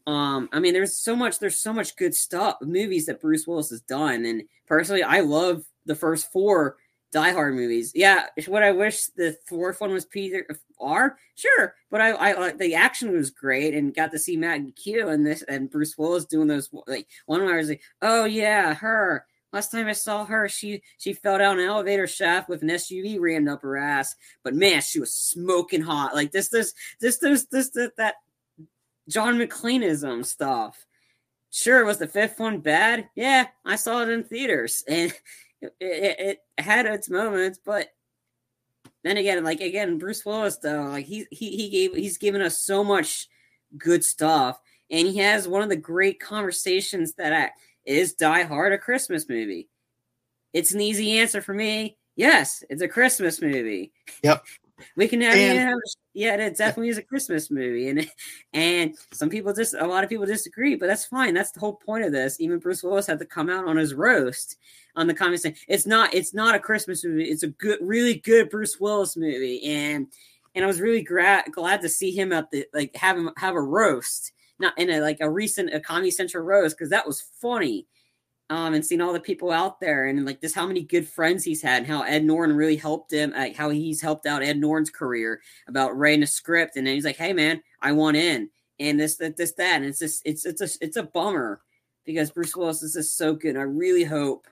um, 0.07 0.49
I 0.51 0.59
mean, 0.59 0.73
there's 0.73 0.95
so 0.95 1.15
much, 1.15 1.39
there's 1.39 1.59
so 1.59 1.73
much 1.73 1.95
good 1.95 2.15
stuff, 2.15 2.57
movies 2.61 3.05
that 3.05 3.21
Bruce 3.21 3.45
Willis 3.45 3.69
has 3.69 3.81
done, 3.81 4.25
and 4.25 4.43
personally, 4.67 5.03
I 5.03 5.19
love 5.19 5.63
the 5.85 5.95
first 5.95 6.31
four 6.31 6.77
Die 7.11 7.31
Hard 7.31 7.55
movies. 7.55 7.91
Yeah, 7.95 8.25
what 8.47 8.63
I 8.63 8.71
wish 8.71 9.05
the 9.15 9.35
fourth 9.47 9.81
one 9.81 9.91
was 9.91 10.05
Peter 10.05 10.47
R. 10.79 11.17
Sure, 11.35 11.75
but 11.89 12.01
I, 12.01 12.13
I 12.13 12.51
the 12.53 12.75
action 12.75 13.11
was 13.11 13.31
great 13.31 13.73
and 13.73 13.95
got 13.95 14.11
to 14.11 14.19
see 14.19 14.37
Maggie 14.37 14.71
Q 14.71 15.09
and 15.09 15.25
this 15.25 15.41
and 15.43 15.69
Bruce 15.69 15.97
Willis 15.97 16.25
doing 16.25 16.47
those 16.47 16.69
like 16.87 17.07
one 17.25 17.41
where 17.41 17.55
I 17.55 17.57
was 17.57 17.69
like, 17.69 17.81
oh 18.01 18.25
yeah, 18.25 18.73
her. 18.75 19.25
Last 19.51 19.71
time 19.71 19.87
I 19.87 19.93
saw 19.93 20.25
her, 20.25 20.47
she 20.47 20.83
she 20.97 21.13
fell 21.13 21.39
down 21.39 21.59
an 21.59 21.65
elevator 21.65 22.05
shaft 22.05 22.49
with 22.49 22.61
an 22.61 22.69
SUV 22.69 23.19
rammed 23.19 23.49
up 23.49 23.63
her 23.63 23.77
ass. 23.77 24.15
But 24.43 24.53
man, 24.53 24.81
she 24.81 24.99
was 24.99 25.13
smoking 25.13 25.81
hot. 25.81 26.13
Like 26.13 26.31
this, 26.31 26.49
this, 26.49 26.73
this, 27.01 27.17
this, 27.17 27.45
this, 27.45 27.69
this 27.71 27.89
that 27.97 28.15
John 29.07 29.37
McClaneism 29.37 30.23
stuff. 30.23 30.85
Sure, 31.51 31.83
was 31.83 31.97
the 31.97 32.07
fifth 32.07 32.39
one 32.39 32.59
bad? 32.59 33.09
Yeah, 33.15 33.47
I 33.65 33.75
saw 33.75 34.03
it 34.03 34.09
in 34.09 34.23
theaters, 34.23 34.83
and 34.87 35.11
it, 35.61 35.73
it, 35.79 36.39
it 36.57 36.63
had 36.63 36.85
its 36.85 37.09
moments. 37.09 37.59
But 37.63 37.87
then 39.03 39.17
again, 39.17 39.43
like 39.43 39.61
again, 39.61 39.97
Bruce 39.97 40.23
Willis 40.25 40.57
though, 40.57 40.83
like 40.83 41.07
he 41.07 41.25
he 41.31 41.57
he 41.57 41.69
gave 41.69 41.95
he's 41.95 42.19
given 42.19 42.41
us 42.41 42.59
so 42.59 42.83
much 42.83 43.27
good 43.77 44.03
stuff, 44.03 44.61
and 44.91 45.07
he 45.07 45.17
has 45.17 45.47
one 45.47 45.63
of 45.63 45.69
the 45.69 45.75
great 45.75 46.19
conversations 46.19 47.13
that 47.15 47.33
I 47.33 47.51
is 47.89 48.13
Die 48.13 48.43
Hard 48.43 48.71
a 48.71 48.77
Christmas 48.77 49.27
movie? 49.27 49.67
It's 50.53 50.73
an 50.73 50.81
easy 50.81 51.19
answer 51.19 51.41
for 51.41 51.53
me. 51.53 51.97
Yes, 52.15 52.63
it's 52.69 52.81
a 52.81 52.87
Christmas 52.87 53.41
movie. 53.41 53.91
Yep. 54.23 54.45
we 54.95 55.07
can 55.07 55.21
have, 55.21 55.35
and, 55.35 55.57
have 55.57 55.77
yeah, 56.13 56.35
it 56.35 56.57
definitely 56.57 56.89
is 56.89 56.97
a 56.97 57.03
Christmas 57.03 57.49
movie, 57.49 57.89
and 57.89 58.09
and 58.53 58.95
some 59.11 59.29
people 59.29 59.53
just 59.53 59.73
a 59.73 59.87
lot 59.87 60.03
of 60.03 60.09
people 60.09 60.25
disagree, 60.25 60.75
but 60.75 60.87
that's 60.87 61.05
fine. 61.05 61.33
That's 61.33 61.51
the 61.51 61.59
whole 61.59 61.73
point 61.73 62.05
of 62.05 62.11
this. 62.11 62.39
Even 62.39 62.59
Bruce 62.59 62.83
Willis 62.83 63.07
had 63.07 63.19
to 63.19 63.25
come 63.25 63.49
out 63.49 63.65
on 63.65 63.77
his 63.77 63.93
roast 63.93 64.57
on 64.95 65.07
the 65.07 65.13
comments 65.13 65.43
saying 65.43 65.55
it's 65.67 65.87
not 65.87 66.13
it's 66.13 66.33
not 66.33 66.55
a 66.55 66.59
Christmas 66.59 67.03
movie. 67.03 67.25
It's 67.25 67.43
a 67.43 67.47
good, 67.47 67.79
really 67.81 68.15
good 68.19 68.49
Bruce 68.49 68.79
Willis 68.79 69.17
movie, 69.17 69.63
and 69.63 70.07
and 70.55 70.63
I 70.63 70.67
was 70.67 70.81
really 70.81 71.01
gra- 71.01 71.43
glad 71.51 71.81
to 71.81 71.89
see 71.89 72.11
him 72.11 72.31
at 72.31 72.51
the 72.51 72.67
like 72.73 72.95
have 72.95 73.17
him 73.17 73.31
have 73.37 73.55
a 73.55 73.61
roast 73.61 74.33
not 74.59 74.77
in 74.77 74.89
a 74.89 74.99
like 74.99 75.17
a 75.21 75.29
recent 75.29 75.73
a 75.73 75.79
Comedy 75.79 76.11
Central 76.11 76.43
roast 76.43 76.77
because 76.77 76.89
that 76.89 77.07
was 77.07 77.21
funny. 77.21 77.87
Um, 78.51 78.73
and 78.73 78.83
seeing 78.83 78.99
all 78.99 79.13
the 79.13 79.19
people 79.19 79.51
out 79.51 79.79
there 79.79 80.05
and 80.05 80.25
like 80.25 80.41
just 80.41 80.55
how 80.55 80.65
many 80.65 80.81
good 80.81 81.07
friends 81.07 81.43
he's 81.43 81.61
had 81.61 81.83
and 81.83 81.87
how 81.87 82.01
Ed 82.01 82.23
Norton 82.23 82.55
really 82.55 82.77
helped 82.77 83.13
him, 83.13 83.29
like 83.29 83.55
how 83.55 83.69
he's 83.69 84.01
helped 84.01 84.25
out 84.25 84.41
Ed 84.41 84.57
Norton's 84.57 84.89
career 84.89 85.39
about 85.67 85.95
writing 85.95 86.23
a 86.23 86.27
script. 86.27 86.75
And 86.75 86.87
then 86.87 86.95
he's 86.95 87.05
like, 87.05 87.17
Hey 87.17 87.31
man, 87.31 87.61
I 87.79 87.91
want 87.91 88.17
in 88.17 88.49
and 88.79 88.99
this, 88.99 89.17
that, 89.17 89.37
this, 89.37 89.51
that. 89.53 89.75
And 89.75 89.85
it's 89.85 89.99
just, 89.99 90.23
it's, 90.25 90.45
it's 90.45 90.61
a, 90.61 90.83
it's 90.83 90.97
a 90.97 91.03
bummer 91.03 91.61
because 92.05 92.31
Bruce 92.31 92.55
Willis 92.55 92.81
is 92.81 92.93
just 92.93 93.17
so 93.17 93.35
good. 93.35 93.55
I 93.55 93.61
really 93.61 94.03
hope 94.03 94.47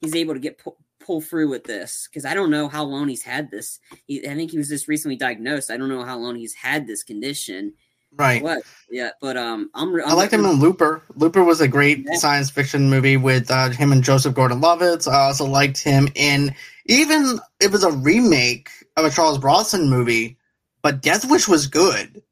he's 0.00 0.16
able 0.16 0.32
to 0.32 0.40
get 0.40 0.56
pull, 0.56 0.78
pull 0.98 1.20
through 1.20 1.50
with 1.50 1.64
this 1.64 2.08
because 2.08 2.24
I 2.24 2.32
don't 2.32 2.50
know 2.50 2.68
how 2.68 2.84
long 2.84 3.08
he's 3.08 3.22
had 3.22 3.50
this. 3.50 3.80
He, 4.06 4.26
I 4.26 4.34
think 4.34 4.50
he 4.50 4.58
was 4.58 4.68
just 4.68 4.88
recently 4.88 5.16
diagnosed. 5.16 5.70
I 5.70 5.76
don't 5.76 5.90
know 5.90 6.04
how 6.04 6.16
long 6.16 6.36
he's 6.36 6.54
had 6.54 6.86
this 6.86 7.02
condition 7.02 7.74
Right. 8.16 8.42
What? 8.42 8.62
Yeah, 8.90 9.10
but 9.20 9.36
um, 9.36 9.70
I'm, 9.74 9.94
I'm 9.94 10.08
i 10.08 10.12
liked 10.12 10.32
him 10.32 10.44
in 10.44 10.52
Looper. 10.52 11.02
Looper 11.16 11.42
was 11.42 11.60
a 11.60 11.68
great 11.68 12.04
yeah. 12.04 12.14
science 12.14 12.50
fiction 12.50 12.90
movie 12.90 13.16
with 13.16 13.50
uh, 13.50 13.70
him 13.70 13.90
and 13.90 14.04
Joseph 14.04 14.34
Gordon-Levitt. 14.34 15.08
I 15.08 15.26
also 15.26 15.46
liked 15.46 15.82
him 15.82 16.08
in 16.14 16.54
even 16.86 17.38
it 17.60 17.72
was 17.72 17.84
a 17.84 17.92
remake 17.92 18.68
of 18.96 19.04
a 19.06 19.10
Charles 19.10 19.38
Bronson 19.38 19.88
movie, 19.88 20.36
but 20.82 21.00
Death 21.00 21.30
Wish 21.30 21.48
was 21.48 21.66
good. 21.66 22.22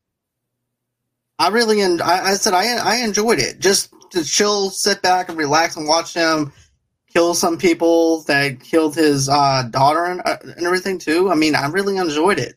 I 1.39 1.49
really 1.49 1.81
and 1.81 2.03
I, 2.03 2.33
I 2.33 2.35
said 2.35 2.53
I 2.53 2.77
I 2.77 2.97
enjoyed 2.97 3.39
it. 3.39 3.59
Just 3.61 3.95
to 4.11 4.23
chill, 4.23 4.69
sit 4.69 5.01
back 5.01 5.31
and 5.31 5.39
relax 5.39 5.77
and 5.77 5.89
watch 5.89 6.13
him 6.13 6.53
kill 7.13 7.35
some 7.35 7.59
people 7.59 8.23
that 8.23 8.61
killed 8.61 8.95
his 8.95 9.29
uh, 9.29 9.65
daughter 9.71 10.05
and, 10.05 10.23
uh, 10.25 10.37
and 10.43 10.65
everything 10.65 10.99
too. 10.99 11.31
I 11.31 11.35
mean, 11.35 11.55
I 11.55 11.67
really 11.67 11.97
enjoyed 11.97 12.39
it. 12.39 12.55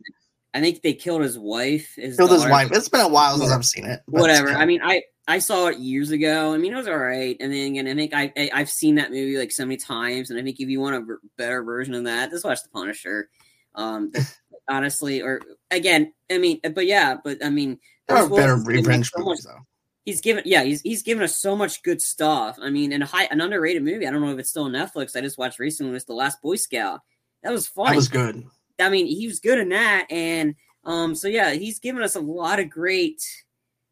I 0.54 0.62
think 0.62 0.82
they 0.82 0.94
killed 0.94 1.22
his 1.22 1.38
wife. 1.38 1.96
His 1.96 2.18
killed 2.18 2.30
daughter. 2.30 2.44
his 2.44 2.52
wife. 2.52 2.70
It's 2.72 2.90
been 2.90 3.02
a 3.02 3.08
while 3.08 3.38
since 3.38 3.52
I've 3.52 3.66
seen 3.66 3.86
it. 3.86 4.02
Whatever. 4.06 4.50
I 4.50 4.66
mean, 4.66 4.82
I 4.84 5.04
I 5.28 5.40
saw 5.40 5.68
it 5.68 5.80
years 5.80 6.12
ago. 6.12 6.54
I 6.54 6.58
mean, 6.58 6.74
it 6.74 6.78
was 6.78 6.88
all 6.88 6.98
right. 6.98 7.36
And 7.40 7.52
then 7.52 7.72
again, 7.72 7.88
I 7.88 7.96
think 7.96 8.14
I, 8.14 8.50
I 8.54 8.60
have 8.60 8.70
seen 8.70 8.96
that 8.96 9.12
movie 9.12 9.38
like 9.38 9.52
so 9.52 9.66
many 9.66 9.78
times. 9.78 10.30
And 10.30 10.40
I 10.40 10.44
think 10.44 10.60
if 10.60 10.70
you 10.70 10.80
want 10.80 10.96
a 10.96 11.16
better 11.38 11.64
version 11.64 11.94
of 11.94 12.04
that, 12.04 12.30
just 12.30 12.46
watch 12.46 12.62
The 12.62 12.70
Punisher. 12.70 13.30
Um, 13.76 14.12
honestly, 14.70 15.22
or 15.22 15.42
again, 15.72 16.14
I 16.32 16.38
mean, 16.38 16.60
but 16.74 16.86
yeah, 16.86 17.16
but 17.24 17.44
I 17.44 17.50
mean, 17.50 17.80
there 18.08 18.18
are 18.18 18.30
better 18.30 18.56
revenge 18.56 19.12
so 19.12 19.24
movies 19.24 19.46
though. 19.46 19.60
He's 20.06 20.20
given, 20.20 20.44
yeah, 20.46 20.64
he's 20.64 20.82
he's 20.82 21.02
given 21.02 21.24
us 21.24 21.38
so 21.38 21.56
much 21.56 21.82
good 21.82 22.02
stuff. 22.02 22.58
I 22.62 22.70
mean, 22.70 22.92
in 22.92 23.02
a 23.02 23.06
high, 23.06 23.24
an 23.26 23.40
underrated 23.40 23.84
movie. 23.84 24.06
I 24.06 24.12
don't 24.12 24.22
know 24.22 24.34
if 24.34 24.40
it's 24.40 24.50
still 24.50 24.64
on 24.64 24.74
Netflix. 24.74 25.16
I 25.16 25.22
just 25.22 25.38
watched 25.38 25.60
recently. 25.60 25.94
Was 25.94 26.04
The 26.06 26.14
Last 26.14 26.42
Boy 26.42 26.58
Scout. 26.58 27.00
That 27.44 27.54
was 27.54 27.68
fun. 27.68 27.88
That 27.88 27.96
was 27.96 28.10
good. 28.10 28.44
I 28.80 28.90
mean, 28.90 29.06
he 29.06 29.28
was 29.28 29.40
good 29.40 29.60
in 29.60 29.70
that, 29.70 30.08
and 30.10 30.56
um, 30.84 31.16
so 31.16 31.28
yeah, 31.28 31.52
he's 31.52 31.80
given 31.80 32.04
us 32.04 32.16
a 32.16 32.22
lot 32.22 32.60
of 32.60 32.70
great, 32.70 33.24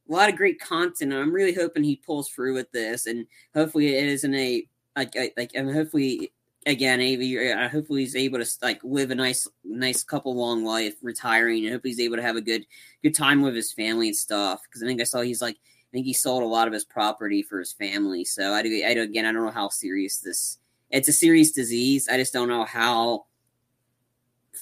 a 0.10 0.12
lot 0.12 0.30
of 0.30 0.36
great 0.36 0.60
content. 0.60 1.13
I'm 1.13 1.34
really 1.34 1.54
hoping 1.54 1.84
he 1.84 1.98
pulls 1.98 2.30
through 2.30 2.56
with 2.56 2.72
this, 2.72 3.06
and 3.06 3.26
hopefully 3.54 3.96
it 3.96 4.06
isn't 4.06 4.36
a 4.36 4.67
like 4.96 5.15
like 5.38 5.52
and 5.56 5.72
hopefully 5.74 6.32
again, 6.65 7.00
Avi, 7.00 7.52
uh, 7.52 7.70
hopefully 7.70 8.02
he's 8.02 8.15
able 8.15 8.39
to 8.39 8.50
like 8.62 8.84
live 8.84 9.12
a 9.12 9.15
nice, 9.15 9.48
nice 9.63 10.04
couple 10.04 10.36
long 10.36 10.63
life, 10.63 10.96
retiring, 11.02 11.65
and 11.65 11.74
hopefully 11.74 11.91
he's 11.91 12.00
able 12.00 12.17
to 12.17 12.22
have 12.22 12.36
a 12.36 12.41
good, 12.41 12.65
good 13.04 13.15
time 13.15 13.41
with 13.41 13.56
his 13.56 13.72
family 13.72 14.08
and 14.08 14.15
stuff. 14.15 14.62
Because 14.63 14.84
I 14.84 14.86
think 14.86 15.02
I 15.02 15.06
saw 15.06 15.22
he's 15.22 15.41
like, 15.41 15.56
I 15.56 15.91
think 15.91 16.06
he 16.06 16.13
sold 16.13 16.44
a 16.44 16.48
lot 16.48 16.67
of 16.67 16.74
his 16.74 16.86
property 16.86 17.41
for 17.41 17.60
his 17.60 17.74
family. 17.74 18.24
So 18.26 18.54
I 18.54 18.62
do, 18.62 18.84
I 18.86 18.94
do 18.94 19.02
again, 19.02 19.26
I 19.26 19.32
don't 19.32 19.46
know 19.46 19.52
how 19.52 19.70
serious 19.70 20.20
this. 20.20 20.58
It's 20.91 21.08
a 21.08 21.13
serious 21.13 21.52
disease. 21.52 22.10
I 22.10 22.17
just 22.17 22.34
don't 22.34 22.50
know 22.50 22.65
how 22.65 23.26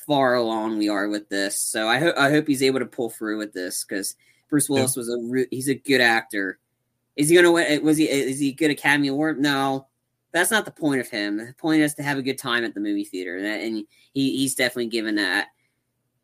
far 0.10 0.34
along 0.34 0.80
we 0.80 0.90
are 0.90 1.08
with 1.08 1.30
this. 1.30 1.62
So 1.62 1.88
I 1.88 2.00
hope 2.00 2.18
I 2.18 2.32
hope 2.32 2.48
he's 2.48 2.64
able 2.64 2.80
to 2.80 2.86
pull 2.88 3.12
through 3.12 3.38
with 3.38 3.54
this 3.54 3.86
because 3.86 4.16
Bruce 4.50 4.68
Willis 4.68 4.96
yeah. 4.96 5.02
was 5.02 5.10
a 5.10 5.18
re- 5.20 5.48
he's 5.52 5.70
a 5.70 5.76
good 5.76 6.02
actor. 6.02 6.58
Is 7.16 7.30
he 7.30 7.36
gonna 7.36 7.52
win? 7.52 7.84
Was 7.84 7.98
he 7.98 8.10
is 8.10 8.40
he 8.40 8.52
good 8.52 8.72
Academy 8.72 9.10
Award? 9.10 9.40
No, 9.40 9.86
that's 10.32 10.50
not 10.50 10.66
the 10.66 10.72
point 10.72 11.00
of 11.00 11.08
him. 11.08 11.38
The 11.38 11.54
point 11.60 11.84
is 11.84 11.94
to 11.94 12.04
have 12.04 12.18
a 12.18 12.24
good 12.24 12.40
time 12.40 12.66
at 12.66 12.74
the 12.74 12.80
movie 12.80 13.06
theater, 13.06 13.38
and 13.38 13.86
he 14.14 14.38
he's 14.38 14.56
definitely 14.56 14.88
given 14.88 15.14
that. 15.16 15.50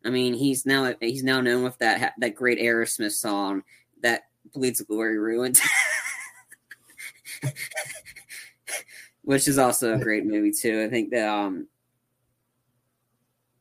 I 0.04 0.10
mean, 0.10 0.34
he's 0.34 0.66
now 0.66 0.92
he's 1.00 1.22
now 1.22 1.40
known 1.40 1.62
with 1.62 1.78
that 1.78 2.14
that 2.18 2.34
great 2.34 2.58
Aerosmith 2.58 3.12
song 3.12 3.62
that 4.02 4.22
bleeds 4.52 4.80
glory 4.80 5.16
ruined. 5.16 5.60
Which 9.22 9.46
is 9.46 9.58
also 9.58 9.94
a 9.94 9.98
great 9.98 10.26
movie 10.26 10.52
too. 10.52 10.82
I 10.84 10.88
think 10.90 11.10
that 11.10 11.28
um 11.28 11.68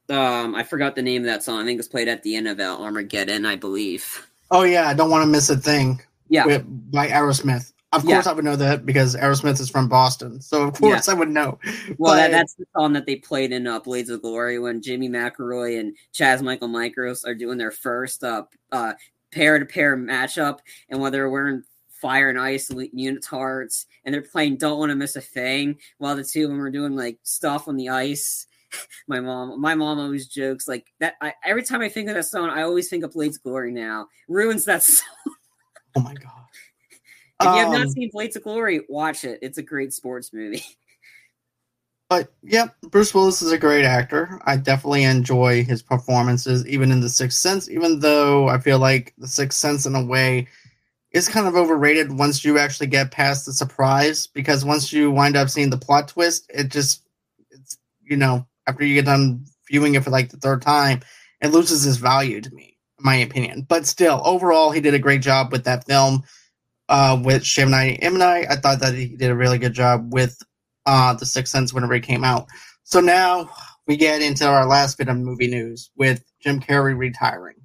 um 0.10 0.56
I 0.56 0.64
forgot 0.64 0.96
the 0.96 1.02
name 1.02 1.24
of 1.24 1.28
that 1.28 1.44
song. 1.44 1.62
I 1.62 1.66
think 1.66 1.80
it's 1.80 1.88
played 1.88 2.08
at 2.08 2.24
the 2.24 2.36
end 2.36 2.48
of 2.48 2.60
uh, 2.60 2.78
Armageddon, 2.80 3.46
I 3.46 3.56
believe. 3.56 4.28
Oh 4.52 4.64
yeah, 4.64 4.88
I 4.88 4.94
don't 4.94 5.10
want 5.10 5.24
to 5.24 5.28
miss 5.28 5.50
a 5.50 5.58
thing. 5.58 6.02
Yeah, 6.28 6.46
with, 6.46 6.92
by 6.92 7.08
Aerosmith. 7.08 7.72
Of 7.96 8.04
course, 8.04 8.26
yeah. 8.26 8.32
I 8.32 8.34
would 8.34 8.44
know 8.44 8.58
that 8.58 8.86
because 8.86 9.16
Aerosmith 9.16 9.62
is 9.62 9.70
from 9.70 9.88
Boston, 9.88 10.42
so 10.42 10.64
of 10.64 10.74
course 10.74 11.08
yeah. 11.08 11.14
I 11.14 11.18
would 11.18 11.30
know. 11.30 11.60
Well, 11.98 12.14
but, 12.14 12.16
that, 12.16 12.32
that's 12.32 12.56
the 12.56 12.66
song 12.76 12.92
that 12.94 13.06
they 13.06 13.16
played 13.16 13.54
in 13.54 13.68
uh, 13.68 13.80
Blades 13.80 14.10
of 14.10 14.22
Glory 14.22 14.60
when 14.60 14.82
Jimmy 14.82 15.08
McElroy 15.08 15.80
and 15.80 15.96
Chazz 16.14 16.42
Michael 16.42 16.68
Michaels 16.68 17.24
are 17.24 17.36
doing 17.36 17.58
their 17.58 17.72
first 17.72 18.24
uh, 18.24 18.44
uh 18.72 18.94
pair 19.32 19.60
to 19.60 19.66
pair 19.66 19.96
matchup, 19.96 20.60
and 20.90 21.00
while 21.00 21.12
they're 21.12 21.30
wearing 21.30 21.64
fire 21.90 22.30
and 22.30 22.40
ice 22.40 22.70
unitards, 22.70 23.86
and 24.04 24.14
they're 24.14 24.22
playing 24.22 24.58
"Don't 24.58 24.80
Want 24.80 24.90
to 24.90 24.96
Miss 24.96 25.16
a 25.16 25.22
Thing," 25.22 25.78
while 25.98 26.18
the 26.18 26.24
two 26.24 26.44
of 26.44 26.50
them 26.50 26.62
are 26.62 26.72
doing 26.72 26.96
like 26.96 27.20
stuff 27.24 27.68
on 27.68 27.78
the 27.78 27.90
ice 27.90 28.48
my 29.08 29.20
mom, 29.20 29.60
my 29.60 29.76
mom 29.76 30.00
always 30.00 30.28
jokes 30.28 30.68
like 30.68 30.88
that. 31.00 31.16
I, 31.22 31.34
every 31.44 31.64
time 31.64 31.82
I 31.82 31.90
think 31.90 32.10
of 32.10 32.16
that 32.16 32.26
song, 32.26 32.50
I 32.50 32.64
always 32.64 32.90
think 32.90 33.04
of 33.04 33.12
Blades 33.12 33.38
of 33.38 33.44
Glory. 33.44 33.72
Now 33.72 34.08
ruins 34.28 34.66
that 34.66 34.84
song. 34.84 35.08
Oh 35.96 36.02
my 36.02 36.14
god! 36.14 36.32
If 37.42 37.46
you 37.46 37.60
have 37.60 37.72
not 37.72 37.82
Um, 37.88 37.90
seen 37.90 38.10
Blades 38.12 38.36
of 38.36 38.44
Glory, 38.44 38.82
watch 38.90 39.24
it. 39.24 39.40
It's 39.42 39.58
a 39.58 39.64
great 39.64 39.94
sports 39.94 40.32
movie. 40.34 40.64
But 42.08 42.32
yep, 42.44 42.76
Bruce 42.92 43.16
Willis 43.16 43.42
is 43.42 43.52
a 43.52 43.58
great 43.58 43.84
actor. 43.84 44.40
I 44.46 44.58
definitely 44.58 45.04
enjoy 45.06 45.64
his 45.64 45.82
performances, 45.82 46.66
even 46.68 46.92
in 46.92 47.00
The 47.00 47.10
Sixth 47.10 47.40
Sense. 47.40 47.68
Even 47.68 48.00
though 48.00 48.48
I 48.48 48.60
feel 48.60 48.78
like 48.78 49.14
The 49.18 49.28
Sixth 49.28 49.58
Sense, 49.58 49.88
in 49.88 49.96
a 49.96 50.06
way, 50.06 50.48
is 51.12 51.28
kind 51.28 51.48
of 51.48 51.56
overrated 51.56 52.16
once 52.16 52.46
you 52.46 52.60
actually 52.60 52.88
get 52.88 53.10
past 53.10 53.48
the 53.48 53.54
surprise. 53.54 54.28
Because 54.28 54.64
once 54.64 54.94
you 54.94 55.10
wind 55.10 55.36
up 55.36 55.50
seeing 55.50 55.72
the 55.72 55.78
plot 55.78 56.08
twist, 56.08 56.46
it 56.54 56.70
just, 56.70 57.08
it's 57.50 57.80
you 58.04 58.18
know, 58.18 58.46
after 58.68 58.86
you 58.86 58.96
get 58.96 59.06
done 59.06 59.46
viewing 59.70 59.96
it 59.96 60.04
for 60.04 60.10
like 60.12 60.30
the 60.30 60.38
third 60.38 60.62
time, 60.62 61.02
it 61.42 61.48
loses 61.50 61.86
its 61.86 61.98
value 61.98 62.42
to 62.42 62.52
me, 62.52 62.78
in 63.00 63.06
my 63.06 63.16
opinion. 63.16 63.66
But 63.68 63.86
still, 63.86 64.22
overall, 64.24 64.72
he 64.72 64.82
did 64.82 64.94
a 64.94 65.00
great 65.00 65.22
job 65.22 65.52
with 65.52 65.64
that 65.66 65.86
film. 65.86 66.24
Uh, 66.88 67.20
with 67.24 67.44
Shiv 67.44 67.68
Night 67.68 67.98
M 68.04 68.16
Night, 68.16 68.46
I 68.48 68.58
thought 68.58 68.80
that 68.82 68.94
he 68.94 69.08
did 69.08 69.32
a 69.32 69.36
really 69.36 69.58
good 69.58 69.74
job 69.74 70.14
with 70.14 70.40
uh, 70.86 71.16
The 71.16 71.26
Sixth 71.26 71.52
Sense 71.52 71.74
whenever 71.74 71.96
it 71.96 72.04
came 72.04 72.24
out. 72.24 72.46
So 72.84 73.00
now 73.00 73.50
we 73.88 73.98
get 73.98 74.22
into 74.22 74.46
our 74.46 74.68
last 74.68 75.00
bit 75.00 75.10
of 75.10 75.18
movie 75.18 75.48
news 75.48 75.90
with 75.98 76.24
Jim 76.42 76.60
Carrey 76.60 76.96
retiring. 76.96 77.56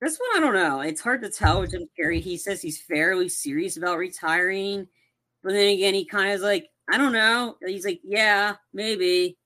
This 0.00 0.16
one, 0.16 0.28
I 0.36 0.46
don't 0.46 0.54
know. 0.54 0.80
It's 0.80 1.00
hard 1.00 1.22
to 1.22 1.28
tell 1.28 1.60
with 1.60 1.72
Jim 1.72 1.88
Carrey. 1.98 2.20
He 2.20 2.36
says 2.36 2.62
he's 2.62 2.80
fairly 2.80 3.28
serious 3.28 3.76
about 3.76 3.98
retiring, 3.98 4.86
but 5.42 5.52
then 5.52 5.70
again, 5.70 5.94
he 5.94 6.04
kind 6.04 6.28
of 6.28 6.36
is 6.36 6.42
like, 6.42 6.68
I 6.90 6.98
don't 6.98 7.12
know. 7.12 7.56
He's 7.64 7.84
like, 7.84 8.00
yeah, 8.02 8.56
maybe, 8.72 9.38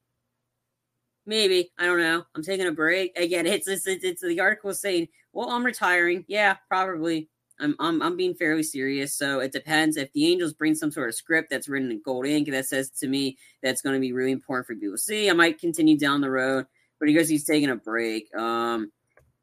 maybe. 1.26 1.70
I 1.78 1.86
don't 1.86 1.98
know. 1.98 2.24
I'm 2.34 2.42
taking 2.42 2.66
a 2.66 2.72
break. 2.72 3.16
Again, 3.18 3.46
it's 3.46 3.68
it's, 3.68 3.86
it's, 3.86 4.04
it's 4.04 4.22
the 4.22 4.40
article 4.40 4.72
saying, 4.74 5.08
well, 5.32 5.50
I'm 5.50 5.64
retiring. 5.64 6.24
Yeah, 6.28 6.56
probably. 6.68 7.28
I'm, 7.60 7.76
I'm 7.78 8.02
I'm 8.02 8.16
being 8.16 8.34
fairly 8.34 8.64
serious. 8.64 9.14
So 9.14 9.38
it 9.38 9.52
depends. 9.52 9.96
If 9.96 10.12
the 10.12 10.26
Angels 10.26 10.52
bring 10.52 10.74
some 10.74 10.90
sort 10.90 11.08
of 11.08 11.14
script 11.14 11.50
that's 11.50 11.68
written 11.68 11.90
in 11.90 12.02
gold 12.04 12.26
ink 12.26 12.50
that 12.50 12.66
says 12.66 12.90
to 12.98 13.06
me 13.06 13.38
that's 13.62 13.80
going 13.80 13.94
to 13.94 14.00
be 14.00 14.12
really 14.12 14.32
important 14.32 14.66
for 14.66 14.74
people 14.74 14.96
to 14.96 14.98
see, 14.98 15.30
I 15.30 15.34
might 15.34 15.60
continue 15.60 15.96
down 15.96 16.20
the 16.20 16.30
road. 16.30 16.66
But 16.98 17.08
he 17.08 17.14
goes, 17.14 17.28
he's 17.28 17.44
taking 17.44 17.70
a 17.70 17.76
break. 17.76 18.34
Um, 18.34 18.90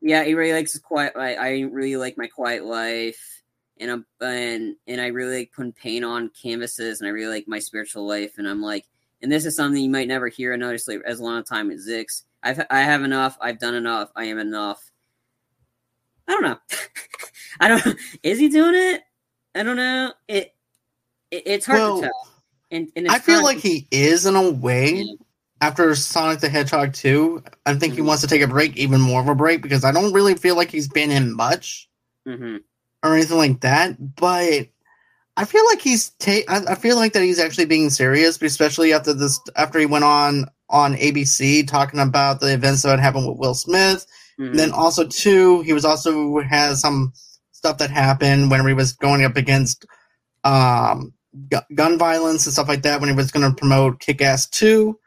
yeah, 0.02 0.24
he 0.24 0.34
really 0.34 0.54
likes 0.54 0.74
his 0.74 0.82
quiet. 0.82 1.14
I, 1.16 1.36
I 1.36 1.60
really 1.72 1.96
like 1.96 2.18
my 2.18 2.28
quiet 2.28 2.66
life, 2.66 3.31
and 3.82 3.92
I'm 3.92 4.06
and 4.22 4.76
and 4.88 5.02
I 5.02 5.08
really 5.08 5.40
like 5.40 5.52
putting 5.54 5.74
paint 5.74 6.06
on 6.06 6.30
canvases, 6.42 7.02
and 7.02 7.08
I 7.08 7.12
really 7.12 7.34
like 7.34 7.48
my 7.48 7.60
spiritual 7.60 8.08
life. 8.08 8.38
And 8.38 8.48
I'm 8.48 8.62
like, 8.62 8.86
and 9.22 9.32
this 9.32 9.46
is 9.46 9.56
something 9.56 9.84
you 9.84 9.90
might 9.90 10.08
never 10.08 10.28
hear 10.30 10.54
another 10.54 10.78
sleep 10.78 11.02
as 11.06 11.20
long 11.20 11.38
a 11.40 11.44
time 11.44 11.72
as 11.72 11.88
Zix. 11.88 12.24
I've 12.44 12.66
I 12.70 12.82
have 12.82 13.04
enough. 13.04 13.38
I've 13.42 13.60
done 13.60 13.76
enough. 13.76 14.12
I 14.16 14.26
am 14.26 14.40
enough. 14.40 14.82
I 16.28 16.32
don't 16.34 16.44
know. 16.44 16.58
I 17.60 17.68
don't. 17.68 17.98
Is 18.24 18.40
he 18.40 18.48
doing 18.48 18.76
it? 18.76 19.02
I 19.56 19.64
don't 19.64 19.76
know. 19.76 20.14
It, 20.28 20.54
it 21.32 21.44
it's 21.46 21.66
hard 21.66 21.80
Well, 21.80 21.96
to 21.98 22.02
tell. 22.04 22.28
And, 22.72 22.90
and 22.96 23.06
it's 23.08 23.16
I 23.16 23.20
feel 23.20 23.44
like 23.44 23.58
he 23.58 23.88
is 23.92 24.26
in 24.26 24.36
a 24.36 24.50
way 24.50 24.94
Yeah. 24.94 25.14
after 25.60 25.94
Sonic 25.96 26.40
the 26.40 26.48
Hedgehog 26.50 26.94
2. 26.94 27.44
I 27.66 27.74
think 27.74 27.96
he 27.96 28.00
Mhm. 28.02 28.06
wants 28.06 28.22
to 28.22 28.28
take 28.30 28.42
a 28.42 28.48
break, 28.48 28.78
even 28.78 29.02
more 29.02 29.20
of 29.22 29.28
a 29.28 29.36
break, 29.36 29.62
because 29.62 29.84
I 29.84 29.92
don't 29.92 30.14
really 30.14 30.36
feel 30.36 30.56
like 30.56 30.72
he's 30.72 30.88
been 30.88 31.12
in 31.12 31.36
much 31.36 31.90
Mhm. 32.28 32.60
Or 33.04 33.16
anything 33.16 33.38
like 33.38 33.62
that. 33.62 34.16
But 34.16 34.68
I 35.38 35.46
feel 35.46 35.66
like 35.68 35.82
he's 35.82 36.10
ta- 36.20 36.46
I, 36.48 36.62
I 36.70 36.76
feel 36.76 36.96
like 36.98 37.14
that 37.14 37.24
he's 37.24 37.40
actually 37.40 37.66
being 37.66 37.90
serious, 37.90 38.42
especially 38.42 38.94
after 38.94 39.14
this 39.14 39.40
after 39.56 39.80
he 39.80 39.86
went 39.86 40.04
on 40.04 40.46
on 40.70 40.96
ABC 40.96 41.68
talking 41.68 42.00
about 42.00 42.40
the 42.40 42.54
events 42.54 42.82
that 42.84 42.90
had 42.92 43.00
happened 43.00 43.28
with 43.28 43.38
Will 43.38 43.54
Smith. 43.54 44.06
Mhm. 44.40 44.52
And 44.52 44.60
then 44.60 44.72
also 44.72 45.06
too, 45.08 45.62
he 45.62 45.74
was 45.74 45.84
also 45.86 46.40
has 46.42 46.80
some 46.82 47.12
stuff 47.52 47.78
that 47.80 47.90
happened 47.92 48.50
when 48.50 48.66
he 48.66 48.74
was 48.74 48.94
going 48.94 49.24
up 49.26 49.36
against 49.38 49.86
um, 50.44 51.14
gu- 51.50 51.60
gun 51.76 51.98
violence 51.98 52.46
and 52.46 52.54
stuff 52.54 52.68
like 52.68 52.82
that 52.84 53.00
when 53.00 53.10
he 53.10 53.16
was 53.16 53.32
going 53.32 53.48
to 53.50 53.56
promote 53.56 54.00
Kick 54.00 54.22
Ass 54.22 54.48
Two. 54.48 54.98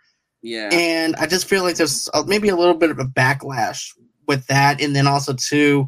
yeah. 0.43 0.69
And 0.73 1.17
I 1.17 1.27
just 1.27 1.47
feel 1.47 1.63
like 1.65 1.77
there's 1.77 2.09
maybe 2.27 2.49
a 2.49 2.57
little 2.57 2.75
bit 2.75 2.91
of 2.91 2.99
a 2.99 3.05
backlash 3.05 3.89
with 4.27 4.47
that, 4.47 4.81
and 4.81 4.95
then 4.95 5.07
also 5.07 5.33
too, 5.33 5.87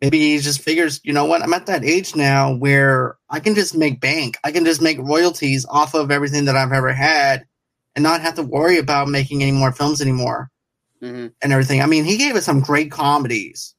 maybe 0.00 0.18
he 0.18 0.38
just 0.38 0.60
figures, 0.60 1.00
you 1.02 1.12
know 1.12 1.24
what, 1.24 1.42
I'm 1.42 1.54
at 1.54 1.66
that 1.66 1.84
age 1.84 2.14
now 2.14 2.54
where 2.54 3.16
I 3.30 3.40
can 3.40 3.54
just 3.54 3.74
make 3.76 4.00
bank, 4.00 4.36
I 4.44 4.52
can 4.52 4.64
just 4.64 4.80
make 4.82 4.98
royalties 4.98 5.66
off 5.68 5.94
of 5.94 6.10
everything 6.10 6.44
that 6.46 6.56
I've 6.56 6.72
ever 6.72 6.92
had, 6.92 7.46
and 7.96 8.02
not 8.02 8.20
have 8.20 8.34
to 8.36 8.42
worry 8.42 8.78
about 8.78 9.08
making 9.08 9.42
any 9.42 9.52
more 9.52 9.72
films 9.72 10.00
anymore 10.00 10.50
Mhm. 11.02 11.32
and 11.42 11.52
everything. 11.52 11.82
I 11.82 11.86
mean, 11.86 12.04
he 12.04 12.16
gave 12.16 12.36
us 12.36 12.44
some 12.44 12.60
great 12.60 12.90
comedies, 12.90 13.74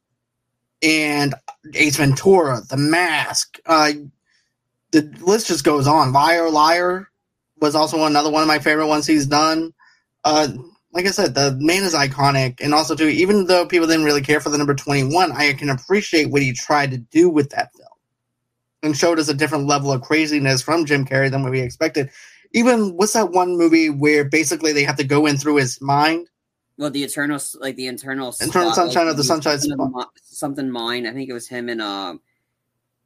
and 0.82 1.36
Ace 1.74 1.98
Ventura, 1.98 2.62
The 2.70 2.78
Mask. 2.78 3.58
Uh, 3.66 3.92
the 4.92 5.02
list 5.22 5.48
just 5.48 5.64
goes 5.64 5.88
on. 5.88 6.14
Liar, 6.14 6.50
Liar 6.50 7.10
was 7.60 7.76
also 7.76 8.06
another 8.06 8.30
one 8.30 8.42
of 8.42 8.48
my 8.48 8.60
favorite 8.60 8.88
ones 8.88 9.06
he's 9.06 9.26
done. 9.26 9.74
Uh, 10.24 10.50
like 10.92 11.06
I 11.06 11.12
said, 11.12 11.36
the 11.36 11.56
man 11.60 11.84
is 11.84 11.94
iconic, 11.94 12.60
and 12.62 12.74
also 12.74 12.96
too, 12.96 13.08
even 13.08 13.46
though 13.46 13.66
people 13.66 13.88
didn't 13.88 14.06
really 14.06 14.22
care 14.22 14.40
for 14.40 14.50
the 14.50 14.58
number 14.58 14.74
twenty-one, 14.74 15.32
I 15.32 15.54
can 15.54 15.70
appreciate 15.70 16.32
what 16.32 16.42
he 16.42 16.54
tried 16.54 16.92
to 16.92 16.98
do 16.98 17.30
with 17.30 17.50
that 17.52 17.72
film, 17.76 17.90
and 18.84 18.98
showed 18.98 19.20
us 19.20 19.30
a 19.30 19.34
different 19.34 19.68
level 19.68 19.92
of 19.92 20.02
craziness 20.02 20.62
from 20.62 20.86
Jim 20.86 21.06
Carrey 21.06 21.30
than 21.30 21.44
what 21.44 21.52
we 21.52 21.62
expected. 21.62 22.10
Even 22.54 22.96
what's 22.96 23.14
that 23.14 23.32
one 23.32 23.58
movie 23.58 23.90
where 23.90 24.26
basically 24.26 24.74
they 24.74 24.84
have 24.84 24.98
to 24.98 25.04
go 25.04 25.28
in 25.28 25.38
through 25.38 25.58
his 25.58 25.80
mind? 25.80 26.28
Well, 26.80 26.90
the 26.90 27.04
eternal, 27.04 27.40
like 27.60 27.76
the 27.76 27.88
internal, 27.88 28.34
Internal 28.42 28.72
spot, 28.72 28.76
Sunshine 28.76 29.06
like, 29.06 29.12
of 29.12 29.18
the 29.18 29.24
Sunshine 29.24 29.60
something, 29.60 29.90
Spot. 29.90 30.10
Something 30.24 30.72
mine. 30.72 31.06
I 31.06 31.14
think 31.14 31.30
it 31.30 31.34
was 31.34 31.48
him 31.48 31.70
and 31.70 31.82
um, 31.82 32.22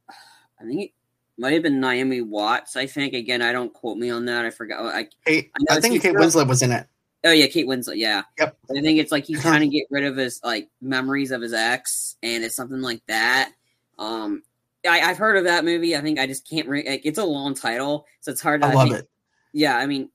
I 0.08 0.64
think 0.64 0.80
it 0.80 0.90
might 1.36 1.52
have 1.52 1.62
been 1.64 1.80
Naomi 1.80 2.22
Watts. 2.22 2.76
I 2.76 2.86
think 2.86 3.12
again, 3.12 3.42
I 3.42 3.52
don't 3.52 3.74
quote 3.74 3.98
me 3.98 4.10
on 4.10 4.24
that. 4.26 4.46
I 4.46 4.50
forgot. 4.50 4.94
I 4.94 5.08
I 5.26 5.50
I 5.68 5.80
think 5.80 6.00
Kate 6.00 6.14
Winslet 6.14 6.48
was 6.48 6.62
in 6.62 6.72
it. 6.72 6.86
Oh 7.24 7.32
yeah, 7.32 7.46
Kate 7.46 7.66
Winslet. 7.66 7.96
Yeah. 7.96 8.22
Yep. 8.38 8.56
I 8.70 8.80
think 8.80 8.98
it's 8.98 9.12
like 9.12 9.24
he's 9.24 9.42
trying 9.42 9.60
to 9.60 9.68
get 9.68 9.86
rid 9.90 10.04
of 10.04 10.16
his 10.16 10.40
like 10.44 10.68
memories 10.80 11.30
of 11.30 11.42
his 11.42 11.52
ex, 11.52 12.16
and 12.22 12.44
it's 12.44 12.56
something 12.56 12.80
like 12.80 13.02
that. 13.08 13.52
Um, 13.98 14.42
I, 14.86 15.00
I've 15.00 15.18
heard 15.18 15.36
of 15.36 15.44
that 15.44 15.64
movie. 15.64 15.96
I 15.96 16.00
think 16.00 16.18
I 16.18 16.26
just 16.26 16.48
can't. 16.48 16.68
Re- 16.68 16.86
like, 16.86 17.02
it's 17.04 17.18
a 17.18 17.24
long 17.24 17.54
title, 17.54 18.06
so 18.20 18.30
it's 18.30 18.40
hard. 18.40 18.60
to 18.62 18.68
I 18.68 18.74
love 18.74 18.92
it. 18.92 19.08
Yeah, 19.52 19.76
I 19.76 19.86
mean, 19.86 20.10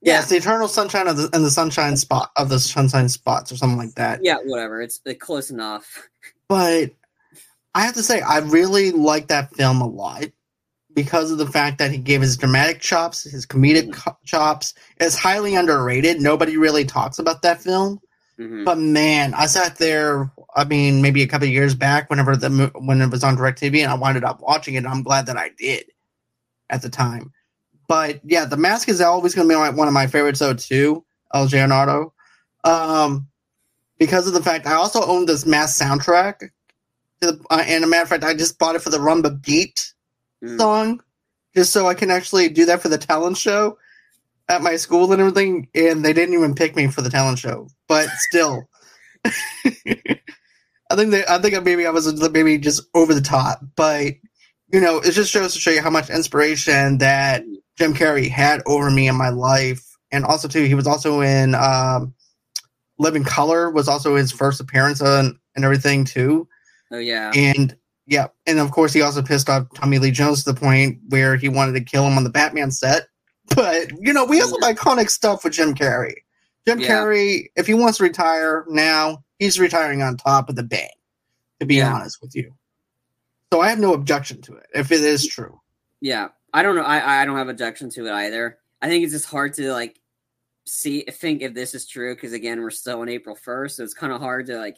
Yeah, 0.00 0.14
yeah, 0.14 0.18
it's 0.20 0.28
the 0.30 0.36
Eternal 0.36 0.68
Sunshine 0.68 1.06
of 1.06 1.16
the 1.16 1.30
and 1.32 1.44
the 1.44 1.50
Sunshine 1.50 1.96
Spot 1.96 2.30
of 2.36 2.48
the 2.48 2.58
Sunshine 2.58 3.08
Spots 3.08 3.52
or 3.52 3.56
something 3.56 3.78
like 3.78 3.94
that. 3.94 4.20
yeah, 4.22 4.36
whatever. 4.44 4.82
It's 4.82 5.00
uh, 5.08 5.14
close 5.18 5.50
enough. 5.50 6.08
But 6.48 6.92
I 7.74 7.82
have 7.82 7.94
to 7.94 8.02
say, 8.02 8.20
I 8.22 8.38
really 8.38 8.90
like 8.90 9.28
that 9.28 9.54
film 9.54 9.82
a 9.82 9.86
lot 9.86 10.24
because 10.98 11.30
of 11.30 11.38
the 11.38 11.46
fact 11.46 11.78
that 11.78 11.92
he 11.92 11.96
gave 11.96 12.20
his 12.20 12.36
dramatic 12.36 12.80
chops, 12.80 13.22
his 13.22 13.46
comedic 13.46 13.92
co- 13.92 14.18
chops. 14.24 14.74
It's 14.98 15.14
highly 15.14 15.54
underrated. 15.54 16.20
Nobody 16.20 16.56
really 16.56 16.84
talks 16.84 17.20
about 17.20 17.42
that 17.42 17.62
film. 17.62 18.00
Mhm. 18.36 18.64
But 18.64 18.78
man, 18.78 19.32
I 19.32 19.46
sat 19.46 19.76
there. 19.76 20.28
I 20.56 20.64
mean, 20.64 21.00
maybe 21.00 21.22
a 21.22 21.28
couple 21.28 21.46
of 21.46 21.54
years 21.54 21.76
back, 21.76 22.10
whenever 22.10 22.36
the 22.36 22.72
when 22.80 23.00
it 23.00 23.12
was 23.12 23.22
on 23.22 23.36
Directv, 23.36 23.80
and 23.80 23.92
I 23.92 23.94
wound 23.94 24.24
up 24.24 24.40
watching 24.40 24.74
it. 24.74 24.78
And 24.78 24.88
I'm 24.88 25.04
glad 25.04 25.26
that 25.26 25.36
I 25.36 25.50
did 25.56 25.84
at 26.68 26.82
the 26.82 26.88
time. 26.88 27.32
But 27.86 28.20
yeah, 28.24 28.44
The 28.44 28.56
Mask 28.56 28.88
is 28.88 29.00
always 29.00 29.36
going 29.36 29.48
to 29.48 29.54
be 29.54 29.76
one 29.76 29.86
of 29.86 29.94
my 29.94 30.08
favorites, 30.08 30.40
though 30.40 30.54
too. 30.54 31.04
El 31.32 31.46
Gianardo, 31.46 32.10
um, 32.64 33.28
because 33.98 34.26
of 34.26 34.32
the 34.32 34.42
fact 34.42 34.66
I 34.66 34.74
also 34.74 35.04
own 35.04 35.26
this 35.26 35.46
Mask 35.46 35.80
soundtrack. 35.80 36.40
To 37.20 37.32
the, 37.32 37.44
uh, 37.50 37.62
and 37.64 37.84
a 37.84 37.86
matter 37.86 38.02
of 38.02 38.08
fact, 38.08 38.24
I 38.24 38.34
just 38.34 38.58
bought 38.58 38.74
it 38.74 38.82
for 38.82 38.90
the 38.90 38.98
Cuban 38.98 39.38
Pete 39.40 39.92
Mm. 40.44 40.58
song, 40.58 41.02
just 41.54 41.72
so 41.72 41.86
I 41.86 41.94
can 41.94 42.10
actually 42.10 42.48
do 42.48 42.66
that 42.66 42.80
for 42.80 42.88
the 42.88 42.98
talent 42.98 43.36
show 43.36 43.78
at 44.48 44.62
my 44.62 44.76
school 44.76 45.12
and 45.12 45.20
everything. 45.20 45.68
And 45.74 46.04
they 46.04 46.12
didn't 46.12 46.34
even 46.34 46.54
pick 46.54 46.76
me 46.76 46.88
for 46.88 47.02
the 47.02 47.10
talent 47.10 47.38
show, 47.38 47.68
but 47.86 48.08
still, 48.18 48.68
I 49.24 50.96
think 50.96 51.10
they, 51.10 51.24
I 51.26 51.38
think 51.38 51.62
maybe 51.64 51.86
I 51.86 51.90
was 51.90 52.30
maybe 52.30 52.58
just 52.58 52.82
over 52.94 53.14
the 53.14 53.20
top, 53.20 53.60
but 53.76 54.14
you 54.70 54.80
know, 54.80 54.98
it 54.98 55.12
just 55.12 55.30
shows 55.30 55.54
to 55.54 55.60
show 55.60 55.70
you 55.70 55.80
how 55.80 55.90
much 55.90 56.10
inspiration 56.10 56.98
that 56.98 57.42
Jim 57.76 57.94
Carrey 57.94 58.28
had 58.28 58.62
over 58.66 58.90
me 58.90 59.08
in 59.08 59.16
my 59.16 59.30
life, 59.30 59.82
and 60.12 60.24
also 60.24 60.48
too, 60.48 60.64
he 60.64 60.74
was 60.74 60.86
also 60.86 61.20
in 61.20 61.54
um, 61.54 62.14
Living 62.98 63.24
Color 63.24 63.70
was 63.70 63.88
also 63.88 64.16
his 64.16 64.32
first 64.32 64.60
appearance 64.60 65.00
on 65.00 65.38
and 65.54 65.64
everything 65.64 66.04
too. 66.04 66.48
Oh 66.90 66.98
yeah. 66.98 67.32
And 67.34 67.76
yeah, 68.08 68.28
and 68.46 68.58
of 68.58 68.70
course 68.70 68.92
he 68.94 69.02
also 69.02 69.22
pissed 69.22 69.48
off 69.50 69.66
Tommy 69.74 69.98
Lee 69.98 70.10
Jones 70.10 70.42
to 70.42 70.52
the 70.52 70.58
point 70.58 70.98
where 71.10 71.36
he 71.36 71.48
wanted 71.48 71.72
to 71.74 71.84
kill 71.84 72.04
him 72.06 72.16
on 72.16 72.24
the 72.24 72.30
Batman 72.30 72.70
set. 72.70 73.02
But 73.54 73.90
you 74.00 74.12
know, 74.12 74.24
we 74.24 74.38
have 74.38 74.48
some 74.48 74.62
iconic 74.62 75.10
stuff 75.10 75.44
with 75.44 75.52
Jim 75.52 75.74
Carrey. 75.74 76.14
Jim 76.66 76.80
Yeah. 76.80 76.88
Carrey, 76.88 77.46
if 77.56 77.66
he 77.66 77.74
wants 77.74 77.98
to 77.98 78.04
retire 78.04 78.64
now, 78.68 79.24
he's 79.38 79.60
retiring 79.60 80.02
on 80.02 80.16
top 80.16 80.48
of 80.48 80.56
the 80.56 80.62
bang. 80.62 80.88
To 81.60 81.66
be 81.66 81.76
Yeah. 81.76 81.92
honest 81.92 82.20
with 82.22 82.34
you, 82.34 82.52
so 83.52 83.60
I 83.60 83.68
have 83.68 83.78
no 83.78 83.92
objection 83.92 84.40
to 84.42 84.54
it 84.54 84.66
if 84.74 84.90
it 84.92 85.00
is 85.02 85.26
true. 85.26 85.60
Yeah, 86.00 86.28
I 86.54 86.62
don't 86.62 86.76
know. 86.76 86.82
I 86.82 87.22
I 87.22 87.24
don't 87.24 87.36
have 87.36 87.48
objection 87.48 87.90
to 87.90 88.06
it 88.06 88.12
either. 88.12 88.58
I 88.80 88.88
think 88.88 89.02
it's 89.04 89.12
just 89.12 89.26
hard 89.26 89.54
to 89.54 89.72
like 89.72 90.00
see 90.66 91.02
think 91.10 91.42
if 91.42 91.54
this 91.54 91.74
is 91.74 91.86
true 91.86 92.14
because 92.14 92.32
again 92.32 92.60
we're 92.60 92.70
still 92.70 93.00
on 93.00 93.08
April 93.08 93.34
first, 93.34 93.76
so 93.76 93.84
it's 93.84 93.94
kind 93.94 94.12
of 94.12 94.20
hard 94.20 94.46
to 94.46 94.58
like. 94.58 94.76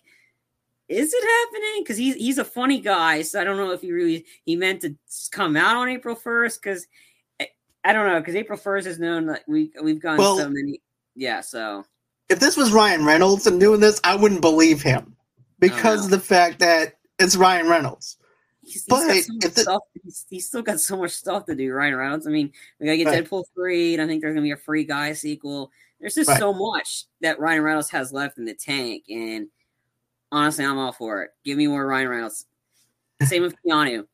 Is 0.90 1.14
it 1.14 1.24
happening? 1.24 1.84
Because 1.84 1.96
he's 1.96 2.16
he's 2.16 2.38
a 2.38 2.44
funny 2.44 2.80
guy, 2.80 3.22
so 3.22 3.40
I 3.40 3.44
don't 3.44 3.56
know 3.56 3.70
if 3.70 3.80
he 3.80 3.92
really 3.92 4.26
he 4.44 4.56
meant 4.56 4.82
to 4.82 4.96
come 5.30 5.56
out 5.56 5.76
on 5.76 5.88
April 5.88 6.16
first. 6.16 6.60
Because 6.60 6.84
I, 7.40 7.44
eh, 7.44 7.46
I, 7.84 7.92
don't 7.92 8.08
know, 8.08 8.18
because 8.18 8.34
April 8.34 8.58
first 8.58 8.88
is 8.88 8.98
known 8.98 9.26
like 9.26 9.44
we 9.46 9.70
we've 9.80 10.00
gone 10.00 10.18
well, 10.18 10.36
so 10.36 10.48
many. 10.48 10.82
Yeah, 11.14 11.42
so 11.42 11.84
if 12.28 12.40
this 12.40 12.56
was 12.56 12.72
Ryan 12.72 13.04
Reynolds 13.04 13.46
and 13.46 13.60
doing 13.60 13.78
this, 13.78 14.00
I 14.02 14.16
wouldn't 14.16 14.40
believe 14.40 14.82
him 14.82 15.14
because 15.60 16.02
oh, 16.02 16.04
of 16.06 16.10
the 16.10 16.18
fact 16.18 16.58
that 16.58 16.96
it's 17.20 17.36
Ryan 17.36 17.68
Reynolds. 17.68 18.16
He's, 18.62 18.84
but 18.84 19.12
he's, 19.12 19.26
the, 19.28 19.80
he's, 20.02 20.26
he's, 20.28 20.46
still 20.48 20.62
got 20.62 20.80
so 20.80 20.96
much 20.96 21.12
stuff 21.12 21.46
to 21.46 21.54
do, 21.54 21.72
Ryan 21.72 21.94
Reynolds. 21.94 22.26
I 22.26 22.30
mean, 22.30 22.50
we 22.80 22.86
gotta 22.86 22.98
get 22.98 23.06
right. 23.06 23.24
Deadpool 23.24 23.44
three, 23.54 23.94
and 23.94 24.02
I 24.02 24.08
think 24.08 24.22
there's 24.22 24.34
gonna 24.34 24.42
be 24.42 24.50
a 24.50 24.56
Free 24.56 24.84
Guy 24.84 25.12
sequel. 25.12 25.70
There's 26.00 26.16
just 26.16 26.28
right. 26.28 26.38
so 26.38 26.52
much 26.52 27.04
that 27.20 27.38
Ryan 27.38 27.62
Reynolds 27.62 27.90
has 27.90 28.12
left 28.12 28.38
in 28.38 28.44
the 28.44 28.54
tank, 28.54 29.04
and 29.08 29.46
honestly, 30.32 30.64
I'm 30.64 30.78
all 30.78 30.92
for 30.92 31.22
it. 31.22 31.30
Give 31.44 31.56
me 31.58 31.66
more 31.66 31.86
Ryan 31.86 32.08
Reynolds. 32.08 32.46
Same 33.22 33.42
with 33.42 33.54
Keanu. 33.66 34.06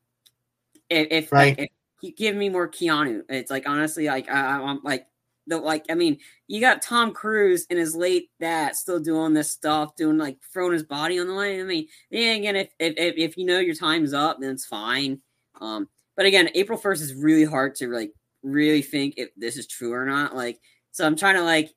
If, 0.89 1.07
if, 1.11 1.31
right. 1.31 1.55
if, 1.57 1.69
if 2.01 2.15
give 2.15 2.35
me 2.35 2.49
more 2.49 2.67
Keanu, 2.67 3.23
it's 3.29 3.51
like 3.51 3.67
honestly, 3.67 4.07
like 4.07 4.29
I, 4.29 4.61
I'm 4.61 4.81
like 4.83 5.07
the 5.47 5.57
like 5.57 5.85
I 5.89 5.95
mean, 5.95 6.17
you 6.47 6.59
got 6.59 6.81
Tom 6.81 7.13
Cruise 7.13 7.65
in 7.69 7.77
his 7.77 7.95
late 7.95 8.29
that 8.39 8.75
still 8.75 8.99
doing 8.99 9.33
this 9.33 9.49
stuff, 9.49 9.95
doing 9.95 10.17
like 10.17 10.37
throwing 10.53 10.73
his 10.73 10.83
body 10.83 11.19
on 11.19 11.27
the 11.27 11.33
line. 11.33 11.59
I 11.59 11.63
mean, 11.63 11.87
yeah, 12.09 12.33
again, 12.33 12.55
if 12.55 12.69
if 12.79 12.95
if 13.17 13.37
you 13.37 13.45
know 13.45 13.59
your 13.59 13.75
time's 13.75 14.13
up, 14.13 14.39
then 14.39 14.51
it's 14.51 14.65
fine. 14.65 15.21
Um, 15.59 15.87
but 16.15 16.25
again, 16.25 16.49
April 16.55 16.77
first 16.77 17.01
is 17.01 17.13
really 17.13 17.45
hard 17.45 17.75
to 17.75 17.87
like 17.87 18.11
really 18.43 18.81
think 18.81 19.15
if 19.17 19.29
this 19.37 19.57
is 19.57 19.67
true 19.67 19.93
or 19.93 20.05
not. 20.05 20.35
Like, 20.35 20.59
so 20.91 21.05
I'm 21.05 21.15
trying 21.15 21.35
to 21.35 21.43
like, 21.43 21.71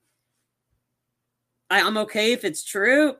I, 1.68 1.82
I'm 1.82 1.98
okay 1.98 2.32
if 2.32 2.44
it's 2.44 2.64
true, 2.64 3.14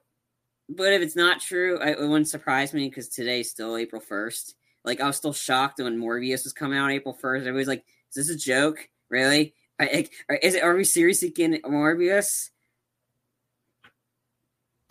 but 0.71 0.93
if 0.93 1.03
it's 1.03 1.17
not 1.17 1.41
true, 1.41 1.79
I, 1.79 1.91
it 1.91 2.01
wouldn't 2.01 2.29
surprise 2.29 2.73
me 2.73 2.89
because 2.89 3.09
today's 3.09 3.51
still 3.51 3.77
April 3.77 4.01
first. 4.01 4.55
Like, 4.85 5.01
I 5.01 5.07
was 5.07 5.17
still 5.17 5.33
shocked 5.33 5.79
when 5.79 5.99
Morbius 5.99 6.45
was 6.45 6.53
coming 6.53 6.79
out 6.79 6.91
April 6.91 7.13
first. 7.13 7.47
Everybody's 7.47 7.69
like, 7.69 7.85
"Is 8.15 8.27
this 8.27 8.35
a 8.35 8.39
joke? 8.39 8.89
Really?" 9.11 9.55
is 9.81 10.55
it? 10.55 10.63
Are 10.63 10.75
we 10.75 10.85
seriously 10.85 11.31
getting 11.31 11.61
Morbius? 11.63 12.51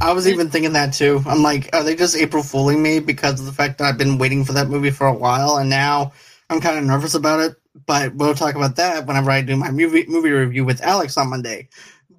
I 0.02 0.14
was 0.14 0.28
even 0.28 0.50
thinking 0.50 0.74
that 0.74 0.94
too. 0.94 1.22
I'm 1.26 1.44
like, 1.44 1.70
are 1.74 1.84
they 1.84 1.96
just 1.96 2.16
April 2.16 2.42
fooling 2.42 2.82
me 2.82 3.00
because 3.00 3.40
of 3.40 3.46
the 3.46 3.52
fact 3.52 3.78
that 3.78 3.86
I've 3.86 3.98
been 3.98 4.18
waiting 4.18 4.46
for 4.46 4.54
that 4.54 4.70
movie 4.70 4.92
for 4.92 5.08
a 5.08 5.14
while, 5.14 5.58
and 5.58 5.70
now 5.70 6.14
I'm 6.50 6.62
kind 6.62 6.78
of 6.78 6.86
nervous 6.86 7.16
about 7.16 7.42
it. 7.42 7.58
But 7.86 8.16
we'll 8.16 8.34
talk 8.34 8.56
about 8.56 8.78
that 8.78 9.06
whenever 9.06 9.30
I 9.30 9.42
do 9.42 9.56
my 9.56 9.72
movie 9.72 10.06
movie 10.08 10.32
review 10.32 10.66
with 10.66 10.82
Alex 10.82 11.18
on 11.18 11.30
Monday. 11.30 11.70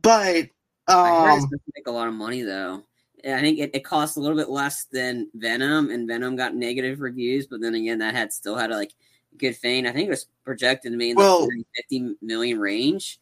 But 0.03 0.49
um, 0.89 1.05
I 1.05 1.21
heard 1.21 1.37
it's 1.37 1.47
going 1.47 1.59
to 1.59 1.73
make 1.75 1.87
a 1.87 1.91
lot 1.91 2.09
of 2.09 2.15
money 2.15 2.43
though. 2.43 2.83
I 3.25 3.41
think 3.41 3.59
it, 3.59 3.71
it 3.75 3.85
costs 3.85 4.17
a 4.17 4.21
little 4.21 4.37
bit 4.37 4.49
less 4.49 4.85
than 4.85 5.31
Venom, 5.35 5.91
and 5.91 6.07
Venom 6.07 6.37
got 6.37 6.55
negative 6.55 7.01
reviews. 7.01 7.47
But 7.47 7.61
then 7.61 7.75
again, 7.75 7.99
that 7.99 8.15
had 8.15 8.33
still 8.33 8.57
had 8.57 8.71
a, 8.71 8.77
like 8.77 8.93
good 9.39 9.57
fame. 9.57 9.87
I 9.87 9.93
think 9.93 10.07
it 10.07 10.11
was 10.11 10.27
projected 10.45 10.93
to 10.93 10.99
be 10.99 11.11
in 11.11 11.17
well, 11.17 11.47
the 11.47 11.65
50 11.77 12.17
million 12.23 12.61
range. 12.61 13.21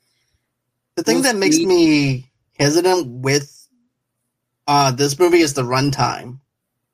The 0.96 1.03
thing 1.03 1.16
we'll 1.16 1.24
that 1.24 1.34
see. 1.34 1.38
makes 1.38 1.59
me 1.59 2.30
hesitant 2.59 3.09
with 3.09 3.68
uh, 4.66 4.90
this 4.90 5.18
movie 5.18 5.40
is 5.40 5.55
the 5.55 5.62
runtime. 5.62 6.40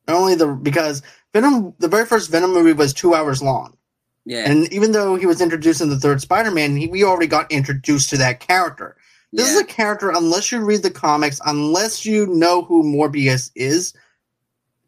Not 0.07 0.17
only 0.17 0.35
the 0.35 0.49
because 0.49 1.03
Venom, 1.33 1.75
the 1.79 1.89
very 1.89 2.07
first 2.07 2.31
Venom 2.31 2.53
movie 2.53 2.73
was 2.73 2.93
two 2.93 3.15
hours 3.15 3.43
long. 3.43 3.77
Yeah. 4.27 4.51
And 4.51 4.73
even 4.73 4.93
though 4.93 5.17
he 5.17 5.27
was 5.27 5.41
introduced 5.41 5.81
in 5.81 5.91
the 5.91 5.99
third 5.99 6.21
Spider-Man, 6.21 6.77
he, 6.77 6.87
we 6.87 7.05
already 7.05 7.27
got 7.27 7.51
introduced 7.53 8.11
to 8.11 8.17
that 8.19 8.41
character. 8.41 8.97
This 9.35 9.49
yeah. 9.49 9.55
is 9.55 9.61
a 9.61 9.67
character, 9.67 10.11
unless 10.11 10.51
you 10.51 10.65
read 10.65 10.83
the 10.83 10.91
comics, 10.91 11.41
unless 11.45 12.07
you 12.07 12.27
know 12.27 12.63
who 12.63 12.83
Morbius 12.83 13.51
is, 13.55 13.93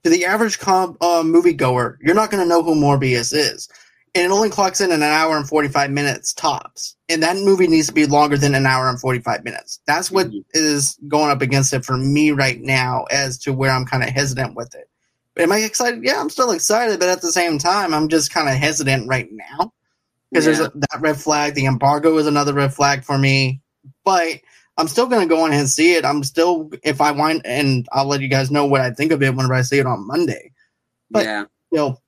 to 0.04 0.10
the 0.10 0.24
average 0.24 0.58
com- 0.58 0.96
uh, 1.00 1.22
moviegoer, 1.22 1.96
you're 2.00 2.14
not 2.14 2.30
going 2.30 2.42
to 2.42 2.48
know 2.48 2.62
who 2.62 2.74
Morbius 2.74 3.34
is 3.34 3.68
and 4.16 4.24
it 4.24 4.34
only 4.34 4.48
clocks 4.48 4.80
in 4.80 4.90
an 4.92 5.02
hour 5.02 5.36
and 5.36 5.46
45 5.46 5.90
minutes 5.90 6.32
tops. 6.32 6.96
And 7.10 7.22
that 7.22 7.36
movie 7.36 7.66
needs 7.66 7.86
to 7.88 7.92
be 7.92 8.06
longer 8.06 8.38
than 8.38 8.54
an 8.54 8.64
hour 8.64 8.88
and 8.88 8.98
45 8.98 9.44
minutes. 9.44 9.78
That's 9.86 10.10
what 10.10 10.28
mm-hmm. 10.28 10.38
is 10.54 10.98
going 11.06 11.30
up 11.30 11.42
against 11.42 11.74
it 11.74 11.84
for 11.84 11.98
me 11.98 12.30
right 12.30 12.60
now 12.62 13.04
as 13.10 13.36
to 13.40 13.52
where 13.52 13.70
I'm 13.70 13.84
kind 13.84 14.02
of 14.02 14.08
hesitant 14.08 14.56
with 14.56 14.74
it. 14.74 14.88
Am 15.36 15.52
I 15.52 15.58
excited? 15.58 16.02
Yeah, 16.02 16.18
I'm 16.18 16.30
still 16.30 16.50
excited, 16.52 16.98
but 16.98 17.10
at 17.10 17.20
the 17.20 17.30
same 17.30 17.58
time, 17.58 17.92
I'm 17.92 18.08
just 18.08 18.32
kind 18.32 18.48
of 18.48 18.54
hesitant 18.54 19.06
right 19.06 19.28
now 19.30 19.70
because 20.30 20.46
yeah. 20.46 20.52
there's 20.52 20.68
a, 20.68 20.72
that 20.74 21.00
red 21.00 21.18
flag. 21.18 21.54
The 21.54 21.66
embargo 21.66 22.16
is 22.16 22.26
another 22.26 22.54
red 22.54 22.72
flag 22.72 23.04
for 23.04 23.18
me, 23.18 23.60
but 24.04 24.40
I'm 24.76 24.88
still 24.88 25.06
going 25.06 25.26
to 25.26 25.34
go 25.34 25.44
on 25.44 25.52
and 25.52 25.68
see 25.68 25.94
it. 25.94 26.04
I'm 26.04 26.22
still, 26.22 26.70
if 26.82 27.00
I 27.00 27.10
want, 27.10 27.42
and 27.44 27.86
I'll 27.92 28.06
let 28.06 28.20
you 28.20 28.28
guys 28.28 28.50
know 28.50 28.66
what 28.66 28.80
I 28.80 28.90
think 28.90 29.12
of 29.12 29.22
it 29.22 29.34
whenever 29.34 29.54
I 29.54 29.62
see 29.62 29.78
it 29.78 29.86
on 29.86 30.06
Monday. 30.06 30.52
But, 31.10 31.24
yeah. 31.24 31.44
you 31.70 31.78
know, 31.78 31.98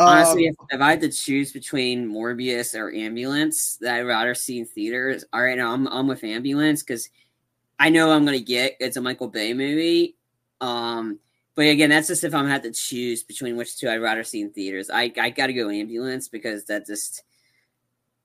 Honestly, 0.00 0.48
um, 0.48 0.54
if, 0.60 0.76
if, 0.76 0.80
I 0.80 0.90
had 0.90 1.00
to 1.00 1.10
choose 1.10 1.52
between 1.52 2.08
Morbius 2.08 2.78
or 2.78 2.92
Ambulance, 2.94 3.78
that 3.80 3.96
I'd 3.96 4.02
rather 4.02 4.32
see 4.32 4.60
in 4.60 4.64
theaters. 4.64 5.24
All 5.32 5.42
right, 5.42 5.56
now 5.56 5.72
I'm 5.72 5.88
I'm 5.88 6.06
with 6.06 6.22
Ambulance 6.22 6.84
because 6.84 7.10
I 7.80 7.88
know 7.88 8.12
I'm 8.12 8.24
gonna 8.24 8.38
get 8.38 8.76
it's 8.78 8.96
a 8.96 9.00
Michael 9.00 9.26
Bay 9.26 9.52
movie. 9.54 10.16
Um, 10.60 11.18
but 11.56 11.62
again, 11.66 11.90
that's 11.90 12.06
just 12.06 12.22
if 12.22 12.32
I'm 12.32 12.46
had 12.46 12.62
to 12.62 12.70
choose 12.70 13.24
between 13.24 13.56
which 13.56 13.76
two 13.76 13.88
I'd 13.88 13.96
rather 13.96 14.22
see 14.22 14.40
in 14.40 14.52
theaters. 14.52 14.88
I 14.88 15.12
I 15.18 15.30
got 15.30 15.48
to 15.48 15.52
go 15.52 15.68
Ambulance 15.68 16.28
because 16.28 16.64
that 16.66 16.86
just 16.86 17.24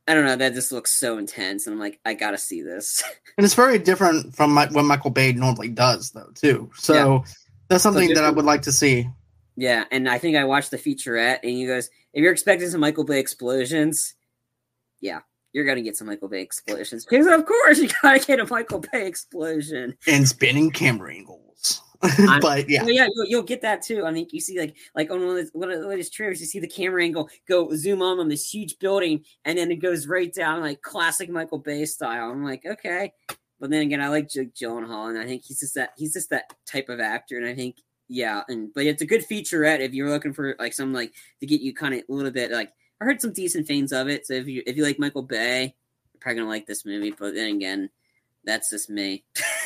I 0.08 0.14
don't 0.14 0.26
know 0.26 0.36
that 0.36 0.54
just 0.54 0.72
looks 0.72 0.94
so 0.94 1.18
intense, 1.18 1.66
and 1.66 1.74
I'm 1.74 1.80
like 1.80 2.00
I 2.06 2.14
gotta 2.14 2.38
see 2.38 2.62
this. 2.62 3.04
And 3.36 3.44
it's 3.44 3.56
very 3.56 3.80
different 3.80 4.36
from 4.36 4.54
my, 4.54 4.68
what 4.68 4.86
Michael 4.86 5.10
Bay 5.10 5.34
normally 5.34 5.70
does, 5.70 6.12
though, 6.12 6.30
too. 6.36 6.70
So 6.76 6.94
yeah. 6.94 7.34
that's 7.68 7.82
something 7.82 8.10
so 8.10 8.14
that 8.14 8.24
I 8.24 8.30
would 8.30 8.46
like 8.46 8.62
to 8.62 8.72
see. 8.72 9.10
Yeah, 9.56 9.86
and 9.90 10.08
I 10.08 10.20
think 10.20 10.38
I 10.38 10.44
watched 10.44 10.70
the 10.70 10.78
featurette, 10.78 11.40
and 11.42 11.52
he 11.52 11.66
goes, 11.66 11.90
"If 12.14 12.22
you're 12.22 12.32
expecting 12.32 12.70
some 12.70 12.82
Michael 12.82 13.06
Bay 13.06 13.20
explosions, 13.20 14.14
yeah, 15.02 15.22
you're 15.52 15.66
gonna 15.66 15.82
get 15.82 15.98
some 15.98 16.06
Michael 16.06 16.28
Bay 16.28 16.42
explosions 16.42 17.06
because 17.06 17.26
of 17.26 17.44
course 17.48 17.80
you 17.80 17.90
gotta 18.04 18.20
get 18.20 18.40
a 18.40 18.46
Michael 18.46 18.84
Bay 18.92 19.08
explosion 19.08 19.98
and 20.06 20.28
spinning 20.28 20.70
camera 20.70 21.12
angles." 21.12 21.82
but 22.42 22.70
yeah, 22.70 22.84
well, 22.84 22.92
yeah, 22.92 23.08
you'll, 23.14 23.26
you'll, 23.28 23.44
get 23.44 23.62
that 23.62 23.82
too. 23.82 24.06
I 24.06 24.12
think 24.12 24.34
you 24.34 24.42
see 24.42 24.60
like 24.60 24.76
like 24.94 25.10
on 25.10 25.26
one 25.26 25.38
of 25.38 25.46
the, 25.46 25.58
one 25.58 25.72
of 25.72 25.80
the 25.80 25.88
latest 25.88 26.14
trailers, 26.14 26.40
you 26.40 26.46
see 26.46 26.60
the 26.60 26.68
camera 26.68 27.04
angle 27.04 27.30
go 27.48 27.74
zoom 27.76 28.02
on 28.02 28.20
on 28.20 28.28
this 28.28 28.50
huge 28.50 28.78
building, 28.80 29.24
and 29.46 29.58
then 29.58 29.72
it 29.72 29.78
goes 29.78 30.08
right 30.08 30.34
down 30.34 30.62
like 30.62 30.82
classic 30.82 31.30
Michael 31.30 31.60
Bay 31.60 31.86
style. 31.86 32.30
I'm 32.30 32.44
like, 32.44 32.66
okay. 32.66 33.14
But 33.60 33.70
then 33.70 33.84
again, 33.84 34.02
I 34.02 34.10
like 34.10 34.30
Jake 34.30 34.54
Gyllenhaal, 34.54 35.10
and 35.10 35.18
I 35.18 35.26
think 35.26 35.44
he's 35.46 35.62
just 35.62 35.76
that 35.76 35.92
he's 35.96 36.14
just 36.14 36.30
that 36.32 36.54
type 36.66 36.90
of 36.90 37.00
actor, 37.00 37.38
and 37.38 37.48
I 37.48 37.56
think 37.56 37.78
yeah, 38.10 38.44
and 38.50 38.74
but 38.74 38.86
it's 38.86 39.02
a 39.02 39.08
good 39.08 39.26
featurette 39.26 39.80
if 39.80 39.94
you're 39.94 40.10
looking 40.10 40.34
for 40.34 40.56
like 40.60 40.74
some 40.74 40.94
like 40.94 41.14
to 41.40 41.46
get 41.46 41.62
you 41.62 41.74
kind 41.74 41.94
of 41.94 42.02
a 42.10 42.14
little 42.14 42.32
bit 42.32 42.52
like 42.52 42.72
I 43.02 43.06
heard 43.06 43.22
some 43.22 43.34
decent 43.34 43.66
things 43.68 43.92
of 43.94 44.10
it. 44.10 44.28
So 44.28 44.34
if 44.34 44.48
you 44.48 44.64
if 44.68 44.76
you 44.76 44.84
like 44.84 45.00
Michael 45.00 45.24
Bay, 45.24 45.76
you're 46.14 46.20
probably 46.20 46.40
gonna 46.40 46.50
like 46.50 46.66
this 46.66 46.86
movie. 46.86 47.12
But 47.18 47.36
then 47.36 47.56
again, 47.56 47.90
that's 48.44 48.70
just 48.70 48.90
me. 48.90 49.24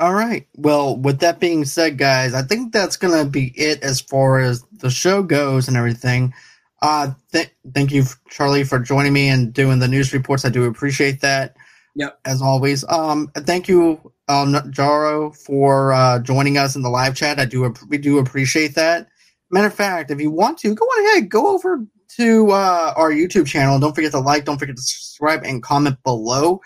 All 0.00 0.14
right. 0.14 0.46
Well, 0.56 0.96
with 0.96 1.20
that 1.20 1.40
being 1.40 1.64
said, 1.64 1.98
guys, 1.98 2.32
I 2.32 2.42
think 2.42 2.72
that's 2.72 2.96
gonna 2.96 3.24
be 3.24 3.52
it 3.56 3.82
as 3.82 4.00
far 4.00 4.38
as 4.38 4.62
the 4.72 4.90
show 4.90 5.22
goes 5.22 5.66
and 5.66 5.76
everything. 5.76 6.32
Uh, 6.80 7.12
th- 7.32 7.50
thank 7.74 7.90
you, 7.90 8.04
Charlie, 8.30 8.62
for 8.62 8.78
joining 8.78 9.12
me 9.12 9.28
and 9.28 9.52
doing 9.52 9.80
the 9.80 9.88
news 9.88 10.12
reports. 10.12 10.44
I 10.44 10.50
do 10.50 10.64
appreciate 10.64 11.20
that. 11.22 11.56
Yep. 11.96 12.20
As 12.24 12.40
always. 12.40 12.84
Um, 12.88 13.28
thank 13.34 13.66
you, 13.66 14.12
um, 14.28 14.54
Jaro, 14.70 15.36
for 15.36 15.92
uh, 15.92 16.20
joining 16.20 16.58
us 16.58 16.76
in 16.76 16.82
the 16.82 16.90
live 16.90 17.16
chat. 17.16 17.40
I 17.40 17.44
do 17.44 17.74
we 17.88 17.98
do 17.98 18.18
appreciate 18.18 18.76
that. 18.76 19.08
Matter 19.50 19.66
of 19.66 19.74
fact, 19.74 20.12
if 20.12 20.20
you 20.20 20.30
want 20.30 20.58
to, 20.58 20.74
go 20.76 20.84
on 20.84 21.06
ahead, 21.06 21.28
go 21.28 21.48
over 21.54 21.84
to 22.18 22.50
uh, 22.52 22.92
our 22.96 23.10
YouTube 23.10 23.46
channel. 23.46 23.80
Don't 23.80 23.94
forget 23.94 24.12
to 24.12 24.20
like, 24.20 24.44
don't 24.44 24.58
forget 24.58 24.76
to 24.76 24.82
subscribe, 24.82 25.42
and 25.44 25.60
comment 25.62 25.96
below. 26.04 26.60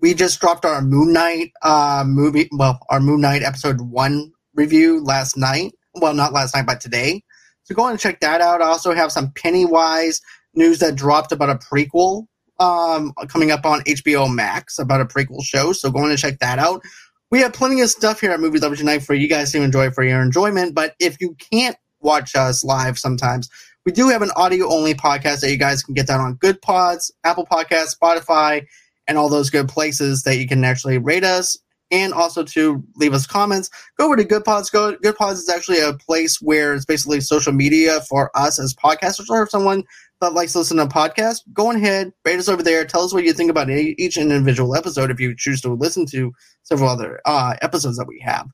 We 0.00 0.14
just 0.14 0.40
dropped 0.40 0.64
our 0.64 0.80
Moon 0.80 1.12
Knight 1.12 1.52
uh, 1.62 2.04
movie, 2.06 2.48
well, 2.52 2.78
our 2.88 3.00
Moon 3.00 3.20
Knight 3.20 3.42
episode 3.42 3.80
one 3.80 4.32
review 4.54 5.02
last 5.02 5.36
night. 5.36 5.72
Well, 5.94 6.14
not 6.14 6.32
last 6.32 6.54
night, 6.54 6.66
but 6.66 6.80
today. 6.80 7.22
So 7.64 7.74
go 7.74 7.86
and 7.86 7.98
check 7.98 8.20
that 8.20 8.40
out. 8.40 8.62
I 8.62 8.66
also 8.66 8.94
have 8.94 9.12
some 9.12 9.32
Pennywise 9.32 10.20
news 10.54 10.78
that 10.78 10.94
dropped 10.94 11.32
about 11.32 11.50
a 11.50 11.54
prequel 11.56 12.26
um, 12.60 13.12
coming 13.28 13.50
up 13.50 13.64
on 13.66 13.80
HBO 13.82 14.32
Max 14.32 14.78
about 14.78 15.00
a 15.00 15.04
prequel 15.04 15.44
show. 15.44 15.72
So 15.72 15.90
go 15.90 16.04
and 16.04 16.18
check 16.18 16.38
that 16.38 16.58
out. 16.58 16.82
We 17.30 17.40
have 17.40 17.52
plenty 17.52 17.80
of 17.80 17.90
stuff 17.90 18.20
here 18.20 18.30
at 18.30 18.40
Movie 18.40 18.58
Lovers 18.58 18.78
Tonight 18.78 19.00
for 19.00 19.14
you 19.14 19.28
guys 19.28 19.52
to 19.52 19.62
enjoy 19.62 19.90
for 19.90 20.02
your 20.02 20.22
enjoyment. 20.22 20.74
But 20.74 20.94
if 20.98 21.20
you 21.20 21.36
can't 21.52 21.76
watch 22.00 22.34
us 22.34 22.64
live 22.64 22.98
sometimes, 22.98 23.50
we 23.84 23.92
do 23.92 24.08
have 24.08 24.22
an 24.22 24.30
audio 24.36 24.72
only 24.72 24.94
podcast 24.94 25.40
that 25.40 25.50
you 25.50 25.58
guys 25.58 25.82
can 25.82 25.94
get 25.94 26.06
that 26.06 26.20
on 26.20 26.34
Good 26.34 26.62
Pods, 26.62 27.12
Apple 27.24 27.46
Podcasts, 27.46 27.96
Spotify, 28.00 28.66
and 29.08 29.18
all 29.18 29.28
those 29.28 29.50
good 29.50 29.68
places 29.68 30.22
that 30.22 30.36
you 30.36 30.46
can 30.46 30.62
actually 30.62 30.98
rate 30.98 31.24
us 31.24 31.58
and 31.90 32.12
also 32.12 32.44
to 32.44 32.84
leave 32.96 33.14
us 33.14 33.26
comments. 33.26 33.70
Go 33.96 34.06
over 34.06 34.16
to 34.16 34.24
Good 34.24 34.44
Pods. 34.44 34.70
Go 34.70 34.94
Good 34.96 35.16
Pods 35.16 35.40
is 35.40 35.48
actually 35.48 35.80
a 35.80 35.94
place 35.94 36.40
where 36.40 36.74
it's 36.74 36.84
basically 36.84 37.20
social 37.20 37.52
media 37.52 38.02
for 38.02 38.30
us 38.36 38.60
as 38.60 38.74
podcasters 38.74 39.30
or 39.30 39.48
someone 39.48 39.82
that 40.20 40.34
likes 40.34 40.52
to 40.52 40.58
listen 40.58 40.76
to 40.76 40.86
podcasts. 40.86 41.40
Go 41.52 41.70
ahead, 41.70 42.12
rate 42.24 42.38
us 42.38 42.48
over 42.48 42.62
there. 42.62 42.84
Tell 42.84 43.02
us 43.02 43.14
what 43.14 43.24
you 43.24 43.32
think 43.32 43.50
about 43.50 43.70
each 43.70 44.18
individual 44.18 44.76
episode 44.76 45.10
if 45.10 45.18
you 45.18 45.34
choose 45.34 45.60
to 45.62 45.72
listen 45.72 46.06
to 46.06 46.32
several 46.62 46.90
other 46.90 47.20
uh, 47.24 47.54
episodes 47.62 47.96
that 47.96 48.08
we 48.08 48.20
have. 48.20 48.46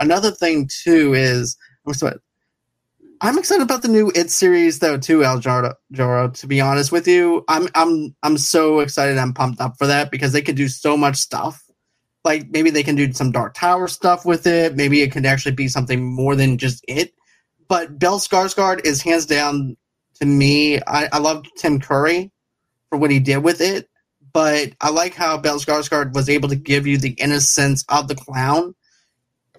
Another 0.00 0.30
thing 0.30 0.68
too 0.82 1.14
is 1.14 1.56
I'm 3.24 3.38
excited 3.38 3.62
about 3.62 3.82
the 3.82 3.88
new 3.88 4.10
It 4.16 4.32
series 4.32 4.80
though 4.80 4.98
too, 4.98 5.22
Al 5.22 5.38
Joro. 5.38 6.28
To 6.28 6.46
be 6.48 6.60
honest 6.60 6.90
with 6.90 7.06
you, 7.06 7.44
I'm 7.46 7.68
I'm 7.72 8.16
I'm 8.24 8.36
so 8.36 8.80
excited. 8.80 9.16
I'm 9.16 9.32
pumped 9.32 9.60
up 9.60 9.78
for 9.78 9.86
that 9.86 10.10
because 10.10 10.32
they 10.32 10.42
could 10.42 10.56
do 10.56 10.66
so 10.66 10.96
much 10.96 11.14
stuff. 11.14 11.62
Like 12.24 12.50
maybe 12.50 12.70
they 12.70 12.82
can 12.82 12.96
do 12.96 13.12
some 13.12 13.30
Dark 13.30 13.54
Tower 13.54 13.86
stuff 13.86 14.26
with 14.26 14.48
it. 14.48 14.74
Maybe 14.74 15.02
it 15.02 15.12
could 15.12 15.24
actually 15.24 15.54
be 15.54 15.68
something 15.68 16.02
more 16.04 16.34
than 16.34 16.58
just 16.58 16.84
it. 16.88 17.14
But 17.68 17.96
Bill 17.96 18.18
Skarsgård 18.18 18.84
is 18.84 19.02
hands 19.02 19.26
down 19.26 19.76
to 20.14 20.26
me. 20.26 20.80
I, 20.80 21.08
I 21.12 21.18
love 21.18 21.44
Tim 21.56 21.78
Curry 21.78 22.32
for 22.88 22.98
what 22.98 23.12
he 23.12 23.20
did 23.20 23.38
with 23.38 23.60
it, 23.60 23.88
but 24.32 24.72
I 24.80 24.90
like 24.90 25.14
how 25.14 25.38
Bill 25.38 25.60
Skarsgård 25.60 26.12
was 26.12 26.28
able 26.28 26.48
to 26.48 26.56
give 26.56 26.88
you 26.88 26.98
the 26.98 27.12
innocence 27.12 27.84
of 27.88 28.08
the 28.08 28.16
clown 28.16 28.74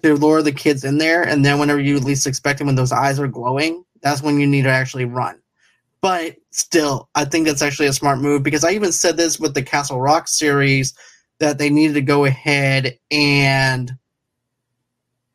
to 0.04 0.14
lure 0.14 0.42
the 0.42 0.52
kids 0.52 0.84
in 0.84 0.98
there, 0.98 1.22
and 1.22 1.44
then 1.44 1.58
whenever 1.58 1.80
you 1.80 1.98
least 1.98 2.26
expect 2.26 2.60
it, 2.60 2.64
when 2.64 2.74
those 2.74 2.92
eyes 2.92 3.18
are 3.18 3.26
glowing, 3.26 3.84
that's 4.02 4.22
when 4.22 4.38
you 4.38 4.46
need 4.46 4.62
to 4.62 4.70
actually 4.70 5.06
run. 5.06 5.40
But 6.02 6.36
still, 6.50 7.08
I 7.14 7.24
think 7.24 7.46
that's 7.46 7.62
actually 7.62 7.86
a 7.86 7.92
smart 7.94 8.18
move 8.18 8.42
because 8.42 8.64
I 8.64 8.72
even 8.72 8.92
said 8.92 9.16
this 9.16 9.40
with 9.40 9.54
the 9.54 9.62
Castle 9.62 9.98
Rock 9.98 10.28
series 10.28 10.92
that 11.38 11.56
they 11.56 11.70
needed 11.70 11.94
to 11.94 12.02
go 12.02 12.26
ahead 12.26 12.98
and 13.10 13.90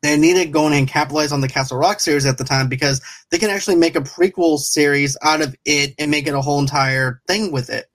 they 0.02 0.16
needed 0.16 0.44
to 0.44 0.50
go 0.50 0.68
and 0.68 0.86
capitalize 0.86 1.32
on 1.32 1.40
the 1.40 1.48
Castle 1.48 1.76
Rock 1.76 1.98
series 1.98 2.24
at 2.24 2.38
the 2.38 2.44
time 2.44 2.68
because 2.68 3.02
they 3.30 3.38
can 3.38 3.50
actually 3.50 3.74
make 3.74 3.96
a 3.96 4.00
prequel 4.00 4.58
series 4.58 5.16
out 5.22 5.42
of 5.42 5.56
it 5.64 5.94
and 5.98 6.12
make 6.12 6.28
it 6.28 6.34
a 6.34 6.40
whole 6.40 6.60
entire 6.60 7.20
thing 7.26 7.50
with 7.50 7.68
it 7.70 7.89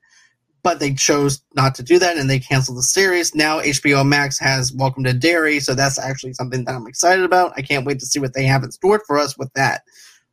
but 0.66 0.80
they 0.80 0.92
chose 0.92 1.40
not 1.54 1.76
to 1.76 1.82
do 1.84 1.96
that 1.96 2.16
and 2.16 2.28
they 2.28 2.40
canceled 2.40 2.76
the 2.76 2.82
series. 2.82 3.36
Now 3.36 3.60
HBO 3.60 4.04
Max 4.04 4.36
has 4.40 4.72
Welcome 4.72 5.04
to 5.04 5.12
Derry, 5.12 5.60
so 5.60 5.76
that's 5.76 5.96
actually 5.96 6.32
something 6.32 6.64
that 6.64 6.74
I'm 6.74 6.88
excited 6.88 7.24
about. 7.24 7.52
I 7.56 7.62
can't 7.62 7.86
wait 7.86 8.00
to 8.00 8.06
see 8.06 8.18
what 8.18 8.34
they 8.34 8.44
have 8.46 8.64
in 8.64 8.72
store 8.72 9.00
for 9.06 9.16
us 9.16 9.38
with 9.38 9.52
that. 9.52 9.82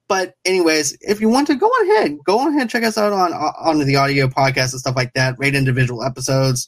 But 0.08 0.34
anyways, 0.44 0.98
if 1.02 1.22
you 1.22 1.30
want 1.30 1.46
to 1.50 1.56
go 1.56 1.70
ahead, 1.84 2.18
go 2.26 2.50
ahead, 2.50 2.72
check 2.72 2.82
us 2.82 2.98
out 2.98 3.14
on 3.14 3.32
on 3.32 3.78
the 3.86 3.96
audio 3.96 4.26
podcast 4.26 4.72
and 4.72 4.80
stuff 4.80 4.96
like 4.96 5.14
that. 5.14 5.36
Rate 5.38 5.54
individual 5.54 6.04
episodes 6.04 6.68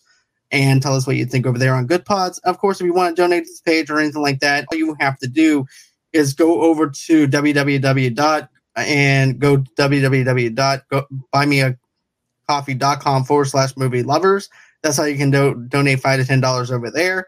and 0.51 0.79
tell 0.79 0.93
us 0.93 1.07
what 1.07 1.15
you 1.15 1.25
think 1.25 1.47
over 1.47 1.57
there 1.57 1.73
on 1.73 1.87
Good 1.87 2.05
Pods. 2.05 2.37
Of 2.43 2.59
course, 2.59 2.79
if 2.79 2.85
you 2.85 2.93
want 2.93 3.15
to 3.15 3.19
donate 3.19 3.45
to 3.45 3.49
this 3.49 3.61
page 3.61 3.89
or 3.89 3.97
anything 3.97 4.21
like 4.21 4.41
that, 4.41 4.67
all 4.71 4.77
you 4.77 4.95
have 4.99 5.17
to 5.17 5.27
do 5.27 5.65
is 6.13 6.35
go 6.35 6.61
over 6.61 6.91
to 7.07 7.27
www. 7.27 8.47
and 8.75 9.39
go 9.39 9.57
www. 9.57 11.77
ko-fi.com 12.47 13.23
forward 13.23 13.45
slash 13.45 13.75
movie 13.77 14.03
lovers. 14.03 14.49
That's 14.83 14.97
how 14.97 15.03
you 15.05 15.17
can 15.17 15.31
do- 15.31 15.65
donate 15.67 15.99
five 15.99 16.19
to 16.19 16.25
ten 16.25 16.41
dollars 16.41 16.71
over 16.71 16.91
there. 16.91 17.25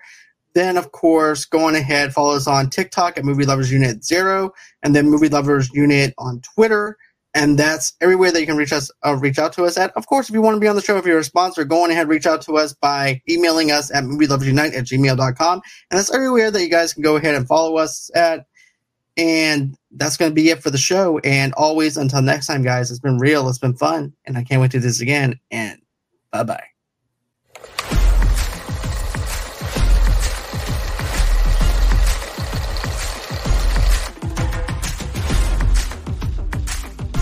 Then, 0.53 0.77
of 0.77 0.91
course, 0.91 1.45
go 1.45 1.67
on 1.67 1.75
ahead, 1.75 2.13
follow 2.13 2.35
us 2.35 2.47
on 2.47 2.69
TikTok 2.69 3.17
at 3.17 3.25
Movie 3.25 3.45
Lovers 3.45 3.71
Unite 3.71 4.03
Zero, 4.03 4.51
and 4.81 4.95
then 4.95 5.09
Movie 5.09 5.29
Lovers 5.29 5.69
Unite 5.71 6.13
on 6.17 6.41
Twitter. 6.41 6.97
And 7.35 7.59
that's 7.59 7.93
everywhere 8.01 8.31
that 8.31 8.39
you 8.39 8.47
can 8.47 8.57
reach 8.57 8.73
us, 8.73 8.89
uh, 9.05 9.15
reach 9.15 9.37
out 9.37 9.53
to 9.53 9.65
us 9.65 9.77
at. 9.77 9.91
Of 9.95 10.07
course, 10.07 10.29
if 10.29 10.33
you 10.33 10.41
want 10.41 10.55
to 10.55 10.59
be 10.59 10.67
on 10.67 10.75
the 10.75 10.81
show, 10.81 10.97
if 10.97 11.05
you're 11.05 11.19
a 11.19 11.23
sponsor, 11.23 11.63
go 11.63 11.83
on 11.83 11.91
ahead, 11.91 12.07
reach 12.07 12.25
out 12.25 12.41
to 12.43 12.57
us 12.57 12.73
by 12.73 13.21
emailing 13.29 13.71
us 13.71 13.93
at 13.93 14.03
movieloversunite 14.05 14.75
at 14.75 14.85
gmail.com. 14.85 15.61
And 15.91 15.99
that's 15.99 16.11
everywhere 16.11 16.49
that 16.49 16.63
you 16.63 16.69
guys 16.69 16.93
can 16.93 17.03
go 17.03 17.17
ahead 17.17 17.35
and 17.35 17.47
follow 17.47 17.77
us 17.77 18.09
at. 18.15 18.47
And 19.17 19.75
that's 19.91 20.15
going 20.15 20.31
to 20.31 20.35
be 20.35 20.49
it 20.49 20.61
for 20.61 20.69
the 20.69 20.77
show. 20.77 21.19
And 21.19 21.53
always 21.53 21.97
until 21.97 22.21
next 22.21 22.47
time, 22.47 22.63
guys, 22.63 22.91
it's 22.91 22.99
been 22.99 23.17
real. 23.17 23.49
It's 23.49 23.57
been 23.57 23.75
fun. 23.75 24.13
And 24.25 24.37
I 24.37 24.43
can't 24.43 24.61
wait 24.61 24.71
to 24.71 24.77
do 24.77 24.81
this 24.81 25.01
again. 25.01 25.39
And 25.51 25.81
bye 26.31 26.43
bye. 26.43 26.63